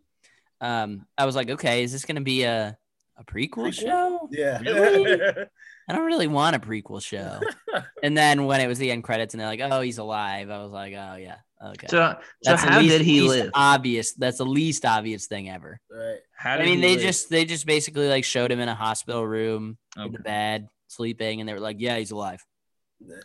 um, 0.59 1.05
I 1.17 1.25
was 1.25 1.35
like, 1.35 1.49
okay, 1.49 1.83
is 1.83 1.91
this 1.91 2.05
going 2.05 2.15
to 2.15 2.21
be 2.21 2.43
a 2.43 2.77
a 3.17 3.23
prequel, 3.23 3.73
show? 3.73 4.27
yeah. 4.31 4.59
Really? 4.59 5.21
I 5.87 5.93
don't 5.93 6.05
really 6.05 6.27
want 6.27 6.55
a 6.55 6.59
prequel 6.59 7.01
show. 7.01 7.39
and 8.03 8.17
then 8.17 8.45
when 8.45 8.59
it 8.59 8.67
was 8.67 8.77
the 8.77 8.91
end 8.91 9.05
credits 9.05 9.33
and 9.33 9.39
they're 9.39 9.47
like, 9.47 9.61
oh, 9.61 9.81
he's 9.81 9.99
alive, 9.99 10.49
I 10.49 10.61
was 10.61 10.71
like, 10.71 10.93
oh 10.93 11.15
yeah, 11.15 11.37
okay. 11.63 11.87
so 11.87 11.97
so 11.97 12.17
That's 12.43 12.63
the 12.63 12.69
how 12.71 12.79
least- 12.79 12.91
did 12.97 13.01
he 13.01 13.21
least 13.21 13.35
live? 13.35 13.51
Obvious. 13.53 14.13
That's 14.13 14.37
the 14.37 14.45
least 14.45 14.85
obvious 14.85 15.27
thing 15.27 15.49
ever. 15.49 15.79
right. 15.89 16.19
How 16.37 16.57
did 16.57 16.63
I 16.63 16.65
mean, 16.65 16.75
he 16.75 16.81
they 16.81 16.95
live? 16.95 17.01
just 17.01 17.29
they 17.29 17.45
just 17.45 17.65
basically 17.65 18.07
like 18.07 18.23
showed 18.23 18.51
him 18.51 18.59
in 18.59 18.69
a 18.69 18.75
hospital 18.75 19.25
room 19.25 19.77
in 19.97 20.11
the 20.11 20.19
bed 20.19 20.67
sleeping, 20.87 21.39
and 21.39 21.49
they 21.49 21.53
were 21.53 21.59
like, 21.59 21.77
yeah, 21.79 21.97
he's 21.97 22.11
alive. 22.11 22.43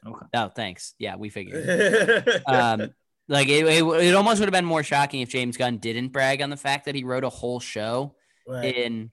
Okay. 0.06 0.26
Oh, 0.34 0.48
thanks. 0.48 0.94
Yeah, 0.98 1.16
we 1.16 1.28
figured. 1.28 2.42
um, 2.46 2.92
like 3.28 3.48
it, 3.48 3.64
it, 3.66 3.82
it 3.84 4.14
almost 4.14 4.40
would 4.40 4.46
have 4.46 4.52
been 4.52 4.64
more 4.64 4.82
shocking 4.82 5.20
if 5.20 5.28
James 5.28 5.56
Gunn 5.56 5.78
didn't 5.78 6.08
brag 6.08 6.42
on 6.42 6.50
the 6.50 6.56
fact 6.56 6.86
that 6.86 6.94
he 6.94 7.04
wrote 7.04 7.24
a 7.24 7.28
whole 7.28 7.60
show 7.60 8.14
right. 8.46 8.74
in 8.74 9.10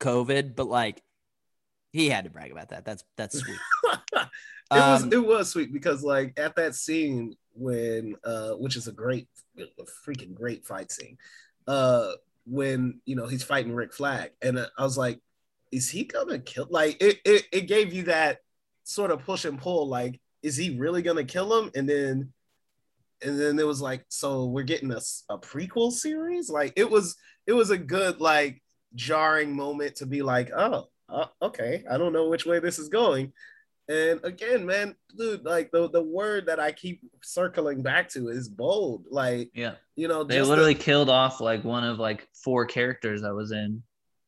COVID, 0.00 0.54
but 0.54 0.66
like 0.68 1.02
he 1.92 2.08
had 2.08 2.24
to 2.24 2.30
brag 2.30 2.52
about 2.52 2.70
that. 2.70 2.84
That's 2.84 3.04
that's 3.16 3.38
sweet. 3.38 3.58
it 4.14 4.28
was 4.70 5.02
Um, 5.02 5.12
it 5.12 5.24
was 5.24 5.50
sweet 5.50 5.72
because 5.72 6.02
like 6.02 6.34
at 6.38 6.56
that 6.56 6.74
scene 6.74 7.34
when 7.54 8.16
uh 8.24 8.52
which 8.52 8.76
is 8.76 8.88
a 8.88 8.92
great 8.92 9.28
a 9.58 9.84
freaking 10.06 10.34
great 10.34 10.64
fight 10.64 10.90
scene 10.90 11.18
uh 11.66 12.12
when 12.46 13.00
you 13.04 13.14
know 13.14 13.26
he's 13.26 13.44
fighting 13.44 13.74
Rick 13.74 13.92
Flag. 13.92 14.30
And 14.40 14.58
I 14.58 14.82
was 14.82 14.98
like 14.98 15.20
is 15.70 15.88
he 15.88 16.04
gonna 16.04 16.38
kill 16.38 16.66
like 16.70 17.02
it, 17.02 17.18
it 17.24 17.44
it 17.52 17.60
gave 17.62 17.92
you 17.92 18.04
that 18.04 18.38
sort 18.84 19.10
of 19.10 19.24
push 19.24 19.44
and 19.44 19.60
pull 19.60 19.88
like 19.88 20.20
is 20.42 20.56
he 20.56 20.76
really 20.78 21.02
gonna 21.02 21.24
kill 21.24 21.58
him? 21.58 21.70
And 21.74 21.88
then 21.88 22.32
and 23.22 23.38
then 23.38 23.58
it 23.58 23.66
was 23.66 23.80
like 23.80 24.04
so 24.08 24.46
we're 24.46 24.64
getting 24.64 24.92
a, 24.92 25.00
a 25.30 25.38
prequel 25.38 25.92
series? 25.92 26.50
Like 26.50 26.72
it 26.76 26.90
was 26.90 27.16
it 27.46 27.52
was 27.52 27.70
a 27.70 27.78
good 27.78 28.20
like 28.20 28.62
jarring 28.94 29.56
moment 29.56 29.96
to 29.96 30.06
be 30.06 30.20
like 30.20 30.50
oh 30.54 30.88
uh, 31.08 31.26
okay 31.40 31.84
I 31.90 31.96
don't 31.96 32.12
know 32.12 32.28
which 32.28 32.44
way 32.44 32.58
this 32.58 32.78
is 32.78 32.88
going 32.88 33.32
and 33.88 34.20
again, 34.24 34.64
man, 34.64 34.94
dude, 35.16 35.44
like 35.44 35.70
the, 35.72 35.88
the 35.90 36.02
word 36.02 36.46
that 36.46 36.60
I 36.60 36.72
keep 36.72 37.00
circling 37.22 37.82
back 37.82 38.08
to 38.10 38.28
is 38.28 38.48
bold. 38.48 39.06
Like, 39.10 39.50
yeah. 39.54 39.74
you 39.96 40.08
know, 40.08 40.24
They 40.24 40.36
just 40.36 40.46
the- 40.46 40.50
literally 40.50 40.74
killed 40.74 41.10
off 41.10 41.40
like 41.40 41.64
one 41.64 41.84
of 41.84 41.98
like 41.98 42.28
four 42.44 42.64
characters 42.64 43.22
that 43.22 43.34
was 43.34 43.50
in 43.52 43.82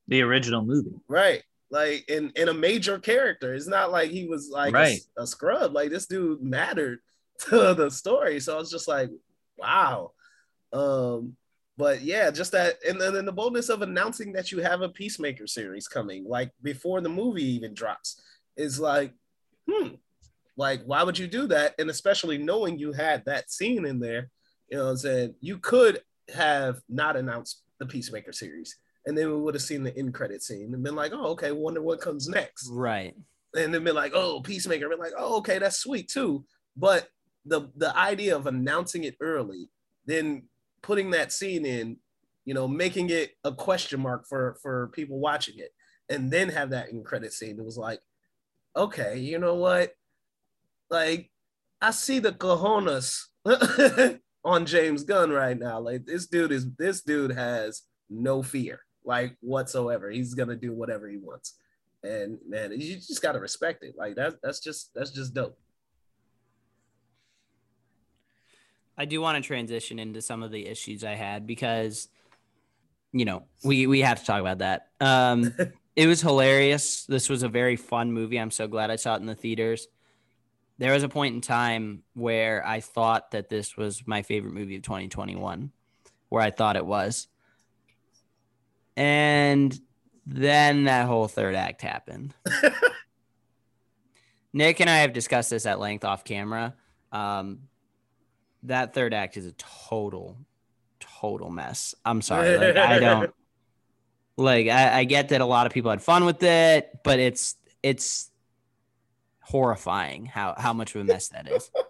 the 0.08 0.22
original 0.22 0.64
movie. 0.64 0.94
right. 1.08 1.42
Like 1.70 2.08
in, 2.08 2.30
in 2.36 2.48
a 2.48 2.54
major 2.54 2.98
character. 2.98 3.52
It's 3.54 3.66
not 3.66 3.90
like 3.90 4.10
he 4.10 4.26
was 4.28 4.48
like 4.50 4.70
a- 4.70 4.76
Right. 4.76 5.00
a, 5.18 5.26
scrub. 5.26 5.72
Like 5.74 5.90
this 5.90 6.06
dude 6.06 6.42
mattered 6.42 7.00
to 7.48 7.74
the 7.74 7.90
story. 7.90 8.38
So 8.40 8.54
I 8.54 8.58
was 8.58 8.70
just 8.70 8.86
like, 8.86 9.10
wow. 9.56 10.12
Um, 10.72 11.36
but 11.76 12.02
yeah, 12.02 12.30
just 12.30 12.52
that, 12.52 12.76
and 12.88 13.00
then 13.00 13.16
and 13.16 13.26
the 13.26 13.32
boldness 13.32 13.68
of 13.68 13.82
announcing 13.82 14.32
that 14.34 14.52
you 14.52 14.60
have 14.60 14.82
a 14.82 14.88
Peacemaker 14.88 15.46
series 15.48 15.88
coming, 15.88 16.24
like 16.28 16.50
before 16.62 17.00
the 17.00 17.08
movie 17.08 17.44
even 17.54 17.74
drops, 17.74 18.20
is 18.56 18.78
like, 18.78 19.12
hmm, 19.70 19.88
like 20.56 20.82
why 20.84 21.02
would 21.02 21.18
you 21.18 21.26
do 21.26 21.46
that? 21.48 21.74
And 21.78 21.90
especially 21.90 22.38
knowing 22.38 22.78
you 22.78 22.92
had 22.92 23.24
that 23.26 23.50
scene 23.50 23.84
in 23.86 23.98
there, 24.00 24.30
you 24.68 24.78
know, 24.78 24.84
what 24.84 24.90
I'm 24.90 24.96
saying 24.96 25.34
you 25.40 25.58
could 25.58 26.00
have 26.34 26.80
not 26.88 27.16
announced 27.16 27.62
the 27.78 27.86
Peacemaker 27.86 28.32
series, 28.32 28.76
and 29.06 29.16
then 29.16 29.28
we 29.28 29.36
would 29.40 29.54
have 29.54 29.62
seen 29.62 29.82
the 29.82 29.96
end 29.96 30.14
credit 30.14 30.42
scene 30.42 30.72
and 30.72 30.82
been 30.82 30.94
like, 30.94 31.12
oh, 31.12 31.26
okay, 31.32 31.52
wonder 31.52 31.82
what 31.82 32.00
comes 32.00 32.28
next 32.28 32.68
Right. 32.70 33.14
and 33.56 33.74
then 33.74 33.84
been 33.84 33.94
like, 33.94 34.12
oh, 34.14 34.40
Peacemaker, 34.40 34.88
been 34.88 34.98
like, 34.98 35.12
oh, 35.18 35.38
okay, 35.38 35.58
that's 35.58 35.78
sweet 35.78 36.08
too. 36.08 36.44
But 36.76 37.08
the 37.44 37.68
the 37.76 37.96
idea 37.96 38.36
of 38.36 38.46
announcing 38.46 39.04
it 39.04 39.16
early, 39.20 39.68
then 40.06 40.44
putting 40.82 41.10
that 41.10 41.32
scene 41.32 41.66
in, 41.66 41.96
you 42.44 42.54
know, 42.54 42.66
making 42.68 43.10
it 43.10 43.32
a 43.44 43.52
question 43.52 44.00
mark 44.00 44.26
for 44.28 44.56
for 44.62 44.88
people 44.88 45.18
watching 45.18 45.58
it, 45.58 45.70
and 46.08 46.30
then 46.30 46.48
have 46.48 46.70
that 46.70 46.88
in 46.90 47.02
credit 47.04 47.32
scene, 47.32 47.58
it 47.58 47.64
was 47.64 47.76
like, 47.78 48.00
okay, 48.76 49.18
you 49.18 49.38
know 49.38 49.54
what? 49.54 49.92
Like, 50.90 51.30
I 51.80 51.90
see 51.90 52.18
the 52.18 52.32
cojones 52.32 53.24
on 54.44 54.66
James 54.66 55.04
Gunn 55.04 55.30
right 55.30 55.58
now. 55.58 55.80
Like 55.80 56.06
this 56.06 56.26
dude 56.26 56.52
is 56.52 56.72
this 56.76 57.02
dude 57.02 57.32
has 57.32 57.82
no 58.08 58.42
fear, 58.42 58.80
like 59.04 59.36
whatsoever. 59.40 60.10
He's 60.10 60.34
gonna 60.34 60.56
do 60.56 60.72
whatever 60.72 61.08
he 61.08 61.18
wants 61.18 61.54
and 62.04 62.38
man, 62.46 62.72
you 62.72 62.96
just 62.96 63.22
gotta 63.22 63.40
respect 63.40 63.82
it. 63.82 63.94
Like 63.96 64.16
that, 64.16 64.34
that's 64.42 64.60
just 64.60 64.90
that's 64.94 65.10
just 65.10 65.34
dope. 65.34 65.58
I 68.96 69.06
do 69.06 69.20
want 69.20 69.42
to 69.42 69.46
transition 69.46 69.98
into 69.98 70.22
some 70.22 70.42
of 70.42 70.52
the 70.52 70.66
issues 70.66 71.02
I 71.02 71.14
had 71.14 71.46
because, 71.46 72.08
you 73.12 73.24
know, 73.24 73.44
we 73.64 73.86
we 73.86 74.00
have 74.02 74.20
to 74.20 74.26
talk 74.26 74.40
about 74.40 74.58
that. 74.58 74.88
Um, 75.00 75.52
it 75.96 76.06
was 76.06 76.20
hilarious. 76.20 77.04
This 77.04 77.28
was 77.28 77.42
a 77.42 77.48
very 77.48 77.76
fun 77.76 78.12
movie. 78.12 78.38
I'm 78.38 78.50
so 78.50 78.66
glad 78.66 78.90
I 78.90 78.96
saw 78.96 79.14
it 79.14 79.20
in 79.20 79.26
the 79.26 79.34
theaters. 79.34 79.86
There 80.78 80.92
was 80.92 81.04
a 81.04 81.08
point 81.08 81.36
in 81.36 81.40
time 81.40 82.02
where 82.14 82.66
I 82.66 82.80
thought 82.80 83.30
that 83.30 83.48
this 83.48 83.76
was 83.76 84.02
my 84.06 84.22
favorite 84.22 84.54
movie 84.54 84.76
of 84.76 84.82
2021, 84.82 85.70
where 86.30 86.42
I 86.42 86.50
thought 86.50 86.76
it 86.76 86.84
was, 86.84 87.28
and 88.96 89.78
then 90.26 90.84
that 90.84 91.06
whole 91.06 91.28
third 91.28 91.54
act 91.54 91.82
happened. 91.82 92.34
Nick 94.52 94.80
and 94.80 94.90
I 94.90 94.98
have 94.98 95.12
discussed 95.12 95.50
this 95.50 95.66
at 95.66 95.78
length 95.78 96.04
off 96.04 96.24
camera. 96.24 96.74
Um, 97.12 97.60
that 98.64 98.94
third 98.94 99.14
act 99.14 99.36
is 99.36 99.46
a 99.46 99.52
total, 99.52 100.38
total 100.98 101.50
mess. 101.50 101.94
I'm 102.04 102.22
sorry. 102.22 102.56
Like, 102.56 102.76
I 102.76 102.98
don't 102.98 103.34
like 104.36 104.68
I, 104.68 105.00
I 105.00 105.04
get 105.04 105.28
that 105.30 105.40
a 105.40 105.46
lot 105.46 105.66
of 105.66 105.72
people 105.72 105.90
had 105.90 106.02
fun 106.02 106.24
with 106.24 106.42
it, 106.42 106.90
but 107.04 107.18
it's 107.18 107.56
it's 107.82 108.30
horrifying 109.40 110.26
how 110.26 110.54
how 110.56 110.72
much 110.72 110.94
of 110.94 111.00
a 111.00 111.04
mess 111.04 111.28
that 111.28 111.48
is. 111.48 111.70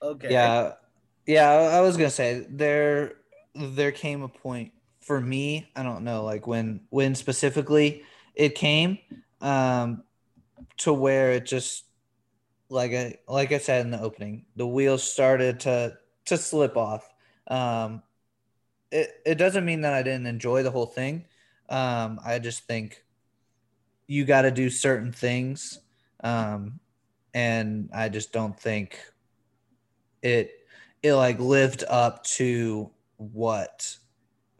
Okay. 0.00 0.28
Yeah, 0.30 0.74
yeah. 1.26 1.50
I 1.50 1.78
I 1.78 1.80
was 1.80 1.96
gonna 1.96 2.10
say 2.10 2.46
there 2.48 3.14
there 3.54 3.92
came 3.92 4.22
a 4.22 4.28
point 4.28 4.72
for 5.00 5.20
me. 5.20 5.68
I 5.74 5.82
don't 5.82 6.04
know, 6.04 6.22
like 6.24 6.46
when 6.46 6.82
when 6.90 7.14
specifically 7.14 8.04
it 8.34 8.54
came 8.54 8.98
um, 9.40 10.04
to 10.78 10.92
where 10.92 11.32
it 11.32 11.46
just 11.46 11.84
like 12.68 12.92
I 12.92 13.16
like 13.26 13.52
I 13.52 13.58
said 13.58 13.84
in 13.84 13.90
the 13.90 14.00
opening, 14.00 14.46
the 14.56 14.66
wheels 14.66 15.02
started 15.02 15.60
to 15.60 15.98
to 16.26 16.36
slip 16.36 16.76
off. 16.76 17.08
Um, 17.48 18.02
it 18.90 19.20
it 19.26 19.34
doesn't 19.36 19.64
mean 19.64 19.82
that 19.82 19.94
I 19.94 20.02
didn't 20.02 20.26
enjoy 20.26 20.62
the 20.62 20.70
whole 20.70 20.86
thing. 20.86 21.26
Um, 21.68 22.18
I 22.24 22.38
just 22.38 22.64
think 22.64 23.04
you 24.06 24.24
got 24.24 24.42
to 24.42 24.50
do 24.50 24.70
certain 24.70 25.12
things, 25.12 25.80
um, 26.24 26.80
and 27.34 27.90
I 27.92 28.08
just 28.08 28.32
don't 28.32 28.58
think 28.58 28.98
it 30.22 30.50
it 31.02 31.14
like 31.14 31.38
lived 31.38 31.84
up 31.88 32.24
to 32.24 32.90
what 33.16 33.96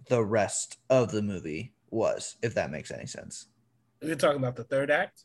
the 0.08 0.22
rest 0.22 0.78
of 0.90 1.10
the 1.10 1.22
movie 1.22 1.74
was, 1.90 2.36
if 2.42 2.54
that 2.54 2.70
makes 2.70 2.90
any 2.90 3.06
sense. 3.06 3.46
You're 4.02 4.16
talking 4.16 4.38
about 4.38 4.56
the 4.56 4.64
third 4.64 4.90
act. 4.90 5.24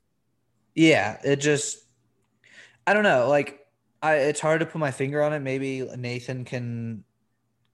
Yeah, 0.75 1.19
it 1.23 1.37
just 1.37 1.79
I 2.87 2.93
don't 2.93 3.03
know, 3.03 3.27
like 3.27 3.59
I 4.01 4.15
it's 4.15 4.39
hard 4.39 4.61
to 4.61 4.65
put 4.65 4.79
my 4.79 4.91
finger 4.91 5.21
on 5.21 5.33
it. 5.33 5.39
Maybe 5.39 5.87
Nathan 5.97 6.45
can 6.45 7.03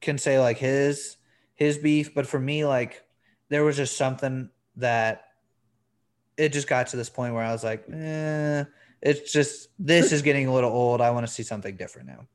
can 0.02 0.18
say 0.18 0.40
like 0.40 0.58
his 0.58 1.18
his 1.60 1.78
beef, 1.78 2.16
but 2.16 2.26
for 2.26 2.40
me 2.40 2.66
like 2.66 3.04
there 3.50 3.64
was 3.66 3.76
just 3.76 3.98
something 3.98 4.50
that 4.78 5.26
it 6.38 6.54
just 6.54 6.68
got 6.70 6.88
to 6.88 6.98
this 6.98 7.10
point 7.10 7.34
where 7.34 7.44
I 7.44 7.52
was 7.52 7.64
like, 7.66 7.84
eh, 7.92 8.64
it's 9.02 9.32
just 9.32 9.68
this 9.78 10.12
is 10.14 10.22
getting 10.22 10.48
a 10.48 10.54
little 10.54 10.72
old. 10.72 11.02
I 11.02 11.12
want 11.12 11.28
to 11.28 11.32
see 11.32 11.44
something 11.44 11.76
different 11.76 12.08
now. 12.08 12.26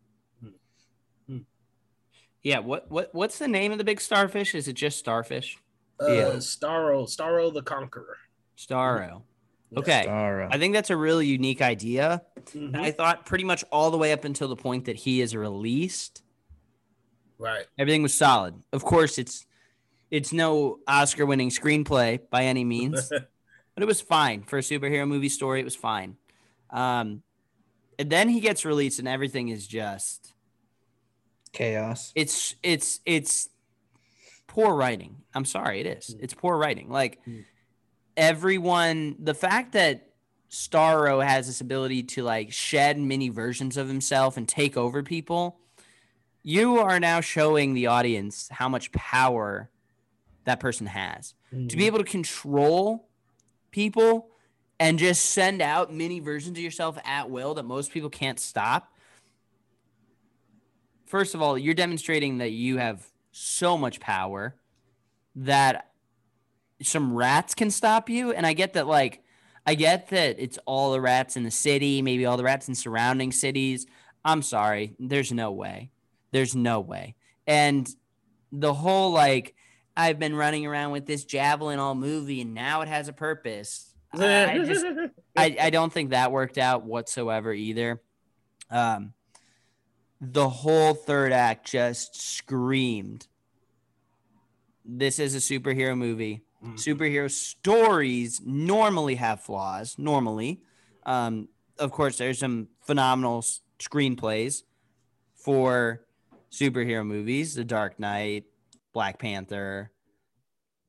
Yeah, 2.43 2.59
what 2.59 2.91
what 2.91 3.09
what's 3.15 3.39
the 3.39 3.49
name 3.49 3.73
of 3.73 3.79
the 3.79 3.85
big 3.85 4.03
starfish? 4.03 4.55
Is 4.55 4.69
it 4.69 4.75
just 4.75 4.99
starfish? 4.99 5.57
Uh, 5.99 6.13
Yeah. 6.13 6.25
Starro, 6.37 7.07
Starro 7.09 7.51
the 7.53 7.63
Conqueror. 7.63 8.19
Starro. 8.59 9.23
Okay. 9.75 10.07
All 10.07 10.35
right. 10.35 10.49
I 10.55 10.59
think 10.59 10.75
that's 10.75 10.91
a 10.91 10.97
really 10.97 11.27
unique 11.27 11.63
idea. 11.63 12.23
Mhm. 12.53 12.77
I 12.77 12.91
thought 12.91 13.25
pretty 13.25 13.45
much 13.45 13.65
all 13.73 13.91
the 13.91 13.97
way 13.97 14.13
up 14.13 14.25
until 14.25 14.49
the 14.49 14.57
point 14.57 14.85
that 14.85 14.97
he 14.97 15.23
is 15.23 15.35
released, 15.35 16.21
Right. 17.39 17.67
everything 17.79 18.03
was 18.03 18.15
solid. 18.15 18.55
Of 18.73 18.85
course, 18.85 19.19
it's 19.19 19.47
it's 20.11 20.33
no 20.33 20.79
Oscar-winning 20.87 21.51
screenplay 21.51 22.21
by 22.31 22.45
any 22.45 22.65
means, 22.65 23.09
but 23.11 23.83
it 23.83 23.87
was 23.87 24.01
fine 24.01 24.43
for 24.43 24.59
a 24.59 24.63
superhero 24.63 25.07
movie 25.09 25.29
story. 25.29 25.61
It 25.61 25.65
was 25.65 25.75
fine. 25.77 26.17
Um, 26.71 27.23
and 27.99 28.11
then 28.11 28.29
he 28.29 28.41
gets 28.41 28.65
released, 28.65 28.99
and 28.99 29.09
everything 29.09 29.49
is 29.49 29.67
just 29.67 30.33
Chaos. 31.53 32.13
it's 32.15 32.55
it's 32.63 33.01
it's 33.05 33.49
poor 34.47 34.75
writing. 34.75 35.17
I'm 35.35 35.45
sorry, 35.45 35.81
it 35.81 35.87
is. 35.87 36.15
It's 36.21 36.35
poor 36.35 36.57
writing. 36.57 36.89
Like 36.89 37.21
everyone, 38.17 39.17
the 39.19 39.35
fact 39.35 39.73
that 39.73 40.09
Starro 40.51 41.25
has 41.25 41.47
this 41.47 41.61
ability 41.61 42.05
to 42.05 42.23
like 42.23 42.53
shed 42.53 42.99
mini 42.99 43.29
versions 43.29 43.77
of 43.77 43.89
himself 43.89 44.37
and 44.37 44.49
take 44.49 44.77
over 44.77 45.03
people, 45.03 45.59
you 46.45 46.79
are 46.79 47.01
now 47.01 47.21
showing 47.21 47.75
the 47.75 47.89
audience 47.89 48.49
how 48.53 48.69
much 48.69 48.93
power 48.93 49.71
that 50.45 50.61
person 50.61 50.87
has. 50.87 51.35
To 51.51 51.57
be 51.57 51.67
mm-hmm. 51.67 51.81
able 51.81 51.99
to 51.99 52.05
control 52.05 53.09
people 53.73 54.29
and 54.79 54.99
just 54.99 55.25
send 55.27 55.61
out 55.61 55.93
mini 55.93 56.21
versions 56.21 56.57
of 56.57 56.63
yourself 56.63 56.99
at 57.05 57.31
will 57.31 57.55
that 57.55 57.65
most 57.65 57.91
people 57.91 58.11
can't 58.11 58.39
stop 58.39 58.95
first 61.15 61.37
of 61.37 61.41
all, 61.41 61.57
you're 61.57 61.75
demonstrating 61.75 62.39
that 62.39 62.51
you 62.51 62.79
have 62.79 63.07
so 63.31 63.79
much 63.79 64.01
power 64.01 64.57
that 65.37 65.93
some 66.83 67.15
rats 67.15 67.55
can 67.55 67.71
stop 67.71 68.11
you. 68.11 68.33
And 68.33 68.45
I 68.45 68.53
get 68.53 68.73
that, 68.73 68.89
like, 68.89 69.23
I 69.65 69.77
get 69.77 70.09
that 70.09 70.41
it's 70.41 70.59
all 70.67 70.91
the 70.91 71.01
rats 71.01 71.37
in 71.37 71.45
the 71.45 71.53
city, 71.53 72.03
maybe 72.03 72.27
all 72.27 72.37
the 72.37 72.43
rats 72.43 72.67
in 72.67 72.75
surrounding 72.75 73.31
cities. 73.31 73.87
I'm 74.25 74.43
sorry. 74.43 74.97
There's 74.99 75.31
no 75.31 75.53
way. 75.53 75.91
There's 76.35 76.57
no 76.57 76.81
way. 76.81 77.15
And 77.47 77.89
the 78.51 78.75
whole, 78.75 79.13
like, 79.13 79.55
I've 79.97 80.19
been 80.19 80.35
running 80.35 80.67
around 80.67 80.91
with 80.91 81.07
this 81.07 81.25
javelin 81.25 81.79
all 81.79 81.95
movie 81.95 82.41
and 82.41 82.55
now 82.55 82.81
it 82.81 82.89
has 82.89 83.07
a 83.07 83.13
purpose. 83.13 83.95
I, 84.13 84.47
I 84.47 84.59
just, 84.65 84.85
I, 85.37 85.57
I 85.61 85.71
don't 85.71 85.93
think 85.93 86.11
that 86.11 86.33
worked 86.33 86.59
out 86.59 86.83
whatsoever 86.83 87.53
either. 87.53 88.03
Um, 88.69 89.13
the 90.21 90.49
whole 90.49 90.95
third 90.95 91.31
act 91.31 91.71
just 91.71 92.21
screamed 92.21 93.29
this 94.85 95.21
is 95.21 95.35
a 95.35 95.39
superhero 95.39 95.97
movie 95.97 96.43
superhero 96.77 97.31
stories 97.31 98.41
normally 98.45 99.17
have 99.17 99.41
flaws 99.41 99.97
normally 99.99 100.63
um, 101.05 101.49
of 101.79 101.93
course 101.93 102.17
there's 102.17 102.39
some 102.39 102.69
phenomenal 102.81 103.45
screenplays 103.79 104.63
for 105.35 106.01
superhero 106.55 107.05
movies 107.07 107.55
the 107.55 107.65
dark 107.65 107.99
knight 107.99 108.45
black 108.93 109.19
panther 109.19 109.91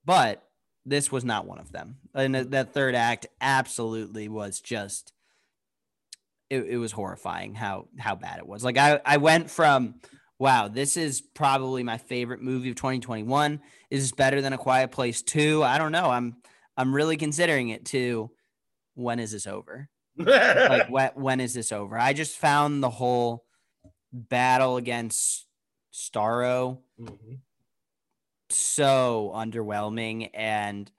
but 0.05 0.43
this 0.85 1.11
was 1.11 1.25
not 1.25 1.47
one 1.47 1.57
of 1.59 1.71
them 1.71 1.97
and 2.13 2.35
that- 2.35 2.73
third 2.73 2.95
act 2.95 3.25
absolutely 3.41 4.27
was 4.29 4.61
just 4.61 5.11
it, 6.49 6.61
it 6.69 6.77
was 6.77 6.91
horrifying 6.91 7.55
how 7.55 7.87
how 7.97 8.15
bad 8.15 8.37
it 8.39 8.47
was. 8.47 8.63
Like 8.63 8.77
I 8.77 8.99
I 9.03 9.17
went 9.17 9.49
from 9.49 9.95
wow, 10.37 10.67
this 10.67 10.95
is 10.97 11.21
probably 11.21 11.81
my 11.81 11.97
favorite 11.97 12.41
movie 12.41 12.69
of 12.69 12.75
2021. 12.75 13.61
Is 13.89 14.03
this 14.03 14.11
better 14.11 14.41
than 14.41 14.53
A 14.53 14.57
Quiet 14.57 14.91
Place 14.91 15.21
2? 15.21 15.63
I 15.63 15.77
don't 15.77 15.91
know. 15.91 16.05
I'm 16.09 16.37
I'm 16.77 16.93
really 16.93 17.17
considering 17.17 17.69
it 17.69 17.85
to 17.87 18.29
when 18.93 19.19
is 19.19 19.31
this 19.31 19.47
over? 19.47 19.89
Like 20.17 20.89
when, 20.89 21.09
when 21.15 21.39
is 21.41 21.53
this 21.53 21.71
over? 21.71 21.97
I 21.97 22.13
just 22.13 22.37
found 22.37 22.83
the 22.83 22.89
whole 22.89 23.43
battle 24.13 24.77
against 24.77 25.44
Starro 25.95 26.81
Mhm. 26.99 27.39
so 28.49 29.31
underwhelming 29.33 30.29
and 30.33 30.91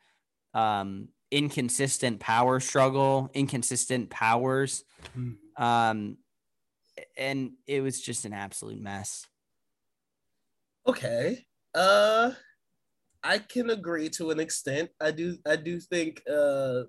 um 0.54 1.08
inconsistent 1.30 2.18
power 2.20 2.60
struggle, 2.60 3.30
inconsistent 3.34 4.08
powers. 4.08 4.84
Mhm. 5.14 5.36
Um 5.60 6.18
and 7.16 7.52
it 7.66 7.82
was 7.82 8.00
just 8.00 8.24
an 8.24 8.32
absolute 8.32 8.80
mess. 8.80 9.26
Okay. 10.86 11.46
Uh 11.74 12.32
I 13.22 13.38
can 13.38 13.70
agree 13.70 14.08
to 14.10 14.30
an 14.30 14.40
extent. 14.40 14.90
I 15.00 15.10
do 15.10 15.36
I 15.46 15.56
do 15.56 15.78
think 15.78 16.22
uh 16.30 16.84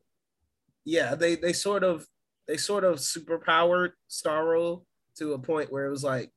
yeah, 0.85 1.15
they 1.15 1.35
they 1.35 1.51
sort 1.51 1.83
of 1.83 2.07
they 2.47 2.55
sort 2.57 2.85
of 2.85 2.99
superpowered 2.99 3.91
Starro 4.09 4.85
to 5.17 5.33
a 5.33 5.39
point 5.39 5.71
where 5.71 5.85
it 5.85 5.91
was 5.91 6.03
like 6.03 6.31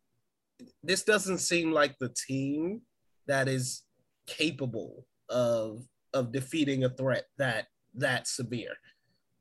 this 0.83 1.03
doesn't 1.03 1.39
seem 1.39 1.73
like 1.73 1.99
the 1.99 2.15
team 2.27 2.83
that 3.27 3.49
is 3.49 3.83
capable 4.27 5.07
of 5.29 5.83
of 6.13 6.33
defeating 6.33 6.85
a 6.85 6.91
threat 6.91 7.25
that 7.39 7.67
that 7.95 8.27
severe. 8.27 8.75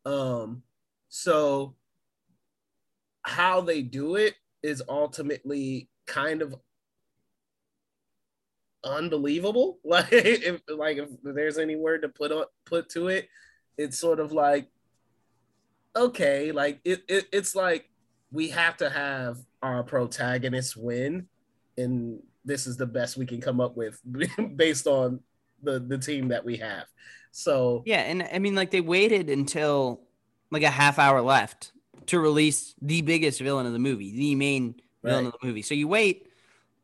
Um 0.06 0.64
so 1.10 1.76
how 3.24 3.62
they 3.62 3.82
do 3.82 4.16
it 4.16 4.36
is 4.64 4.82
ultimately 4.88 5.90
kind 6.06 6.42
of 6.42 6.56
unbelievable. 8.84 9.80
Like 9.86 10.08
if 10.12 10.62
like 10.68 10.98
if 10.98 11.10
there's 11.24 11.58
any 11.58 11.76
word 11.76 12.04
to 12.04 12.10
put 12.10 12.32
on 12.32 12.46
put 12.66 12.90
to 12.90 13.08
it, 13.08 13.28
it's 13.78 13.98
sort 13.98 14.20
of 14.20 14.32
like 14.32 14.68
okay, 15.96 16.52
like 16.52 16.80
it, 16.86 17.04
it 17.08 17.26
it's 17.32 17.56
like 17.56 17.90
we 18.32 18.50
have 18.50 18.78
to 18.78 18.90
have 18.90 19.38
our 19.62 19.84
protagonist 19.84 20.78
win, 20.78 21.28
and 21.78 22.20
this 22.46 22.68
is 22.68 22.78
the 22.78 22.86
best 22.86 23.18
we 23.18 23.26
can 23.26 23.42
come 23.42 23.60
up 23.60 23.76
with 23.76 24.00
based 24.56 24.88
on 24.88 25.20
the 25.64 25.80
the 25.80 25.98
team 25.98 26.30
that 26.30 26.44
we 26.46 26.58
have. 26.58 26.86
So 27.32 27.84
Yeah, 27.86 28.02
and 28.02 28.24
I 28.32 28.40
mean 28.40 28.56
like 28.56 28.72
they 28.72 28.82
waited 28.82 29.30
until 29.30 30.02
like 30.52 30.64
a 30.64 30.70
half 30.70 30.98
hour 31.00 31.22
left 31.22 31.72
to 32.08 32.20
release 32.20 32.74
the 32.82 33.02
biggest 33.02 33.40
villain 33.40 33.66
of 33.66 33.74
the 33.74 33.80
movie, 33.80 34.12
the 34.16 34.36
main 34.36 34.76
villain 35.04 35.26
Right. 35.26 35.34
of 35.34 35.40
the 35.40 35.48
movie. 35.48 35.62
So 35.62 35.76
you 35.76 35.88
wait 35.88 36.28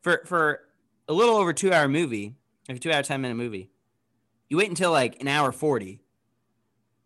for 0.02 0.22
for 0.26 0.62
a 1.08 1.14
little 1.14 1.36
over 1.36 1.54
2 1.54 1.72
hour 1.74 1.88
movie, 1.88 2.36
like 2.68 2.78
a 2.78 2.80
2 2.80 2.92
hour 2.92 3.02
10 3.04 3.22
minute 3.22 3.36
movie. 3.36 3.70
You 4.50 4.58
wait 4.58 4.70
until 4.70 4.92
like 4.92 5.20
an 5.22 5.28
hour 5.28 5.52
40 5.52 6.02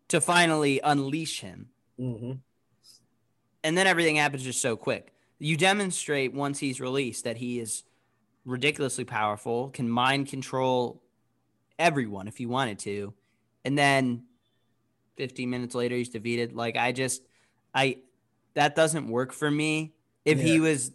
to 0.08 0.20
finally 0.20 0.80
unleash 0.82 1.40
him. 1.40 1.68
mhm. 1.98 2.40
And 3.62 3.76
then 3.76 3.86
everything 3.86 4.16
happens 4.16 4.42
just 4.42 4.60
so 4.60 4.76
quick. 4.76 5.12
You 5.38 5.56
demonstrate 5.56 6.34
once 6.34 6.58
he's 6.58 6.80
released 6.80 7.24
that 7.24 7.36
he 7.36 7.60
is 7.60 7.84
ridiculously 8.44 9.04
powerful, 9.04 9.70
can 9.70 9.88
mind 9.88 10.28
control 10.28 11.02
everyone 11.78 12.28
if 12.28 12.36
he 12.36 12.46
wanted 12.46 12.78
to, 12.80 13.14
and 13.64 13.76
then 13.76 14.24
15 15.16 15.48
minutes 15.48 15.74
later 15.74 15.96
he's 15.96 16.08
defeated. 16.08 16.54
Like 16.54 16.76
I 16.76 16.92
just, 16.92 17.22
I 17.74 17.98
that 18.54 18.74
doesn't 18.74 19.08
work 19.08 19.32
for 19.32 19.50
me. 19.50 19.92
If 20.24 20.40
he 20.40 20.60
was 20.60 20.92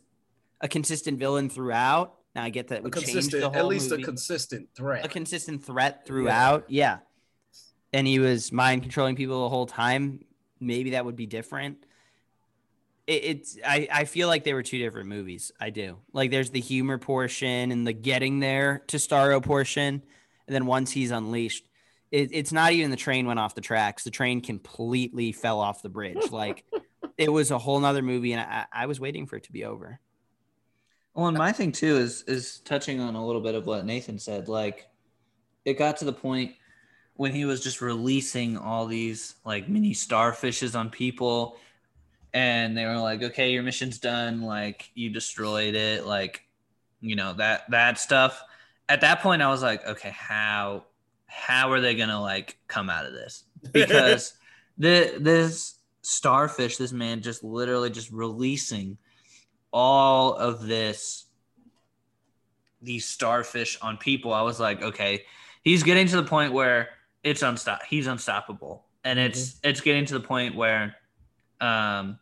a 0.61 0.67
consistent 0.67 1.17
villain 1.17 1.49
throughout, 1.49 2.15
now 2.35 2.43
I 2.43 2.49
get 2.49 2.67
that 2.67 2.83
would 2.83 2.93
change 2.93 3.29
the 3.29 3.41
whole 3.49 3.55
at 3.55 3.65
least 3.65 3.89
movie. 3.89 4.03
a 4.03 4.05
consistent 4.05 4.69
threat. 4.75 5.05
a 5.05 5.07
consistent 5.07 5.63
threat 5.63 6.05
throughout. 6.05 6.65
Yeah. 6.67 6.99
And 7.93 8.05
he 8.05 8.19
was 8.19 8.51
mind 8.51 8.81
controlling 8.81 9.15
people 9.15 9.43
the 9.43 9.49
whole 9.49 9.65
time. 9.65 10.19
Maybe 10.59 10.91
that 10.91 11.05
would 11.05 11.15
be 11.15 11.25
different. 11.25 11.84
It, 13.07 13.23
it's 13.23 13.57
I, 13.65 13.87
I 13.91 14.05
feel 14.05 14.27
like 14.27 14.43
they 14.43 14.53
were 14.53 14.63
two 14.63 14.77
different 14.77 15.09
movies. 15.09 15.51
I 15.59 15.69
do. 15.69 15.97
Like 16.13 16.31
there's 16.31 16.49
the 16.49 16.61
humor 16.61 16.97
portion 16.97 17.71
and 17.71 17.85
the 17.85 17.93
getting 17.93 18.39
there 18.39 18.83
to 18.87 18.97
Starro 18.97 19.43
portion. 19.43 20.03
And 20.47 20.55
then 20.55 20.65
once 20.65 20.91
he's 20.91 21.11
unleashed, 21.11 21.67
it, 22.11 22.29
it's 22.31 22.51
not 22.51 22.71
even 22.71 22.91
the 22.91 22.97
train 22.97 23.25
went 23.25 23.39
off 23.39 23.55
the 23.55 23.61
tracks. 23.61 24.03
The 24.03 24.11
train 24.11 24.41
completely 24.41 25.31
fell 25.31 25.59
off 25.59 25.81
the 25.81 25.89
bridge. 25.89 26.17
Like 26.31 26.65
it 27.17 27.31
was 27.31 27.51
a 27.51 27.57
whole 27.57 27.79
nother 27.79 28.01
movie 28.01 28.33
and 28.33 28.41
I, 28.41 28.65
I 28.71 28.85
was 28.87 28.99
waiting 28.99 29.25
for 29.25 29.37
it 29.37 29.43
to 29.43 29.51
be 29.51 29.63
over. 29.63 29.99
Well, 31.13 31.27
and 31.27 31.37
my 31.37 31.53
thing 31.53 31.71
too 31.71 31.97
is 31.97 32.23
is 32.23 32.59
touching 32.65 32.99
on 32.99 33.15
a 33.15 33.25
little 33.25 33.41
bit 33.41 33.55
of 33.55 33.65
what 33.65 33.85
Nathan 33.85 34.19
said. 34.19 34.49
Like, 34.49 34.87
it 35.63 35.77
got 35.77 35.97
to 35.97 36.05
the 36.05 36.13
point 36.13 36.55
when 37.15 37.31
he 37.31 37.45
was 37.45 37.63
just 37.63 37.81
releasing 37.81 38.57
all 38.57 38.85
these 38.85 39.35
like 39.45 39.69
mini 39.69 39.93
starfishes 39.93 40.77
on 40.77 40.89
people, 40.89 41.57
and 42.35 42.77
they 42.77 42.85
were 42.85 42.97
like, 42.97 43.23
"Okay, 43.23 43.51
your 43.51 43.63
mission's 43.63 43.97
done. 43.97 44.41
Like, 44.41 44.91
you 44.93 45.09
destroyed 45.09 45.73
it. 45.73 46.05
Like, 46.05 46.43
you 47.01 47.15
know 47.15 47.33
that 47.33 47.71
that 47.71 47.97
stuff." 47.97 48.43
At 48.87 49.01
that 49.01 49.21
point, 49.21 49.41
I 49.41 49.49
was 49.49 49.63
like, 49.63 49.83
"Okay, 49.87 50.11
how 50.11 50.85
how 51.25 51.71
are 51.71 51.79
they 51.79 51.95
gonna 51.95 52.21
like 52.21 52.59
come 52.67 52.89
out 52.91 53.05
of 53.05 53.13
this?" 53.13 53.45
Because 53.71 54.33
the 54.77 55.15
this 55.17 55.79
starfish, 56.01 56.77
this 56.77 56.91
man 56.91 57.21
just 57.21 57.43
literally 57.43 57.89
just 57.89 58.11
releasing 58.11 58.97
all 59.71 60.35
of 60.35 60.65
this 60.67 61.25
these 62.81 63.05
starfish 63.05 63.77
on 63.81 63.97
people 63.97 64.31
i 64.31 64.41
was 64.41 64.57
like 64.59 64.81
okay 64.81 65.23
he's 65.63 65.83
getting 65.83 66.07
to 66.07 66.15
the 66.15 66.23
point 66.23 66.53
where 66.53 66.89
it's 67.23 67.41
unstop 67.41 67.79
he's 67.89 68.07
unstoppable 68.07 68.85
and 69.03 69.19
it's 69.19 69.59
it's 69.63 69.81
getting 69.81 70.05
to 70.05 70.13
the 70.13 70.19
point 70.21 70.55
where 70.55 70.95
um 71.59 72.17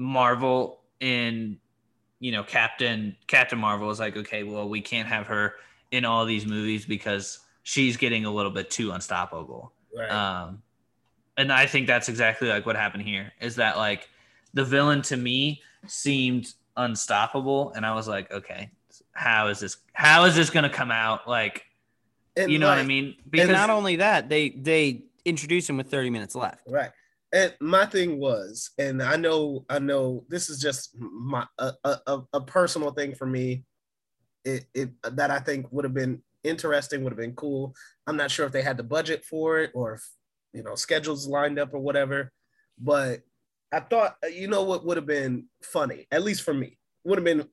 marvel 0.00 0.80
in 1.00 1.58
you 2.20 2.32
know 2.32 2.42
captain 2.42 3.14
captain 3.26 3.58
marvel 3.58 3.90
is 3.90 4.00
like 4.00 4.16
okay 4.16 4.42
well 4.44 4.66
we 4.66 4.80
can't 4.80 5.06
have 5.06 5.26
her 5.26 5.54
in 5.90 6.06
all 6.06 6.24
these 6.24 6.46
movies 6.46 6.86
because 6.86 7.40
she's 7.64 7.98
getting 7.98 8.24
a 8.24 8.30
little 8.30 8.50
bit 8.50 8.70
too 8.70 8.92
unstoppable 8.92 9.72
Right. 9.94 10.10
um, 10.10 10.62
and 11.36 11.52
I 11.52 11.66
think 11.66 11.86
that's 11.86 12.08
exactly 12.08 12.48
like 12.48 12.64
what 12.64 12.76
happened 12.76 13.02
here. 13.02 13.32
Is 13.40 13.56
that 13.56 13.76
like 13.76 14.08
the 14.54 14.64
villain 14.64 15.02
to 15.02 15.16
me 15.16 15.62
seemed 15.86 16.52
unstoppable, 16.76 17.72
and 17.72 17.84
I 17.86 17.94
was 17.94 18.06
like, 18.06 18.30
okay, 18.30 18.70
how 19.12 19.48
is 19.48 19.58
this? 19.60 19.76
How 19.92 20.24
is 20.24 20.36
this 20.36 20.50
gonna 20.50 20.68
come 20.70 20.90
out? 20.90 21.26
Like, 21.28 21.64
And, 22.36 22.50
you 22.52 22.58
know 22.58 22.68
what 22.68 22.78
I 22.78 22.82
like, 22.82 22.88
mean? 22.88 23.16
and 23.36 23.50
not 23.50 23.68
only 23.70 23.96
that, 23.96 24.28
they 24.28 24.50
they 24.50 25.04
introduced 25.24 25.68
him 25.70 25.76
with 25.76 25.90
30 25.90 26.10
minutes 26.10 26.34
left. 26.34 26.68
Right. 26.68 26.90
And 27.32 27.54
my 27.60 27.86
thing 27.86 28.18
was, 28.18 28.70
and 28.78 29.02
I 29.02 29.16
know, 29.16 29.64
I 29.68 29.78
know 29.78 30.24
this 30.28 30.50
is 30.50 30.60
just 30.60 30.96
my 30.98 31.46
a, 31.58 31.72
a, 31.84 32.20
a- 32.32 32.40
personal 32.40 32.90
thing 32.90 33.14
for 33.14 33.26
me. 33.26 33.64
It, 34.44 34.64
it 34.74 34.90
that 35.04 35.30
I 35.30 35.38
think 35.38 35.66
would 35.70 35.84
have 35.84 35.94
been 35.94 36.22
interesting, 36.42 37.04
would 37.04 37.12
have 37.12 37.18
been 37.18 37.34
cool. 37.34 37.74
I'm 38.06 38.16
not 38.16 38.30
sure 38.30 38.46
if 38.46 38.52
they 38.52 38.62
had 38.62 38.76
the 38.76 38.82
budget 38.82 39.24
for 39.24 39.58
it 39.60 39.70
or 39.74 39.94
if 39.94 40.08
you 40.52 40.62
know 40.62 40.74
schedules 40.74 41.28
lined 41.28 41.58
up 41.58 41.72
or 41.74 41.78
whatever. 41.78 42.32
But 42.78 43.20
I 43.70 43.80
thought, 43.80 44.16
uh, 44.24 44.28
you 44.28 44.48
know, 44.48 44.62
what 44.62 44.84
would 44.84 44.96
have 44.96 45.06
been 45.06 45.46
funny, 45.62 46.06
at 46.10 46.24
least 46.24 46.42
for 46.42 46.54
me, 46.54 46.78
would 47.04 47.18
have 47.18 47.24
been 47.24 47.46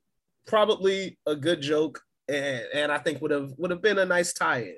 probably 0.48 1.20
a 1.28 1.36
good 1.36 1.62
joke, 1.62 2.02
and, 2.28 2.64
and 2.74 2.92
I 2.92 2.98
think 2.98 3.22
would 3.22 3.32
have 3.32 3.52
would 3.58 3.70
have 3.72 3.82
been 3.82 4.00
a 4.00 4.06
nice 4.06 4.34
tie-in. 4.34 4.78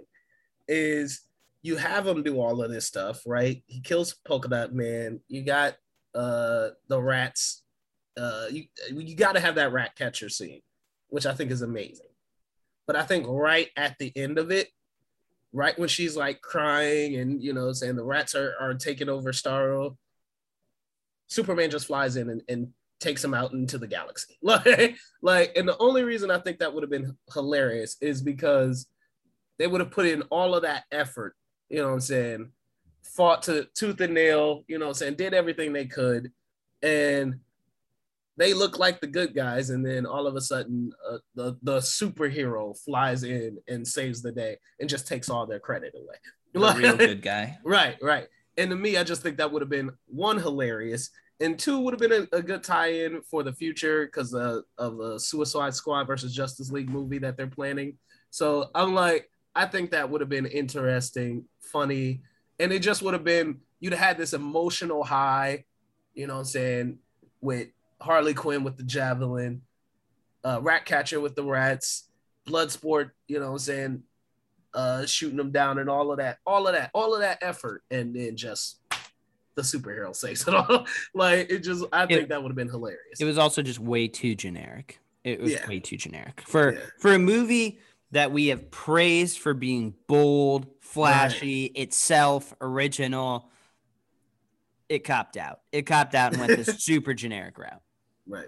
Is 0.68 1.22
you 1.62 1.78
have 1.78 2.08
him 2.08 2.24
do 2.24 2.40
all 2.40 2.62
of 2.62 2.72
this 2.72 2.86
stuff, 2.86 3.22
right? 3.26 3.62
He 3.68 3.82
kills 3.82 4.16
Polka 4.26 4.48
Dot 4.48 4.74
Man. 4.74 5.20
You 5.28 5.44
got 5.44 5.76
uh 6.16 6.70
the 6.88 7.02
rats. 7.02 7.64
Uh 8.18 8.46
you 8.52 8.66
you 8.92 9.16
gotta 9.16 9.40
have 9.40 9.56
that 9.56 9.72
rat 9.72 9.96
catcher 9.96 10.30
scene, 10.30 10.62
which 11.10 11.26
I 11.26 11.34
think 11.34 11.52
is 11.52 11.62
amazing. 11.62 12.08
But 12.88 12.96
I 12.96 13.04
think 13.04 13.26
right 13.28 13.70
at 13.76 13.98
the 14.00 14.12
end 14.16 14.38
of 14.38 14.52
it, 14.52 14.70
right 15.52 15.78
when 15.78 15.90
she's 15.90 16.16
like 16.16 16.42
crying 16.42 17.16
and 17.16 17.44
you 17.44 17.54
know 17.54 17.72
saying 17.74 17.96
the 17.96 18.04
rats 18.04 18.36
are, 18.36 18.56
are 18.60 18.74
taking 18.74 19.10
over 19.10 19.32
Starro, 19.32 19.96
Superman 21.28 21.70
just 21.70 21.88
flies 21.88 22.16
in 22.16 22.30
and, 22.30 22.42
and 22.50 22.70
takes 23.00 23.24
him 23.24 23.34
out 23.34 23.54
into 23.54 23.78
the 23.78 23.88
galaxy. 23.88 24.38
Like, 24.42 24.98
like, 25.22 25.54
and 25.56 25.68
the 25.68 25.78
only 25.78 26.04
reason 26.04 26.32
I 26.32 26.40
think 26.40 26.60
that 26.60 26.74
would 26.74 26.84
have 26.84 26.90
been 26.90 27.16
hilarious 27.34 27.98
is 28.02 28.22
because 28.22 28.88
they 29.58 29.68
would 29.68 29.82
have 29.82 29.92
put 29.92 30.06
in 30.06 30.24
all 30.24 30.56
of 30.56 30.64
that 30.64 30.84
effort, 30.92 31.36
you 31.70 31.78
know 31.78 31.88
what 31.88 31.94
I'm 31.94 32.00
saying, 32.00 32.52
fought 33.04 33.44
to 33.44 33.68
tooth 33.76 34.02
and 34.02 34.14
nail, 34.14 34.64
you 34.68 34.80
know 34.80 34.86
what 34.86 34.92
I'm 34.92 34.96
saying, 34.96 35.16
did 35.16 35.34
everything 35.34 35.74
they 35.74 35.86
could, 35.86 36.32
and 36.82 37.40
they 38.38 38.54
look 38.54 38.80
like 38.80 39.02
the 39.02 39.08
good 39.08 39.36
guys, 39.36 39.70
and 39.70 39.86
then 39.86 40.06
all 40.06 40.26
of 40.26 40.36
a 40.36 40.42
sudden, 40.42 40.92
uh, 41.10 41.18
the 41.36 41.58
the 41.62 41.78
superhero 41.80 42.78
flies 42.86 43.24
in 43.24 43.58
and 43.68 43.86
saves 43.86 44.22
the 44.22 44.32
day 44.32 44.58
and 44.80 44.90
just 44.90 45.08
takes 45.08 45.30
all 45.30 45.46
their 45.46 45.60
credit 45.60 45.94
away. 45.94 46.16
the 46.54 46.80
real 46.80 46.98
good 47.08 47.22
guy. 47.22 47.58
Right, 47.64 47.98
right. 48.02 48.28
And 48.58 48.70
to 48.70 48.76
me, 48.76 48.98
I 48.98 49.04
just 49.04 49.22
think 49.22 49.38
that 49.38 49.52
would 49.52 49.62
have 49.62 49.70
been 49.70 49.92
one 50.08 50.38
hilarious, 50.38 51.10
and 51.42 51.60
two 51.60 51.80
would 51.80 51.94
have 51.94 52.00
been 52.00 52.28
a, 52.32 52.38
a 52.38 52.42
good 52.42 52.64
tie-in 52.64 53.22
for 53.24 53.44
the 53.44 53.54
future 53.54 54.06
because 54.06 54.34
uh, 54.34 54.62
of 54.78 55.00
a 55.02 55.20
Suicide 55.20 55.74
Squad 55.74 56.08
versus 56.08 56.34
Justice 56.34 56.72
League 56.72 56.90
movie 56.90 57.20
that 57.20 57.36
they're 57.36 57.48
planning. 57.48 57.98
So 58.30 58.70
I'm 58.74 58.94
like, 58.94 59.30
I 59.60 59.66
think 59.66 59.92
that 59.92 60.10
would 60.10 60.22
have 60.22 60.30
been 60.30 60.46
interesting, 60.46 61.44
funny, 61.60 62.22
and 62.60 62.72
it 62.72 62.80
just 62.80 63.02
would 63.02 63.14
have 63.14 63.26
been 63.26 63.60
you'd 63.82 63.92
have 63.92 64.02
had 64.02 64.18
this 64.18 64.32
emotional 64.34 65.04
high, 65.04 65.66
you 66.14 66.28
know 66.28 66.36
what 66.36 66.40
I'm 66.40 66.46
saying, 66.46 67.00
with 67.42 67.68
Harley 68.00 68.34
Quinn 68.34 68.64
with 68.64 68.78
the 68.78 68.84
javelin, 68.84 69.62
uh, 70.46 70.60
Ratcatcher 70.62 71.20
with 71.20 71.36
the 71.36 71.44
rats, 71.44 72.08
Bloodsport, 72.48 73.12
you 73.28 73.40
know 73.40 73.48
what 73.48 73.52
I'm 73.54 73.60
saying, 73.60 74.04
uh 74.74 75.06
shooting 75.06 75.36
them 75.36 75.52
down 75.52 75.78
and 75.80 75.90
all 75.90 76.10
of 76.12 76.20
that, 76.20 76.38
all 76.46 76.66
of 76.66 76.74
that, 76.76 76.90
all 76.94 77.14
of 77.14 77.20
that 77.20 77.40
effort, 77.42 77.84
and 77.92 78.16
then 78.16 78.38
just 78.38 78.80
the 79.56 79.62
superhero 79.62 80.16
saves 80.16 80.48
it 80.48 80.54
all. 80.54 80.86
like 81.14 81.50
it 81.50 81.64
just 81.66 81.84
I 81.92 82.06
think 82.06 82.22
It- 82.24 82.30
that 82.30 82.42
would 82.42 82.50
have 82.50 82.56
been 82.56 82.70
hilarious. 82.70 83.20
It 83.20 83.26
was 83.26 83.38
also 83.38 83.62
just 83.62 83.80
way 83.80 84.08
too 84.08 84.36
generic. 84.36 85.00
It 85.26 85.42
was 85.42 85.52
Yeah. 85.52 85.68
way 85.68 85.82
too 85.82 85.98
generic 85.98 86.40
for 86.48 86.76
Yeah. 86.76 86.80
for 86.98 87.14
a 87.14 87.20
movie 87.20 87.80
that 88.12 88.32
we 88.32 88.48
have 88.48 88.72
praised 88.72 89.40
for 89.40 89.54
being 89.54 89.94
bold, 90.08 90.68
flashy, 90.82 91.66
itself, 91.66 92.54
original. 92.60 93.50
It 94.88 95.04
copped 95.04 95.38
out. 95.38 95.62
It 95.72 95.84
copped 95.84 96.16
out 96.16 96.32
and 96.32 96.42
went 96.42 96.56
this 96.58 96.68
super 96.84 97.14
generic 97.14 97.58
route, 97.58 97.82
right. 98.28 98.48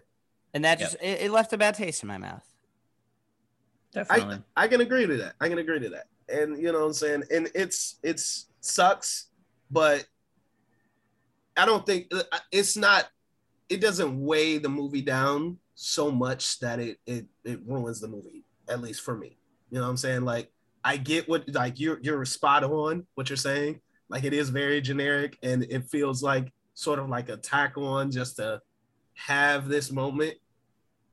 and 0.54 0.66
that 0.66 0.80
Yep. 0.80 0.90
just 0.90 1.04
it, 1.04 1.22
it 1.22 1.32
left 1.32 1.54
a 1.54 1.58
bad 1.58 1.76
taste 1.76 2.02
in 2.02 2.08
my 2.08 2.18
mouth. 2.18 2.44
Definitely. 3.94 4.42
I 4.56 4.68
can 4.68 4.82
agree 4.82 5.06
to 5.06 5.18
that. 5.18 5.34
I 5.40 5.50
can 5.50 5.58
agree 5.58 5.80
to 5.80 5.90
that. 5.90 6.08
And 6.30 6.58
you 6.58 6.72
know 6.72 6.80
what 6.80 6.86
I'm 6.86 6.94
saying? 6.94 7.24
And 7.30 7.50
it's 7.54 8.00
it's 8.04 8.48
sucks, 8.62 9.28
but 9.70 10.06
I 11.58 11.66
don't 11.66 11.86
think 11.86 12.08
uh, 12.14 12.24
it's 12.52 12.78
not 12.78 13.10
it 13.70 13.82
doesn't 13.82 14.20
weigh 14.24 14.58
the 14.58 14.70
movie 14.70 15.02
down 15.02 15.58
so 15.76 16.10
much 16.10 16.60
that 16.60 16.80
it 16.80 17.00
it 17.06 17.26
it 17.44 17.60
ruins 17.66 18.00
the 18.00 18.08
movie, 18.08 18.44
at 18.70 18.82
least 18.82 19.02
for 19.02 19.16
me. 19.16 19.38
You 19.72 19.80
know 19.80 19.84
what 19.84 19.90
I'm 19.90 19.98
saying? 19.98 20.22
Like 20.22 20.52
I 20.84 20.98
get 20.98 21.28
what 21.28 21.50
like 21.54 21.80
you're 21.80 22.00
you're 22.02 22.24
spot 22.26 22.64
on 22.64 23.08
what 23.16 23.30
you're 23.30 23.38
saying. 23.38 23.82
Like 24.10 24.24
it 24.24 24.34
is 24.34 24.50
very 24.50 24.82
generic 24.82 25.38
and 25.42 25.64
it 25.64 25.90
feels 25.90 26.22
like 26.22 26.52
sort 26.74 27.00
of 27.00 27.10
like 27.10 27.30
a 27.30 27.38
tack 27.38 27.78
on 27.78 28.12
just 28.12 28.36
to 28.36 28.62
have 29.14 29.68
this 29.68 29.92
moment 29.92 30.36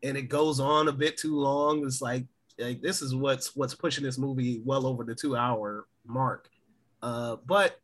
and 0.03 0.17
it 0.17 0.23
goes 0.23 0.61
on 0.61 0.89
a 0.89 0.93
bit 0.93 1.17
too 1.17 1.39
long. 1.39 1.85
It's 1.85 2.03
like 2.03 2.27
like 2.59 2.83
this 2.83 3.03
is 3.03 3.15
what's 3.15 3.55
what's 3.55 3.75
pushing 3.75 4.05
this 4.05 4.19
movie 4.19 4.61
well 4.65 4.87
over 4.87 5.05
the 5.05 5.15
two 5.15 5.37
hour 5.37 5.87
mark. 6.05 6.49
Uh, 7.03 7.37
but 7.47 7.79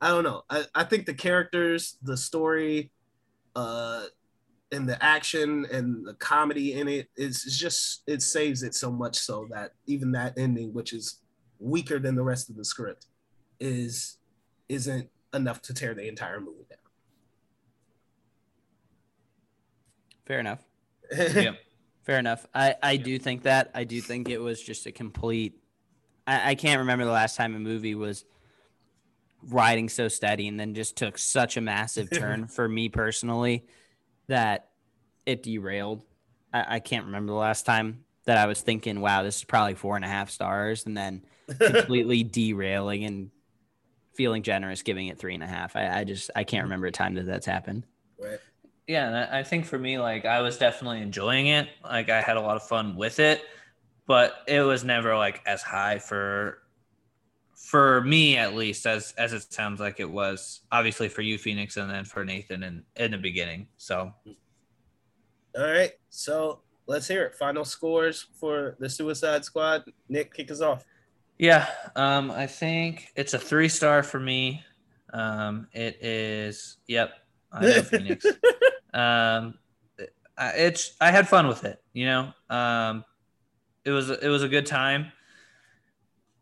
I 0.00 0.08
don't 0.08 0.24
know. 0.24 0.44
I, 0.48 0.64
I 0.74 0.84
think 0.84 1.06
the 1.06 1.14
characters, 1.14 1.98
the 2.02 2.16
story, 2.16 2.90
uh, 3.56 4.04
and 4.72 4.88
the 4.88 5.02
action 5.02 5.66
and 5.72 6.06
the 6.06 6.14
comedy 6.14 6.74
in 6.74 6.88
it 6.88 7.08
is 7.16 7.44
is 7.44 7.58
just 7.58 8.02
it 8.06 8.22
saves 8.22 8.62
it 8.62 8.74
so 8.74 8.90
much 8.90 9.16
so 9.18 9.46
that 9.50 9.72
even 9.86 10.12
that 10.12 10.38
ending, 10.38 10.72
which 10.72 10.92
is 10.92 11.20
weaker 11.58 11.98
than 11.98 12.14
the 12.14 12.22
rest 12.22 12.50
of 12.50 12.56
the 12.56 12.64
script, 12.64 13.06
is 13.58 14.18
isn't 14.68 15.08
enough 15.34 15.60
to 15.62 15.74
tear 15.74 15.94
the 15.94 16.06
entire 16.06 16.40
movie 16.40 16.64
down 16.68 16.78
Fair 20.26 20.40
enough. 20.40 20.64
down. 21.16 21.34
Yep. 21.34 21.58
Fair 22.02 22.18
enough. 22.18 22.46
I, 22.54 22.76
I 22.82 22.96
do 22.96 23.18
think 23.18 23.42
that. 23.42 23.70
I 23.74 23.84
do 23.84 24.00
think 24.00 24.28
it 24.28 24.38
was 24.38 24.62
just 24.62 24.86
a 24.86 24.92
complete. 24.92 25.60
I, 26.26 26.50
I 26.50 26.54
can't 26.54 26.78
remember 26.78 27.04
the 27.04 27.10
last 27.10 27.36
time 27.36 27.54
a 27.54 27.58
movie 27.58 27.94
was 27.94 28.24
riding 29.48 29.88
so 29.88 30.08
steady 30.08 30.48
and 30.48 30.58
then 30.58 30.74
just 30.74 30.96
took 30.96 31.18
such 31.18 31.56
a 31.56 31.60
massive 31.60 32.10
turn 32.16 32.46
for 32.46 32.68
me 32.68 32.88
personally 32.88 33.64
that 34.30 34.70
it 35.26 35.42
derailed. 35.42 36.04
I, 36.52 36.76
I 36.76 36.80
can't 36.80 37.06
remember 37.06 37.32
the 37.32 37.38
last 37.38 37.66
time 37.66 38.04
that 38.24 38.38
I 38.38 38.46
was 38.46 38.60
thinking, 38.60 39.00
wow, 39.00 39.22
this 39.22 39.36
is 39.36 39.44
probably 39.44 39.74
four 39.74 39.96
and 39.96 40.04
a 40.04 40.08
half 40.08 40.30
stars, 40.30 40.86
and 40.86 40.96
then 40.96 41.22
completely 41.58 42.22
derailing 42.24 43.04
and 43.04 43.30
feeling 44.14 44.42
generous, 44.42 44.82
giving 44.82 45.08
it 45.08 45.18
three 45.18 45.34
and 45.34 45.42
a 45.42 45.46
half. 45.46 45.76
I, 45.76 46.00
I 46.00 46.04
just 46.04 46.30
I 46.34 46.44
can't 46.44 46.64
remember 46.64 46.86
a 46.86 46.92
time 46.92 47.14
that 47.14 47.26
that's 47.26 47.46
happened. 47.46 47.86
right. 48.18 48.38
Yeah, 48.86 49.06
and 49.06 49.16
I 49.16 49.40
I 49.40 49.42
think 49.44 49.66
for 49.66 49.78
me, 49.78 49.98
like 49.98 50.24
I 50.24 50.40
was 50.40 50.58
definitely 50.58 51.00
enjoying 51.02 51.46
it. 51.46 51.68
Like 51.84 52.08
I 52.08 52.20
had 52.20 52.36
a 52.36 52.40
lot 52.40 52.56
of 52.56 52.62
fun 52.62 52.96
with 52.96 53.20
it, 53.20 53.42
but 54.06 54.38
it 54.48 54.62
was 54.62 54.84
never 54.84 55.16
like 55.16 55.42
as 55.46 55.62
high 55.62 55.98
for 55.98 56.59
for 57.60 58.00
me 58.00 58.36
at 58.36 58.54
least 58.54 58.86
as 58.86 59.12
as 59.18 59.32
it 59.32 59.52
sounds 59.52 59.80
like 59.80 60.00
it 60.00 60.10
was 60.10 60.62
obviously 60.72 61.08
for 61.08 61.22
you 61.22 61.38
Phoenix 61.38 61.76
and 61.76 61.90
then 61.90 62.04
for 62.04 62.24
Nathan 62.24 62.62
in 62.62 62.82
in 62.96 63.10
the 63.10 63.18
beginning. 63.18 63.68
So 63.76 64.12
All 65.56 65.70
right. 65.70 65.92
So 66.08 66.60
let's 66.86 67.06
hear 67.06 67.24
it. 67.24 67.34
Final 67.34 67.64
scores 67.64 68.26
for 68.38 68.76
the 68.80 68.88
Suicide 68.88 69.44
Squad. 69.44 69.84
Nick, 70.08 70.34
kick 70.34 70.50
us 70.50 70.60
off. 70.60 70.84
Yeah, 71.38 71.66
um, 71.96 72.30
I 72.30 72.46
think 72.46 73.08
it's 73.16 73.32
a 73.32 73.38
three 73.38 73.68
star 73.68 74.02
for 74.02 74.20
me. 74.20 74.62
Um, 75.12 75.68
it 75.72 76.04
is. 76.04 76.76
Yep, 76.86 77.12
I 77.52 77.60
know 77.62 77.82
Phoenix. 77.82 78.26
Um, 78.92 79.54
it's 80.38 80.96
I 81.00 81.10
had 81.10 81.28
fun 81.28 81.46
with 81.48 81.64
it. 81.64 81.82
You 81.92 82.06
know, 82.06 82.32
um, 82.50 83.04
it 83.84 83.90
was 83.90 84.10
it 84.10 84.28
was 84.28 84.42
a 84.42 84.48
good 84.48 84.66
time. 84.66 85.12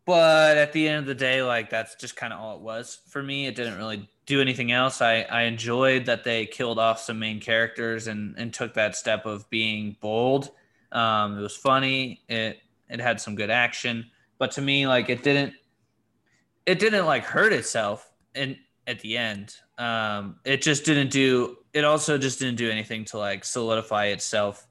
But 0.09 0.57
at 0.57 0.73
the 0.73 0.87
end 0.87 0.99
of 0.99 1.05
the 1.05 1.15
day, 1.15 1.43
like 1.43 1.69
that's 1.69 1.95
just 1.95 2.15
kind 2.15 2.33
of 2.33 2.39
all 2.39 2.55
it 2.55 2.61
was 2.61 2.99
for 3.09 3.21
me. 3.21 3.45
It 3.45 3.55
didn't 3.55 3.77
really 3.77 4.09
do 4.25 4.41
anything 4.41 4.71
else. 4.71 5.01
I 5.01 5.21
I 5.21 5.43
enjoyed 5.43 6.05
that 6.05 6.23
they 6.23 6.45
killed 6.45 6.79
off 6.79 6.99
some 6.99 7.19
main 7.19 7.39
characters 7.39 8.07
and 8.07 8.35
and 8.37 8.53
took 8.53 8.73
that 8.73 8.95
step 8.95 9.25
of 9.25 9.49
being 9.49 9.97
bold. 10.01 10.51
Um, 10.91 11.37
it 11.37 11.41
was 11.41 11.55
funny. 11.55 12.21
It 12.27 12.59
it 12.89 12.99
had 12.99 13.21
some 13.21 13.35
good 13.35 13.49
action 13.49 14.09
but 14.39 14.51
to 14.51 14.61
me 14.61 14.87
like 14.87 15.09
it 15.09 15.21
didn't 15.21 15.53
it 16.65 16.79
didn't 16.79 17.05
like 17.05 17.23
hurt 17.23 17.53
itself 17.53 18.09
and 18.33 18.57
at 18.87 18.99
the 19.01 19.15
end 19.15 19.53
um 19.77 20.37
it 20.45 20.61
just 20.61 20.85
didn't 20.85 21.11
do 21.11 21.57
it 21.73 21.85
also 21.85 22.17
just 22.17 22.39
didn't 22.39 22.55
do 22.55 22.71
anything 22.71 23.05
to 23.05 23.17
like 23.19 23.45
solidify 23.45 24.05
itself 24.05 24.65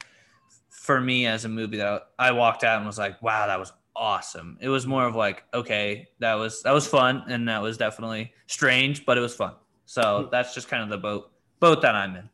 for 0.70 1.00
me 1.00 1.26
as 1.26 1.44
a 1.44 1.48
movie 1.48 1.76
that 1.76 2.08
i 2.18 2.32
walked 2.32 2.64
out 2.64 2.78
and 2.78 2.86
was 2.86 2.98
like 2.98 3.20
wow 3.22 3.46
that 3.46 3.58
was 3.58 3.72
awesome 3.98 4.56
it 4.60 4.68
was 4.68 4.86
more 4.86 5.04
of 5.06 5.16
like 5.16 5.42
okay 5.52 6.08
that 6.20 6.34
was 6.34 6.62
that 6.62 6.72
was 6.72 6.86
fun 6.86 7.24
and 7.28 7.48
that 7.48 7.60
was 7.60 7.76
definitely 7.76 8.32
strange 8.46 9.04
but 9.04 9.18
it 9.18 9.20
was 9.20 9.34
fun 9.34 9.52
so 9.86 10.28
that's 10.30 10.54
just 10.54 10.68
kind 10.68 10.82
of 10.82 10.88
the 10.88 10.96
boat 10.96 11.32
boat 11.60 11.82
that 11.82 11.94
i'm 11.94 12.14
in 12.16 12.28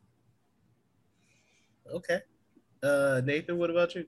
Okay. 1.93 2.19
Uh, 2.83 3.21
Nathan, 3.23 3.57
what 3.57 3.69
about 3.69 3.95
you? 3.95 4.05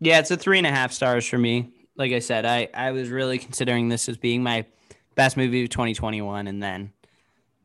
Yeah, 0.00 0.18
it's 0.18 0.30
a 0.30 0.36
three 0.36 0.58
and 0.58 0.66
a 0.66 0.70
half 0.70 0.92
stars 0.92 1.26
for 1.26 1.38
me. 1.38 1.72
Like 1.96 2.12
I 2.12 2.18
said, 2.18 2.44
I, 2.44 2.68
I 2.74 2.92
was 2.92 3.08
really 3.08 3.38
considering 3.38 3.88
this 3.88 4.08
as 4.08 4.16
being 4.16 4.42
my 4.42 4.66
best 5.14 5.36
movie 5.36 5.62
of 5.62 5.70
2021, 5.70 6.46
and 6.46 6.62
then 6.62 6.92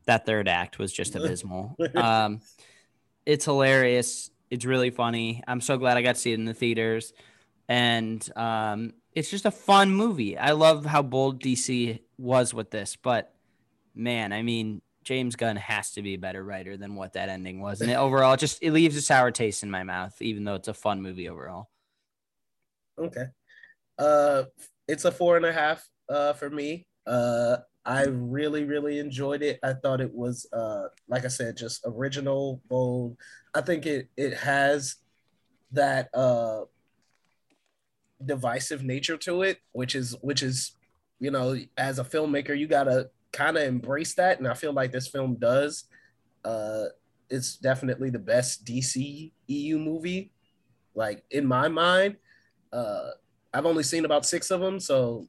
that 0.06 0.24
third 0.24 0.48
act 0.48 0.78
was 0.78 0.92
just 0.92 1.14
abysmal. 1.16 1.76
um, 1.94 2.40
it's 3.26 3.44
hilarious. 3.44 4.30
It's 4.50 4.64
really 4.64 4.90
funny. 4.90 5.42
I'm 5.46 5.60
so 5.60 5.76
glad 5.76 5.96
I 5.96 6.02
got 6.02 6.14
to 6.14 6.20
see 6.20 6.32
it 6.32 6.38
in 6.38 6.44
the 6.44 6.54
theaters, 6.54 7.12
and 7.68 8.26
um, 8.36 8.94
it's 9.14 9.30
just 9.30 9.44
a 9.44 9.50
fun 9.50 9.90
movie. 9.90 10.38
I 10.38 10.52
love 10.52 10.84
how 10.84 11.02
bold 11.02 11.42
DC 11.42 12.00
was 12.18 12.54
with 12.54 12.70
this, 12.70 12.96
but 12.96 13.34
man, 13.94 14.32
I 14.32 14.42
mean, 14.42 14.82
James 15.04 15.36
Gunn 15.36 15.56
has 15.56 15.92
to 15.92 16.02
be 16.02 16.14
a 16.14 16.18
better 16.18 16.42
writer 16.44 16.76
than 16.76 16.94
what 16.94 17.14
that 17.14 17.28
ending 17.28 17.60
was, 17.60 17.80
and 17.80 17.90
it, 17.90 17.94
overall, 17.94 18.34
it 18.34 18.40
just 18.40 18.62
it 18.62 18.72
leaves 18.72 18.96
a 18.96 19.02
sour 19.02 19.30
taste 19.30 19.62
in 19.62 19.70
my 19.70 19.82
mouth, 19.82 20.14
even 20.20 20.44
though 20.44 20.54
it's 20.54 20.68
a 20.68 20.74
fun 20.74 21.02
movie 21.02 21.28
overall. 21.28 21.68
Okay. 22.98 23.26
Uh, 23.98 24.44
it's 24.88 25.04
a 25.04 25.12
four 25.12 25.36
and 25.36 25.46
a 25.46 25.52
half 25.52 25.86
uh, 26.08 26.32
for 26.34 26.50
me. 26.50 26.86
Uh, 27.06 27.56
I 27.84 28.04
really, 28.04 28.64
really 28.64 28.98
enjoyed 29.00 29.42
it. 29.42 29.58
I 29.62 29.72
thought 29.72 30.00
it 30.00 30.14
was, 30.14 30.46
uh, 30.52 30.84
like 31.08 31.24
I 31.24 31.28
said, 31.28 31.56
just 31.56 31.82
original, 31.84 32.62
bold. 32.68 33.16
I 33.54 33.60
think 33.60 33.86
it 33.86 34.08
it 34.16 34.34
has 34.34 34.96
that 35.72 36.10
uh, 36.14 36.62
divisive 38.26 38.82
nature 38.82 39.16
to 39.18 39.42
it, 39.42 39.58
which 39.72 39.94
is 39.94 40.16
which 40.22 40.42
is, 40.42 40.72
you 41.18 41.30
know, 41.30 41.56
as 41.76 41.98
a 41.98 42.04
filmmaker, 42.04 42.56
you 42.56 42.66
gotta 42.66 43.10
kind 43.32 43.56
of 43.56 43.64
embrace 43.64 44.14
that, 44.14 44.38
and 44.38 44.48
I 44.48 44.54
feel 44.54 44.72
like 44.72 44.92
this 44.92 45.08
film 45.08 45.36
does. 45.36 45.84
Uh, 46.44 46.84
it's 47.30 47.56
definitely 47.56 48.10
the 48.10 48.18
best 48.18 48.64
DC 48.64 49.32
EU 49.46 49.78
movie, 49.78 50.32
like 50.94 51.24
in 51.30 51.46
my 51.46 51.68
mind. 51.68 52.16
Uh, 52.72 53.10
I've 53.54 53.66
only 53.66 53.82
seen 53.82 54.04
about 54.04 54.26
six 54.26 54.50
of 54.50 54.60
them, 54.60 54.80
so 54.80 55.28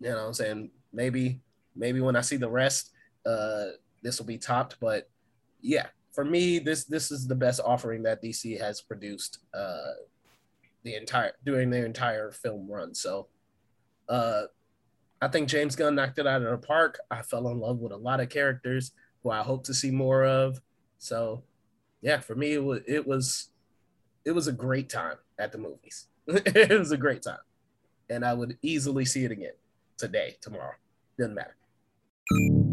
you 0.00 0.10
know, 0.10 0.26
I'm 0.26 0.34
saying 0.34 0.70
maybe 0.92 1.40
maybe 1.76 2.00
when 2.00 2.16
I 2.16 2.20
see 2.20 2.36
the 2.36 2.50
rest, 2.50 2.90
uh, 3.26 3.66
this 4.02 4.18
will 4.18 4.26
be 4.26 4.38
topped. 4.38 4.76
But 4.80 5.08
yeah, 5.60 5.86
for 6.12 6.24
me, 6.24 6.58
this 6.58 6.84
this 6.84 7.10
is 7.10 7.26
the 7.26 7.34
best 7.34 7.60
offering 7.64 8.02
that 8.04 8.22
DC 8.22 8.60
has 8.60 8.80
produced 8.80 9.38
uh, 9.52 9.92
the 10.84 10.94
entire 10.94 11.32
during 11.44 11.70
their 11.70 11.86
entire 11.86 12.30
film 12.30 12.70
run. 12.70 12.94
So, 12.94 13.28
uh, 14.08 14.42
I 15.20 15.28
think 15.28 15.48
James 15.48 15.74
Gunn 15.74 15.94
knocked 15.94 16.18
it 16.18 16.26
out 16.26 16.42
of 16.42 16.50
the 16.50 16.66
park. 16.66 16.98
I 17.10 17.22
fell 17.22 17.48
in 17.48 17.58
love 17.58 17.78
with 17.78 17.92
a 17.92 17.96
lot 17.96 18.20
of 18.20 18.28
characters 18.28 18.92
who 19.22 19.30
I 19.30 19.42
hope 19.42 19.64
to 19.64 19.74
see 19.74 19.90
more 19.90 20.24
of. 20.24 20.60
So, 20.98 21.42
yeah, 22.02 22.20
for 22.20 22.34
me, 22.34 22.52
it 22.52 22.64
was 22.64 22.80
it 22.86 23.06
was 23.06 23.48
it 24.24 24.32
was 24.32 24.46
a 24.46 24.52
great 24.52 24.90
time 24.90 25.16
at 25.38 25.52
the 25.52 25.58
movies. 25.58 26.08
it 26.28 26.78
was 26.78 26.92
a 26.92 26.96
great 26.96 27.22
time, 27.22 27.38
and 28.10 28.24
I 28.24 28.34
would 28.34 28.58
easily 28.62 29.04
see 29.04 29.24
it 29.24 29.32
again 29.32 29.54
today, 29.96 30.36
tomorrow. 30.40 30.74
Doesn't 31.18 31.34
matter. 31.34 32.63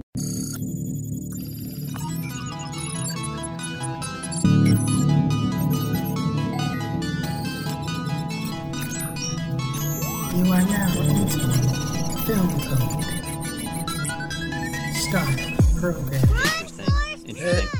Start 15.11 15.27
program. 15.75 16.23
Interesting. 16.23 16.85
Interesting. 17.25 17.79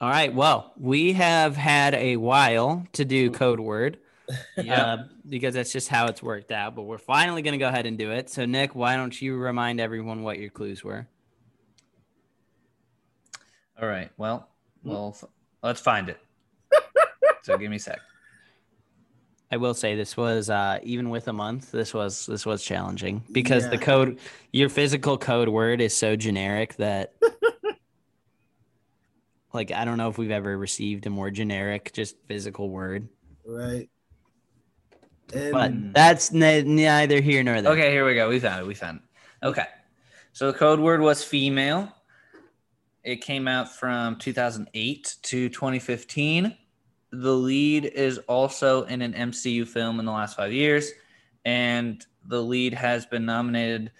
All 0.00 0.08
right. 0.08 0.32
Well, 0.32 0.74
we 0.78 1.14
have 1.14 1.56
had 1.56 1.92
a 1.96 2.18
while 2.18 2.86
to 2.92 3.04
do 3.04 3.32
code 3.32 3.58
word. 3.58 3.98
uh, 4.70 4.98
because 5.28 5.54
that's 5.54 5.72
just 5.72 5.88
how 5.88 6.06
it's 6.06 6.22
worked 6.22 6.52
out. 6.52 6.76
But 6.76 6.82
we're 6.82 6.98
finally 6.98 7.42
going 7.42 7.54
to 7.54 7.58
go 7.58 7.66
ahead 7.66 7.84
and 7.84 7.98
do 7.98 8.12
it. 8.12 8.30
So, 8.30 8.44
Nick, 8.46 8.76
why 8.76 8.94
don't 8.94 9.20
you 9.20 9.34
remind 9.34 9.80
everyone 9.80 10.22
what 10.22 10.38
your 10.38 10.50
clues 10.50 10.84
were? 10.84 11.08
All 13.82 13.88
right. 13.88 14.12
Well, 14.16 14.48
well, 14.84 15.16
f- 15.20 15.28
let's 15.64 15.80
find 15.80 16.08
it. 16.08 16.20
so 17.42 17.58
give 17.58 17.70
me 17.70 17.78
a 17.78 17.80
sec. 17.80 17.98
I 19.50 19.58
will 19.58 19.74
say 19.74 19.94
this 19.94 20.16
was 20.16 20.50
uh, 20.50 20.80
even 20.82 21.08
with 21.10 21.28
a 21.28 21.32
month. 21.32 21.70
This 21.70 21.94
was 21.94 22.26
this 22.26 22.44
was 22.44 22.64
challenging 22.64 23.22
because 23.30 23.68
the 23.68 23.78
code, 23.78 24.18
your 24.52 24.68
physical 24.68 25.16
code 25.16 25.48
word 25.48 25.80
is 25.80 25.96
so 25.96 26.16
generic 26.16 26.74
that, 26.76 27.14
like, 29.52 29.70
I 29.70 29.84
don't 29.84 29.98
know 29.98 30.08
if 30.08 30.18
we've 30.18 30.32
ever 30.32 30.58
received 30.58 31.06
a 31.06 31.10
more 31.10 31.30
generic, 31.30 31.92
just 31.92 32.16
physical 32.26 32.70
word. 32.70 33.08
Right. 33.44 33.88
And 35.32 35.52
But 35.52 35.92
that's 35.92 36.32
ne- 36.32 36.62
neither 36.62 37.20
here 37.20 37.42
nor 37.42 37.62
there. 37.62 37.72
Okay, 37.72 37.90
here 37.90 38.04
we 38.04 38.14
go. 38.14 38.28
We 38.28 38.40
found 38.40 38.60
it. 38.60 38.66
We 38.66 38.74
found 38.74 38.98
it. 38.98 39.46
Okay. 39.46 39.66
So 40.32 40.50
the 40.50 40.58
code 40.58 40.80
word 40.80 41.00
was 41.00 41.22
female. 41.24 41.92
It 43.04 43.22
came 43.22 43.46
out 43.46 43.72
from 43.72 44.16
2008 44.16 45.16
to 45.22 45.48
2015. 45.48 46.56
The 47.18 47.34
lead 47.34 47.86
is 47.86 48.18
also 48.28 48.82
in 48.84 49.00
an 49.00 49.14
MCU 49.14 49.66
film 49.66 50.00
in 50.00 50.04
the 50.04 50.12
last 50.12 50.36
five 50.36 50.52
years, 50.52 50.90
and 51.46 52.04
the 52.26 52.42
lead 52.42 52.74
has 52.74 53.06
been 53.06 53.24
nominated, 53.24 53.90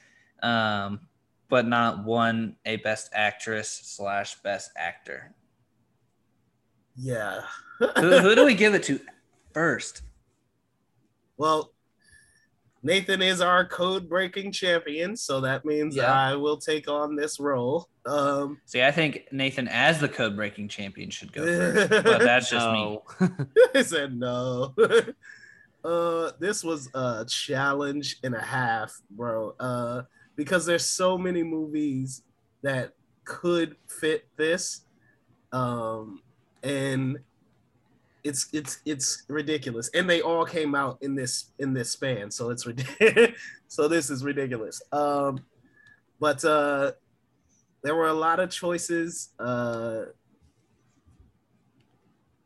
um, 0.43 1.01
but 1.49 1.67
not 1.67 2.05
won 2.05 2.57
a 2.67 2.77
Best 2.77 3.09
Actress 3.15 3.71
slash 3.71 4.35
Best 4.43 4.71
Actor. 4.77 5.35
yeah. 6.97 7.43
Who, 7.79 8.19
who 8.19 8.35
do 8.35 8.45
we 8.45 8.55
give 8.55 8.75
it 8.75 8.83
to 8.85 9.01
first? 9.53 10.03
Well, 11.39 11.76
Nathan 12.87 13.21
is 13.21 13.41
our 13.41 13.65
code 13.67 14.09
breaking 14.09 14.53
champion, 14.53 15.17
so 15.17 15.41
that 15.41 15.65
means 15.65 15.97
Yeah. 15.97 16.13
I 16.13 16.37
will 16.37 16.57
take 16.57 16.89
on 16.89 17.17
this 17.17 17.41
role. 17.41 17.89
Um, 18.07 18.61
See, 18.65 18.83
I 18.83 18.93
think 18.93 19.25
Nathan, 19.33 19.67
as 19.69 19.99
the 20.01 20.09
code 20.09 20.37
breaking 20.37 20.69
champion, 20.69 21.11
should 21.11 21.33
go 21.33 21.45
first, 21.45 21.91
but 22.05 22.21
that's 22.21 22.49
just 22.49 22.71
me. 22.71 22.99
I 23.75 23.83
said 23.83 24.17
no. 24.17 24.75
uh, 25.85 26.31
this 26.39 26.63
was 26.63 26.89
a 26.95 27.25
challenge 27.29 28.19
and 28.23 28.35
a 28.35 28.41
half, 28.41 28.95
bro. 29.11 29.55
Uh, 29.59 30.03
because 30.37 30.65
there's 30.65 30.87
so 30.87 31.19
many 31.19 31.43
movies 31.43 32.23
that 32.63 32.93
could 33.25 33.75
fit 33.89 34.29
this, 34.37 34.83
um, 35.53 36.21
and 36.63 37.19
it's 38.27 38.49
it's 38.53 38.81
it's 38.85 39.25
ridiculous. 39.29 39.89
And 39.95 40.11
they 40.11 40.21
all 40.21 40.45
came 40.45 40.75
out 40.75 40.99
in 41.01 41.15
this 41.15 41.53
in 41.59 41.73
this 41.73 41.91
span, 41.91 42.31
so 42.31 42.51
it's 42.51 42.67
ridiculous. 42.67 43.31
so 43.69 43.89
this 43.89 44.11
is 44.11 44.25
ridiculous. 44.25 44.83
Um, 44.93 45.41
but 46.19 46.45
uh, 46.45 46.93
there 47.83 47.95
were 47.95 48.09
a 48.09 48.15
lot 48.15 48.41
of 48.41 48.51
choices. 48.51 49.31
Uh, 49.39 50.07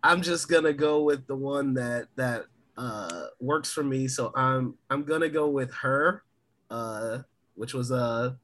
I'm 0.02 0.22
just 0.22 0.48
gonna 0.48 0.72
go 0.72 1.02
with 1.02 1.26
the 1.26 1.36
one 1.36 1.74
that 1.74 2.08
that 2.16 2.44
uh, 2.76 3.26
works 3.40 3.72
for 3.72 3.82
me. 3.82 4.06
So 4.06 4.32
I'm 4.34 4.74
I'm 4.90 5.04
gonna 5.04 5.28
go 5.28 5.48
with 5.48 5.72
her, 5.74 6.22
uh, 6.70 7.18
which 7.54 7.74
was 7.74 7.90
uh 7.90 8.34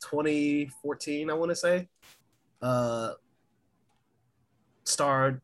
2014, 0.00 1.30
I 1.30 1.34
want 1.34 1.50
to 1.50 1.56
say. 1.56 1.88
Uh, 2.62 3.12
starred 4.84 5.40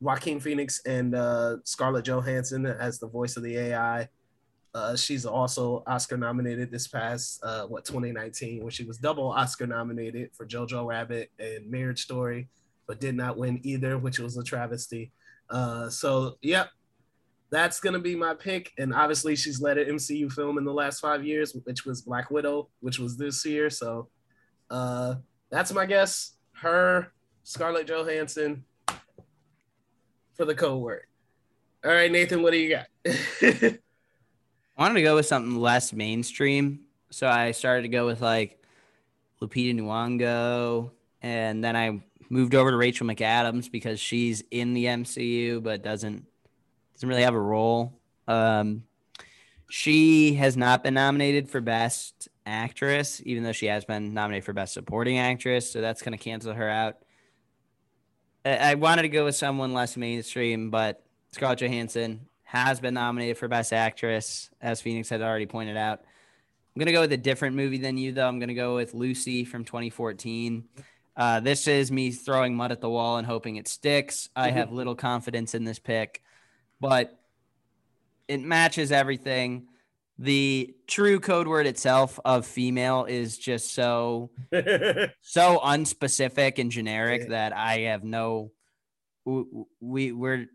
Joaquin 0.00 0.40
Phoenix 0.40 0.80
and 0.84 1.14
uh, 1.14 1.56
Scarlett 1.64 2.04
Johansson 2.04 2.66
as 2.66 2.98
the 2.98 3.08
voice 3.08 3.36
of 3.36 3.42
the 3.42 3.56
AI. 3.56 4.08
Uh, 4.74 4.94
she's 4.94 5.24
also 5.24 5.82
Oscar 5.86 6.18
nominated 6.18 6.70
this 6.70 6.86
past 6.86 7.40
uh, 7.42 7.64
what 7.66 7.86
2019 7.86 8.62
when 8.62 8.70
she 8.70 8.84
was 8.84 8.98
double 8.98 9.30
Oscar 9.30 9.66
nominated 9.66 10.30
for 10.34 10.44
Jojo 10.44 10.86
Rabbit 10.86 11.30
and 11.38 11.70
Marriage 11.70 12.02
Story, 12.02 12.48
but 12.86 13.00
did 13.00 13.14
not 13.14 13.38
win 13.38 13.58
either, 13.62 13.96
which 13.96 14.18
was 14.18 14.36
a 14.36 14.44
travesty. 14.44 15.12
Uh, 15.48 15.88
so 15.88 16.36
yep, 16.42 16.68
that's 17.50 17.80
gonna 17.80 17.98
be 17.98 18.14
my 18.14 18.34
pick. 18.34 18.72
And 18.76 18.92
obviously 18.92 19.34
she's 19.34 19.62
led 19.62 19.78
an 19.78 19.96
MCU 19.96 20.30
film 20.30 20.58
in 20.58 20.64
the 20.64 20.74
last 20.74 21.00
five 21.00 21.24
years, 21.24 21.56
which 21.64 21.86
was 21.86 22.02
Black 22.02 22.30
Widow, 22.30 22.68
which 22.80 22.98
was 22.98 23.16
this 23.16 23.46
year. 23.46 23.70
So 23.70 24.08
uh, 24.70 25.14
that's 25.50 25.72
my 25.72 25.86
guess. 25.86 26.34
Her, 26.52 27.12
Scarlett 27.44 27.86
Johansson 27.86 28.64
for 30.36 30.44
the 30.44 30.54
code 30.54 30.82
word. 30.82 31.02
All 31.84 31.90
right, 31.90 32.10
Nathan, 32.10 32.42
what 32.42 32.52
do 32.52 32.58
you 32.58 32.70
got? 32.70 32.86
I 33.06 33.78
wanted 34.78 34.94
to 34.94 35.02
go 35.02 35.14
with 35.14 35.26
something 35.26 35.56
less 35.56 35.92
mainstream. 35.92 36.80
So 37.10 37.28
I 37.28 37.52
started 37.52 37.82
to 37.82 37.88
go 37.88 38.06
with 38.06 38.20
like 38.20 38.62
Lupita 39.40 39.74
Nyong'o, 39.74 40.90
and 41.22 41.62
then 41.62 41.76
I 41.76 42.02
moved 42.28 42.54
over 42.54 42.70
to 42.70 42.76
Rachel 42.76 43.06
McAdams 43.06 43.70
because 43.70 44.00
she's 44.00 44.42
in 44.50 44.74
the 44.74 44.86
MCU 44.86 45.62
but 45.62 45.82
doesn't 45.82 46.26
doesn't 46.94 47.08
really 47.08 47.22
have 47.22 47.34
a 47.34 47.40
role. 47.40 48.00
Um, 48.26 48.82
she 49.68 50.34
has 50.34 50.56
not 50.56 50.82
been 50.82 50.94
nominated 50.94 51.48
for 51.48 51.60
Best 51.60 52.28
Actress, 52.46 53.20
even 53.24 53.42
though 53.42 53.52
she 53.52 53.66
has 53.66 53.84
been 53.84 54.14
nominated 54.14 54.44
for 54.44 54.52
Best 54.52 54.74
Supporting 54.74 55.18
Actress. 55.18 55.70
So 55.70 55.80
that's 55.80 56.02
going 56.02 56.16
to 56.16 56.22
cancel 56.22 56.54
her 56.54 56.68
out. 56.68 56.96
I 58.46 58.74
wanted 58.74 59.02
to 59.02 59.08
go 59.08 59.24
with 59.24 59.34
someone 59.34 59.72
less 59.72 59.96
mainstream, 59.96 60.70
but 60.70 61.02
Scarlett 61.32 61.60
Johansson 61.60 62.26
has 62.44 62.78
been 62.80 62.94
nominated 62.94 63.38
for 63.38 63.48
Best 63.48 63.72
Actress, 63.72 64.50
as 64.60 64.80
Phoenix 64.80 65.08
had 65.08 65.20
already 65.20 65.46
pointed 65.46 65.76
out. 65.76 66.00
I'm 66.74 66.80
gonna 66.80 66.92
go 66.92 67.00
with 67.00 67.12
a 67.12 67.16
different 67.16 67.56
movie 67.56 67.78
than 67.78 67.98
you, 67.98 68.12
though. 68.12 68.28
I'm 68.28 68.38
gonna 68.38 68.54
go 68.54 68.76
with 68.76 68.94
Lucy 68.94 69.44
from 69.44 69.64
2014. 69.64 70.64
Uh, 71.16 71.40
this 71.40 71.66
is 71.66 71.90
me 71.90 72.10
throwing 72.10 72.54
mud 72.54 72.70
at 72.70 72.80
the 72.80 72.90
wall 72.90 73.16
and 73.16 73.26
hoping 73.26 73.56
it 73.56 73.66
sticks. 73.66 74.28
I 74.36 74.50
have 74.50 74.70
little 74.70 74.94
confidence 74.94 75.54
in 75.54 75.64
this 75.64 75.78
pick, 75.78 76.22
but 76.78 77.18
it 78.28 78.42
matches 78.42 78.92
everything. 78.92 79.68
The 80.18 80.74
true 80.86 81.20
code 81.20 81.46
word 81.46 81.66
itself 81.66 82.18
of 82.24 82.46
female 82.46 83.04
is 83.04 83.36
just 83.36 83.74
so 83.74 84.30
so 84.52 85.60
unspecific 85.62 86.58
and 86.58 86.70
generic 86.70 87.22
Yeah. 87.22 87.28
that 87.30 87.52
I 87.52 87.80
have 87.80 88.02
no. 88.02 88.52
We 89.80 90.12
we're 90.12 90.46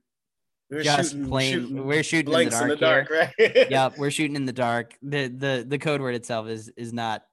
We're 0.70 0.82
just 0.84 1.12
shooting- 1.12 1.28
plain. 1.28 1.53
shooting 1.53 1.86
we're 1.86 2.03
shooting 2.03 2.34
in 2.34 2.45
the 2.45 2.49
dark. 2.49 2.64
in 2.64 2.70
the 2.70 2.76
dark, 2.78 3.09
right? 3.12 3.34
yep, 3.70 3.97
we're 3.97 4.09
shooting 4.12 4.36
in 4.36 4.45
the 4.45 4.53
dark. 4.53 4.95
The 5.03 5.28
the 5.28 5.66
the 5.68 5.78
code 5.78 6.01
word 6.01 6.16
itself 6.16 6.47
is 6.47 6.70
is 6.76 6.91
not 6.91 7.24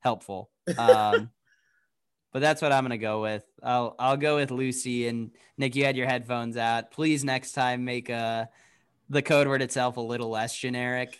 helpful. 0.00 0.50
Um, 0.76 1.30
but 2.32 2.40
that's 2.40 2.60
what 2.60 2.70
I'm 2.72 2.84
gonna 2.84 2.98
go 2.98 3.22
with. 3.22 3.44
I'll 3.62 3.94
I'll 3.98 4.16
go 4.18 4.36
with 4.36 4.50
Lucy 4.50 5.08
and 5.08 5.30
Nick. 5.56 5.74
You 5.74 5.84
had 5.86 5.96
your 5.96 6.06
headphones 6.06 6.56
out. 6.58 6.90
Please 6.90 7.24
next 7.24 7.52
time 7.52 7.84
make 7.86 8.10
uh 8.10 8.44
the 9.08 9.22
code 9.22 9.48
word 9.48 9.62
itself 9.62 9.96
a 9.96 10.00
little 10.02 10.28
less 10.28 10.54
generic. 10.54 11.18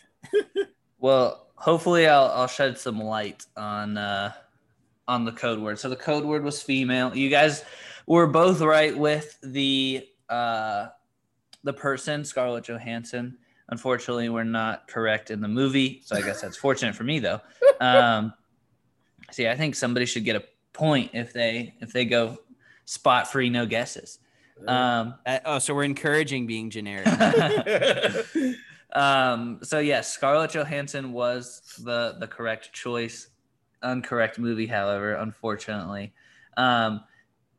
Well, 0.98 1.46
hopefully 1.54 2.06
I'll 2.06 2.28
I'll 2.28 2.46
shed 2.46 2.78
some 2.78 3.00
light 3.00 3.44
on 3.56 3.96
uh 3.96 4.32
on 5.06 5.24
the 5.24 5.32
code 5.32 5.58
word. 5.58 5.78
So 5.78 5.88
the 5.88 5.96
code 5.96 6.24
word 6.24 6.44
was 6.44 6.62
female. 6.62 7.16
You 7.16 7.30
guys 7.30 7.64
were 8.06 8.26
both 8.26 8.60
right 8.60 8.96
with 8.96 9.38
the 9.42 10.06
uh 10.28 10.88
the 11.64 11.72
person, 11.72 12.24
Scarlett 12.24 12.64
Johansson. 12.64 13.38
Unfortunately, 13.70 14.28
we're 14.28 14.44
not 14.44 14.88
correct 14.88 15.30
in 15.30 15.40
the 15.40 15.48
movie. 15.48 16.00
So 16.04 16.16
I 16.16 16.22
guess 16.22 16.40
that's 16.40 16.56
fortunate 16.56 16.94
for 16.94 17.04
me 17.04 17.18
though. 17.18 17.40
Um 17.80 18.32
see, 19.30 19.46
I 19.46 19.54
think 19.54 19.76
somebody 19.76 20.04
should 20.04 20.24
get 20.24 20.34
a 20.34 20.42
point 20.72 21.12
if 21.14 21.32
they 21.32 21.74
if 21.80 21.92
they 21.92 22.04
go 22.04 22.38
spot 22.86 23.30
free, 23.30 23.50
no 23.50 23.66
guesses. 23.66 24.18
Um 24.66 25.14
Uh, 25.24 25.38
oh, 25.44 25.58
so 25.60 25.74
we're 25.76 25.84
encouraging 25.84 26.48
being 26.48 26.70
generic. 26.70 27.06
um, 28.94 29.60
so 29.62 29.78
yes, 29.78 30.12
Scarlett 30.12 30.52
Johansson 30.52 31.12
was 31.12 31.62
the 31.84 32.16
the 32.18 32.26
correct 32.26 32.72
choice. 32.72 33.28
Incorrect 33.82 34.38
movie, 34.40 34.66
however, 34.66 35.14
unfortunately. 35.14 36.12
Um, 36.56 37.04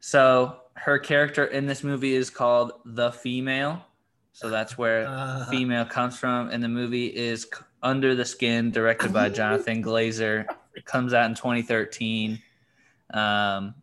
so 0.01 0.57
her 0.73 0.99
character 0.99 1.45
in 1.45 1.65
this 1.65 1.81
movie 1.83 2.13
is 2.13 2.29
called 2.29 2.73
the 2.85 3.11
female. 3.11 3.85
So 4.33 4.49
that's 4.49 4.77
where 4.77 5.05
Uh, 5.07 5.45
female 5.45 5.85
comes 5.85 6.17
from. 6.19 6.49
And 6.49 6.61
the 6.61 6.67
movie 6.67 7.07
is 7.07 7.47
Under 7.83 8.15
the 8.15 8.25
Skin, 8.25 8.69
directed 8.71 9.13
by 9.13 9.29
Jonathan 9.29 9.81
Glazer. 9.89 10.45
It 10.75 10.83
comes 10.85 11.13
out 11.13 11.29
in 11.29 11.35
2013. 11.35 12.41
Um, 13.13 13.75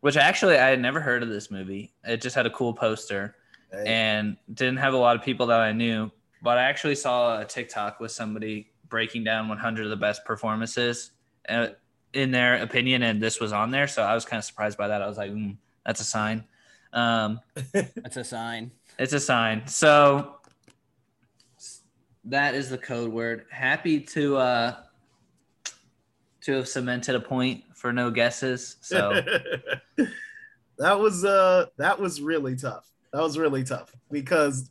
which 0.00 0.16
actually 0.16 0.56
I 0.58 0.68
had 0.68 0.80
never 0.80 1.00
heard 1.00 1.22
of 1.22 1.28
this 1.28 1.50
movie. 1.50 1.92
It 2.04 2.20
just 2.22 2.34
had 2.36 2.46
a 2.46 2.50
cool 2.50 2.72
poster 2.74 3.36
Right. 3.72 3.86
and 3.86 4.36
didn't 4.52 4.76
have 4.78 4.94
a 4.94 4.98
lot 4.98 5.16
of 5.16 5.22
people 5.22 5.46
that 5.48 5.60
I 5.60 5.72
knew. 5.72 6.10
But 6.44 6.58
I 6.58 6.64
actually 6.64 6.94
saw 6.94 7.40
a 7.40 7.44
TikTok 7.46 8.00
with 8.00 8.12
somebody 8.12 8.70
breaking 8.90 9.24
down 9.24 9.48
100 9.48 9.84
of 9.84 9.90
the 9.90 9.96
best 9.96 10.26
performances 10.26 11.12
uh, 11.48 11.68
in 12.12 12.30
their 12.30 12.62
opinion, 12.62 13.02
and 13.02 13.20
this 13.20 13.40
was 13.40 13.54
on 13.54 13.70
there. 13.70 13.88
So 13.88 14.02
I 14.02 14.14
was 14.14 14.26
kind 14.26 14.38
of 14.38 14.44
surprised 14.44 14.76
by 14.76 14.88
that. 14.88 15.00
I 15.00 15.06
was 15.08 15.16
like, 15.16 15.32
mm, 15.32 15.56
that's 15.86 16.00
a 16.00 16.04
sign. 16.04 16.44
Um, 16.92 17.40
That's 17.72 18.16
a 18.18 18.22
sign. 18.22 18.70
it's 19.00 19.12
a 19.14 19.18
sign. 19.18 19.66
So 19.66 20.36
that 22.26 22.54
is 22.54 22.70
the 22.70 22.78
code 22.78 23.10
word. 23.10 23.46
Happy 23.50 23.98
to 23.98 24.36
uh, 24.36 24.76
to 26.42 26.52
have 26.52 26.68
cemented 26.68 27.16
a 27.16 27.20
point 27.20 27.64
for 27.74 27.92
no 27.92 28.12
guesses. 28.12 28.76
So 28.80 29.10
that 30.78 31.00
was 31.00 31.24
uh 31.24 31.66
that 31.78 31.98
was 31.98 32.20
really 32.20 32.54
tough. 32.54 32.88
That 33.12 33.22
was 33.22 33.38
really 33.38 33.64
tough 33.64 33.92
because 34.12 34.70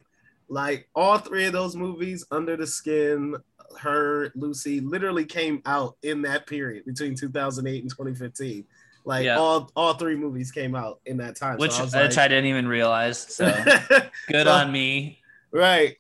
like 0.50 0.88
all 0.96 1.18
three 1.18 1.46
of 1.46 1.54
those 1.54 1.76
movies, 1.76 2.26
Under 2.32 2.56
the 2.58 2.68
Skin, 2.68 3.36
Her, 3.80 4.32
Lucy, 4.36 4.80
literally 4.80 5.26
came 5.26 5.62
out 5.66 5.98
in 6.04 6.22
that 6.24 6.48
period 6.48 6.86
between 6.86 7.16
2008 7.16 7.82
and 7.82 7.90
2015. 7.90 8.66
Like 9.06 9.26
Yeah. 9.26 9.38
all 9.38 9.70
all 9.76 9.96
three 9.96 10.16
movies 10.16 10.52
came 10.52 10.76
out 10.76 11.00
in 11.06 11.18
that 11.18 11.36
time. 11.36 11.58
which, 11.58 11.72
so 11.72 11.80
I 11.80 11.84
was 11.84 11.94
which 11.94 12.18
I 12.18 12.28
didn't 12.28 12.46
even 12.46 12.68
realize. 12.68 13.18
So 13.20 13.52
good 14.30 14.46
So- 14.48 14.52
on 14.52 14.72
me. 14.72 15.20
Right. 15.52 15.98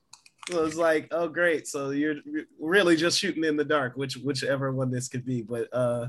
So 0.49 0.59
it 0.59 0.63
was 0.63 0.75
like, 0.77 1.07
oh 1.11 1.27
great. 1.27 1.67
So 1.67 1.89
you're 1.91 2.15
you're 2.25 2.43
really 2.59 2.95
just 2.95 3.19
shooting 3.19 3.43
in 3.43 3.55
the 3.57 3.63
dark, 3.65 3.95
which 3.97 4.15
whichever 4.15 4.71
one 4.73 4.89
this 4.91 5.07
could 5.09 5.25
be. 5.25 5.41
But 5.41 5.67
uh 5.73 6.07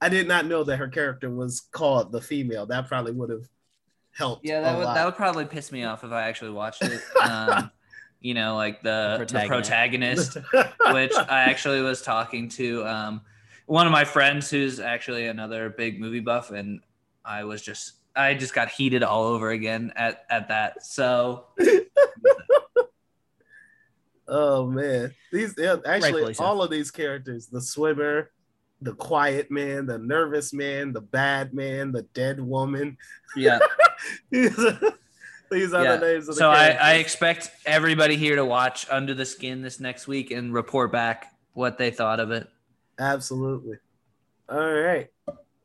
I 0.00 0.08
did 0.08 0.26
not 0.28 0.46
know 0.46 0.64
that 0.64 0.76
her 0.76 0.88
character 0.88 1.30
was 1.30 1.68
called 1.72 2.12
the 2.12 2.20
female. 2.20 2.66
That 2.66 2.88
probably 2.88 3.12
would 3.12 3.30
have 3.30 3.48
helped. 4.16 4.44
Yeah, 4.46 4.60
that 4.60 4.74
a 4.74 4.78
would 4.78 4.84
lot. 4.84 4.94
that 4.94 5.04
would 5.04 5.16
probably 5.16 5.44
piss 5.44 5.70
me 5.72 5.84
off 5.84 6.04
if 6.04 6.12
I 6.12 6.22
actually 6.28 6.50
watched 6.52 6.82
it. 6.82 7.00
Um, 7.22 7.70
you 8.20 8.32
know, 8.32 8.56
like 8.56 8.82
the 8.82 9.16
the 9.20 9.46
Protagonist. 9.48 10.32
protagonist, 10.32 10.36
which 10.94 11.12
I 11.14 11.42
actually 11.42 11.82
was 11.82 12.00
talking 12.00 12.48
to 12.50 12.86
um, 12.86 13.20
one 13.66 13.86
of 13.86 13.92
my 13.92 14.04
friends 14.04 14.48
who's 14.48 14.80
actually 14.80 15.26
another 15.26 15.68
big 15.68 16.00
movie 16.00 16.20
buff, 16.20 16.50
and 16.50 16.80
I 17.24 17.44
was 17.44 17.60
just 17.60 17.92
I 18.16 18.32
just 18.34 18.54
got 18.54 18.70
heated 18.70 19.02
all 19.02 19.24
over 19.24 19.50
again 19.50 19.92
at 19.94 20.24
at 20.30 20.48
that. 20.48 20.86
So 20.86 21.46
Oh 24.26 24.66
man, 24.66 25.12
these 25.30 25.54
yeah, 25.58 25.76
actually 25.84 26.12
Rightfully 26.12 26.34
so. 26.34 26.44
all 26.44 26.62
of 26.62 26.70
these 26.70 26.90
characters: 26.90 27.46
the 27.48 27.60
swimmer, 27.60 28.30
the 28.84 28.94
quiet 28.94 29.50
man, 29.50 29.86
the 29.86 29.98
nervous 29.98 30.52
man, 30.52 30.92
the 30.92 31.00
bad 31.00 31.54
man, 31.54 31.90
the 31.90 32.02
dead 32.14 32.38
woman. 32.38 32.96
yeah, 33.34 33.58
these 34.30 34.58
are, 34.58 34.80
these 35.50 35.72
are 35.72 35.84
yeah. 35.84 35.96
the 35.96 36.06
names 36.06 36.28
of 36.28 36.34
the 36.34 36.38
So 36.38 36.50
I. 36.50 36.68
I 36.70 36.92
expect 36.94 37.50
everybody 37.66 38.16
here 38.16 38.36
to 38.36 38.44
watch 38.44 38.86
Under 38.90 39.14
the 39.14 39.24
Skin 39.24 39.62
this 39.62 39.80
next 39.80 40.06
week 40.06 40.30
and 40.30 40.52
report 40.52 40.92
back 40.92 41.32
what 41.54 41.78
they 41.78 41.90
thought 41.90 42.20
of 42.20 42.30
it. 42.30 42.46
Absolutely. 42.98 43.78
All 44.48 44.72
right. 44.72 45.08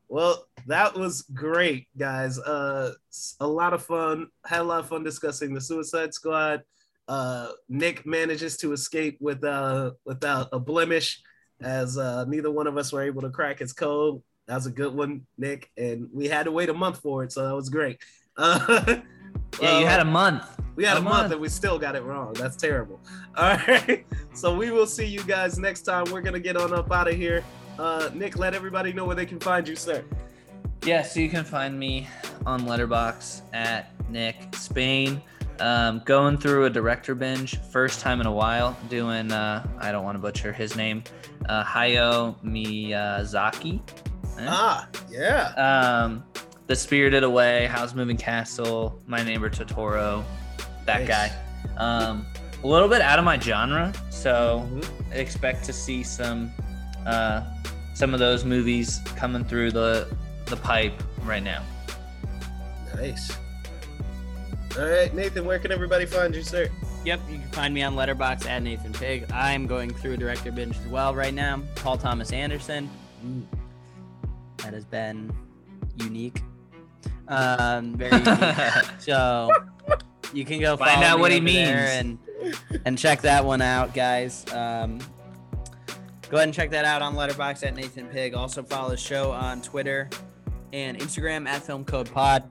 Well, 0.08 0.46
that 0.66 0.94
was 0.94 1.22
great, 1.22 1.86
guys. 1.96 2.38
Uh, 2.38 2.94
a 3.38 3.46
lot 3.46 3.74
of 3.74 3.84
fun. 3.84 4.28
Had 4.44 4.62
a 4.62 4.64
lot 4.64 4.80
of 4.80 4.88
fun 4.88 5.04
discussing 5.04 5.54
the 5.54 5.60
Suicide 5.60 6.14
Squad. 6.14 6.62
Uh, 7.06 7.50
Nick 7.68 8.06
manages 8.06 8.56
to 8.58 8.72
escape 8.72 9.18
with 9.20 9.42
uh 9.44 9.92
without 10.04 10.48
a 10.52 10.58
blemish, 10.58 11.20
as 11.62 11.98
uh, 11.98 12.24
neither 12.26 12.50
one 12.50 12.66
of 12.66 12.76
us 12.76 12.92
were 12.92 13.02
able 13.02 13.22
to 13.22 13.30
crack 13.30 13.58
his 13.58 13.72
code. 13.72 14.22
That 14.46 14.54
was 14.56 14.66
a 14.66 14.70
good 14.70 14.94
one, 14.94 15.26
Nick, 15.38 15.70
and 15.76 16.08
we 16.12 16.26
had 16.28 16.44
to 16.44 16.50
wait 16.52 16.68
a 16.68 16.74
month 16.74 16.98
for 17.00 17.22
it, 17.24 17.32
so 17.32 17.46
that 17.46 17.54
was 17.54 17.68
great. 17.68 17.98
Uh, 18.36 18.96
Yeah, 19.60 19.78
you 19.80 19.86
had 19.86 20.00
a 20.00 20.04
month. 20.04 20.44
we 20.76 20.84
had 20.84 20.96
a, 20.96 21.00
A 21.00 21.02
month. 21.02 21.14
month. 21.16 21.32
and 21.32 21.40
we 21.40 21.48
still 21.48 21.78
got 21.78 21.94
it 21.96 22.02
wrong. 22.04 22.32
That's 22.34 22.56
terrible. 22.56 23.00
All 23.36 23.56
right. 23.68 24.06
So 24.32 24.56
we 24.56 24.70
will 24.70 24.86
see 24.86 25.04
you 25.04 25.22
guys 25.24 25.58
next 25.58 25.82
time. 25.82 26.04
We're 26.10 26.22
gonna 26.22 26.40
get 26.40 26.56
on 26.56 26.72
up 26.72 26.90
out 26.90 27.08
of 27.08 27.16
here. 27.16 27.44
Uh, 27.78 28.08
Nick, 28.14 28.38
let 28.38 28.54
everybody 28.54 28.92
know 28.92 29.04
where 29.04 29.16
they 29.16 29.26
can 29.26 29.38
find 29.40 29.66
you, 29.68 29.76
sir. 29.76 30.02
Yeah, 30.86 31.02
so 31.02 31.20
you 31.20 31.28
can 31.28 31.44
find 31.44 31.78
me 31.78 32.08
on 32.46 32.62
Letterboxd 32.62 33.42
at 33.52 33.90
Nick 34.08 34.36
Spain. 34.56 35.20
Um, 35.60 36.00
going 36.06 36.38
through 36.38 36.64
a 36.64 36.70
director 36.70 37.14
binge, 37.14 37.58
first 37.70 38.00
time 38.00 38.20
in 38.20 38.26
a 38.26 38.32
while, 38.32 38.76
doing 38.88 39.30
uh, 39.30 39.66
I 39.78 39.92
don't 39.92 40.04
want 40.04 40.14
to 40.16 40.18
butcher 40.20 40.52
his 40.52 40.74
name, 40.74 41.04
uh, 41.48 41.62
Hayao 41.64 42.34
Miyazaki. 42.42 43.80
Eh? 44.38 44.46
Ah, 44.48 44.88
yeah. 45.10 45.48
Um, 45.56 46.24
The 46.66 46.74
Spirited 46.76 47.24
Away, 47.24 47.66
Howl's 47.66 47.94
Moving 47.94 48.16
Castle, 48.16 49.00
My 49.06 49.22
Neighbor 49.22 49.50
Totoro, 49.50 50.24
that 50.86 51.00
Nice. 51.00 51.08
guy. 51.08 51.32
Um, 51.76 52.24
a 52.62 52.66
little 52.66 52.88
bit 52.88 53.02
out 53.02 53.18
of 53.18 53.24
my 53.24 53.38
genre, 53.38 53.92
so 54.10 54.66
Mhm. 54.72 55.12
expect 55.12 55.64
to 55.64 55.72
see 55.72 56.02
some 56.02 56.50
uh, 57.06 57.42
some 57.94 58.12
of 58.14 58.20
those 58.20 58.44
movies 58.44 59.00
coming 59.16 59.44
through 59.44 59.72
the 59.72 60.06
the 60.46 60.56
pipe 60.56 60.92
right 61.24 61.42
now. 61.42 61.62
Nice. 62.96 63.32
All 64.78 64.86
right, 64.86 65.12
Nathan, 65.14 65.44
where 65.44 65.58
can 65.58 65.72
everybody 65.72 66.06
find 66.06 66.34
you, 66.34 66.42
sir? 66.42 66.68
Yep, 67.04 67.20
you 67.28 67.38
can 67.38 67.48
find 67.50 67.74
me 67.74 67.82
on 67.82 67.94
Letterboxd 67.96 68.46
at 68.46 68.62
Nathan 68.62 68.92
Pig. 68.92 69.30
I'm 69.32 69.66
going 69.66 69.92
through 69.92 70.12
a 70.12 70.16
director 70.16 70.52
binge 70.52 70.76
as 70.78 70.86
well 70.86 71.14
right 71.14 71.34
now. 71.34 71.60
Paul 71.76 71.98
Thomas 71.98 72.32
Anderson. 72.32 72.88
That 74.58 74.72
has 74.74 74.84
been 74.84 75.32
unique. 75.96 76.42
Um, 77.28 77.94
very 77.96 78.12
unique. 78.12 78.84
so 78.98 79.50
you 80.32 80.44
can 80.44 80.60
go 80.60 80.76
Find 80.76 81.02
out 81.02 81.16
me 81.16 81.20
what 81.22 81.32
he 81.32 81.40
means. 81.40 81.68
and 81.68 82.18
and 82.84 82.96
check 82.98 83.22
that 83.22 83.44
one 83.44 83.60
out, 83.62 83.92
guys. 83.92 84.44
Um, 84.52 84.98
go 86.28 86.36
ahead 86.36 86.44
and 86.48 86.54
check 86.54 86.70
that 86.70 86.84
out 86.84 87.02
on 87.02 87.14
Letterboxd 87.16 87.66
at 87.66 87.74
Nathan 87.74 88.06
Pig. 88.06 88.34
Also 88.34 88.62
follow 88.62 88.90
the 88.90 88.96
show 88.96 89.32
on 89.32 89.62
Twitter 89.62 90.08
and 90.72 90.96
Instagram 90.98 91.48
at 91.48 91.62
Film 91.62 91.84
Code 91.84 92.10
Pod. 92.12 92.48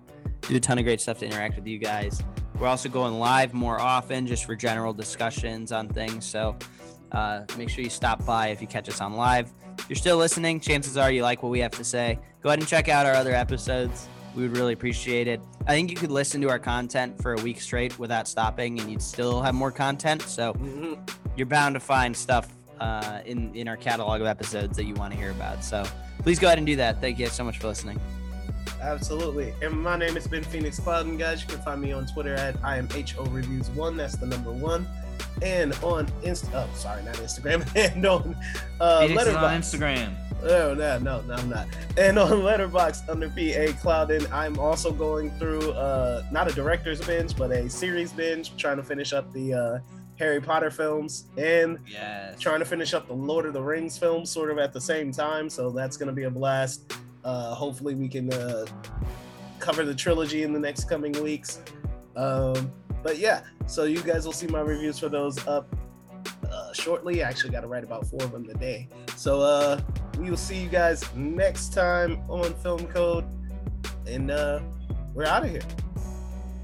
Do 0.49 0.55
a 0.55 0.59
ton 0.59 0.79
of 0.79 0.83
great 0.83 0.99
stuff 0.99 1.19
to 1.19 1.27
interact 1.27 1.57
with 1.57 1.67
you 1.67 1.77
guys. 1.77 2.23
We're 2.59 2.65
also 2.65 2.89
going 2.89 3.19
live 3.19 3.53
more 3.53 3.79
often 3.79 4.25
just 4.25 4.45
for 4.45 4.55
general 4.55 4.93
discussions 4.93 5.71
on 5.71 5.87
things. 5.87 6.25
So 6.25 6.57
uh, 7.11 7.43
make 7.55 7.69
sure 7.69 7.83
you 7.83 7.89
stop 7.91 8.25
by 8.25 8.47
if 8.47 8.59
you 8.59 8.65
catch 8.65 8.89
us 8.89 8.99
on 8.99 9.13
live. 9.13 9.51
If 9.77 9.87
you're 9.87 9.95
still 9.95 10.17
listening, 10.17 10.59
chances 10.59 10.97
are 10.97 11.11
you 11.11 11.21
like 11.21 11.43
what 11.43 11.49
we 11.49 11.59
have 11.59 11.73
to 11.73 11.83
say. 11.83 12.17
Go 12.41 12.49
ahead 12.49 12.57
and 12.57 12.67
check 12.67 12.89
out 12.89 13.05
our 13.05 13.13
other 13.13 13.35
episodes. 13.35 14.09
We 14.35 14.41
would 14.41 14.57
really 14.57 14.73
appreciate 14.73 15.27
it. 15.27 15.39
I 15.67 15.73
think 15.73 15.91
you 15.91 15.95
could 15.95 16.09
listen 16.09 16.41
to 16.41 16.49
our 16.49 16.57
content 16.57 17.21
for 17.21 17.35
a 17.35 17.41
week 17.43 17.61
straight 17.61 17.99
without 17.99 18.27
stopping, 18.27 18.79
and 18.79 18.91
you'd 18.91 19.03
still 19.03 19.43
have 19.43 19.53
more 19.53 19.71
content. 19.71 20.23
So 20.23 20.55
you're 21.35 21.45
bound 21.45 21.75
to 21.75 21.79
find 21.79 22.17
stuff 22.17 22.51
uh, 22.79 23.21
in 23.23 23.53
in 23.53 23.67
our 23.67 23.77
catalog 23.77 24.19
of 24.19 24.25
episodes 24.25 24.77
that 24.77 24.85
you 24.85 24.95
want 24.95 25.13
to 25.13 25.19
hear 25.19 25.29
about. 25.29 25.63
So 25.63 25.83
please 26.23 26.39
go 26.39 26.47
ahead 26.47 26.57
and 26.57 26.65
do 26.65 26.75
that. 26.77 27.01
Thank 27.01 27.19
you 27.19 27.27
so 27.27 27.43
much 27.43 27.59
for 27.59 27.67
listening. 27.67 27.99
Absolutely. 28.81 29.53
And 29.61 29.73
my 29.81 29.97
name 29.97 30.15
has 30.15 30.27
been 30.27 30.43
Phoenix 30.43 30.79
Clouden, 30.79 31.17
guys. 31.17 31.41
You 31.41 31.47
can 31.47 31.59
find 31.59 31.81
me 31.81 31.91
on 31.91 32.05
Twitter 32.07 32.33
at 32.35 32.55
I 32.63 32.77
am 32.77 32.87
HO 32.89 33.23
Reviews 33.25 33.69
One. 33.71 33.97
That's 33.97 34.15
the 34.17 34.25
number 34.25 34.51
one. 34.51 34.87
And 35.41 35.73
on 35.83 36.07
Insta, 36.23 36.49
oh, 36.53 36.69
sorry, 36.75 37.03
not 37.03 37.15
Instagram. 37.15 37.67
And 37.75 38.05
on 38.05 38.35
uh, 38.79 39.07
Phoenix 39.07 39.27
is 39.27 39.35
on 39.35 39.61
Instagram. 39.61 40.15
Oh 40.41 40.73
no, 40.73 40.97
no, 40.99 41.21
no, 41.21 41.33
I'm 41.33 41.49
not. 41.49 41.67
And 41.97 42.17
on 42.17 42.29
Letterboxd 42.31 43.09
under 43.09 43.27
PA 43.29 43.77
Cloudin, 43.81 44.25
I'm 44.31 44.57
also 44.57 44.91
going 44.91 45.31
through 45.31 45.71
uh 45.71 46.23
not 46.31 46.49
a 46.49 46.53
director's 46.53 47.01
binge, 47.05 47.35
but 47.35 47.51
a 47.51 47.69
series 47.69 48.13
binge, 48.13 48.55
trying 48.55 48.77
to 48.77 48.83
finish 48.83 49.11
up 49.11 49.31
the 49.33 49.53
uh 49.53 49.79
Harry 50.17 50.39
Potter 50.41 50.71
films 50.71 51.25
and 51.37 51.77
Yes. 51.87 52.39
trying 52.39 52.59
to 52.59 52.65
finish 52.65 52.93
up 52.93 53.07
the 53.07 53.13
Lord 53.13 53.45
of 53.45 53.53
the 53.53 53.61
Rings 53.61 53.97
films 53.97 54.29
sort 54.31 54.49
of 54.51 54.57
at 54.57 54.71
the 54.73 54.81
same 54.81 55.11
time. 55.11 55.49
So 55.49 55.69
that's 55.71 55.97
gonna 55.97 56.13
be 56.13 56.23
a 56.23 56.29
blast. 56.31 56.93
Uh 57.23 57.53
hopefully 57.53 57.95
we 57.95 58.07
can 58.07 58.31
uh 58.33 58.65
cover 59.59 59.83
the 59.83 59.95
trilogy 59.95 60.43
in 60.43 60.53
the 60.53 60.59
next 60.59 60.89
coming 60.89 61.11
weeks. 61.23 61.59
Um 62.15 62.71
but 63.03 63.17
yeah, 63.17 63.43
so 63.67 63.83
you 63.83 64.01
guys 64.01 64.25
will 64.25 64.33
see 64.33 64.47
my 64.47 64.61
reviews 64.61 64.99
for 64.99 65.09
those 65.09 65.45
up 65.47 65.73
uh, 66.51 66.73
shortly. 66.73 67.23
I 67.23 67.29
actually 67.29 67.51
got 67.51 67.61
to 67.61 67.67
write 67.67 67.83
about 67.83 68.05
four 68.05 68.21
of 68.23 68.31
them 68.31 68.45
today. 68.45 68.89
So 69.15 69.41
uh, 69.41 69.79
we 70.17 70.29
will 70.29 70.37
see 70.37 70.57
you 70.57 70.69
guys 70.69 71.03
next 71.15 71.73
time 71.73 72.19
on 72.29 72.53
Film 72.55 72.87
Code, 72.87 73.25
and 74.07 74.31
uh, 74.31 74.59
we're 75.13 75.25
out 75.25 75.43
of 75.43 75.51
here. 75.51 75.61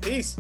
Peace. 0.02 0.38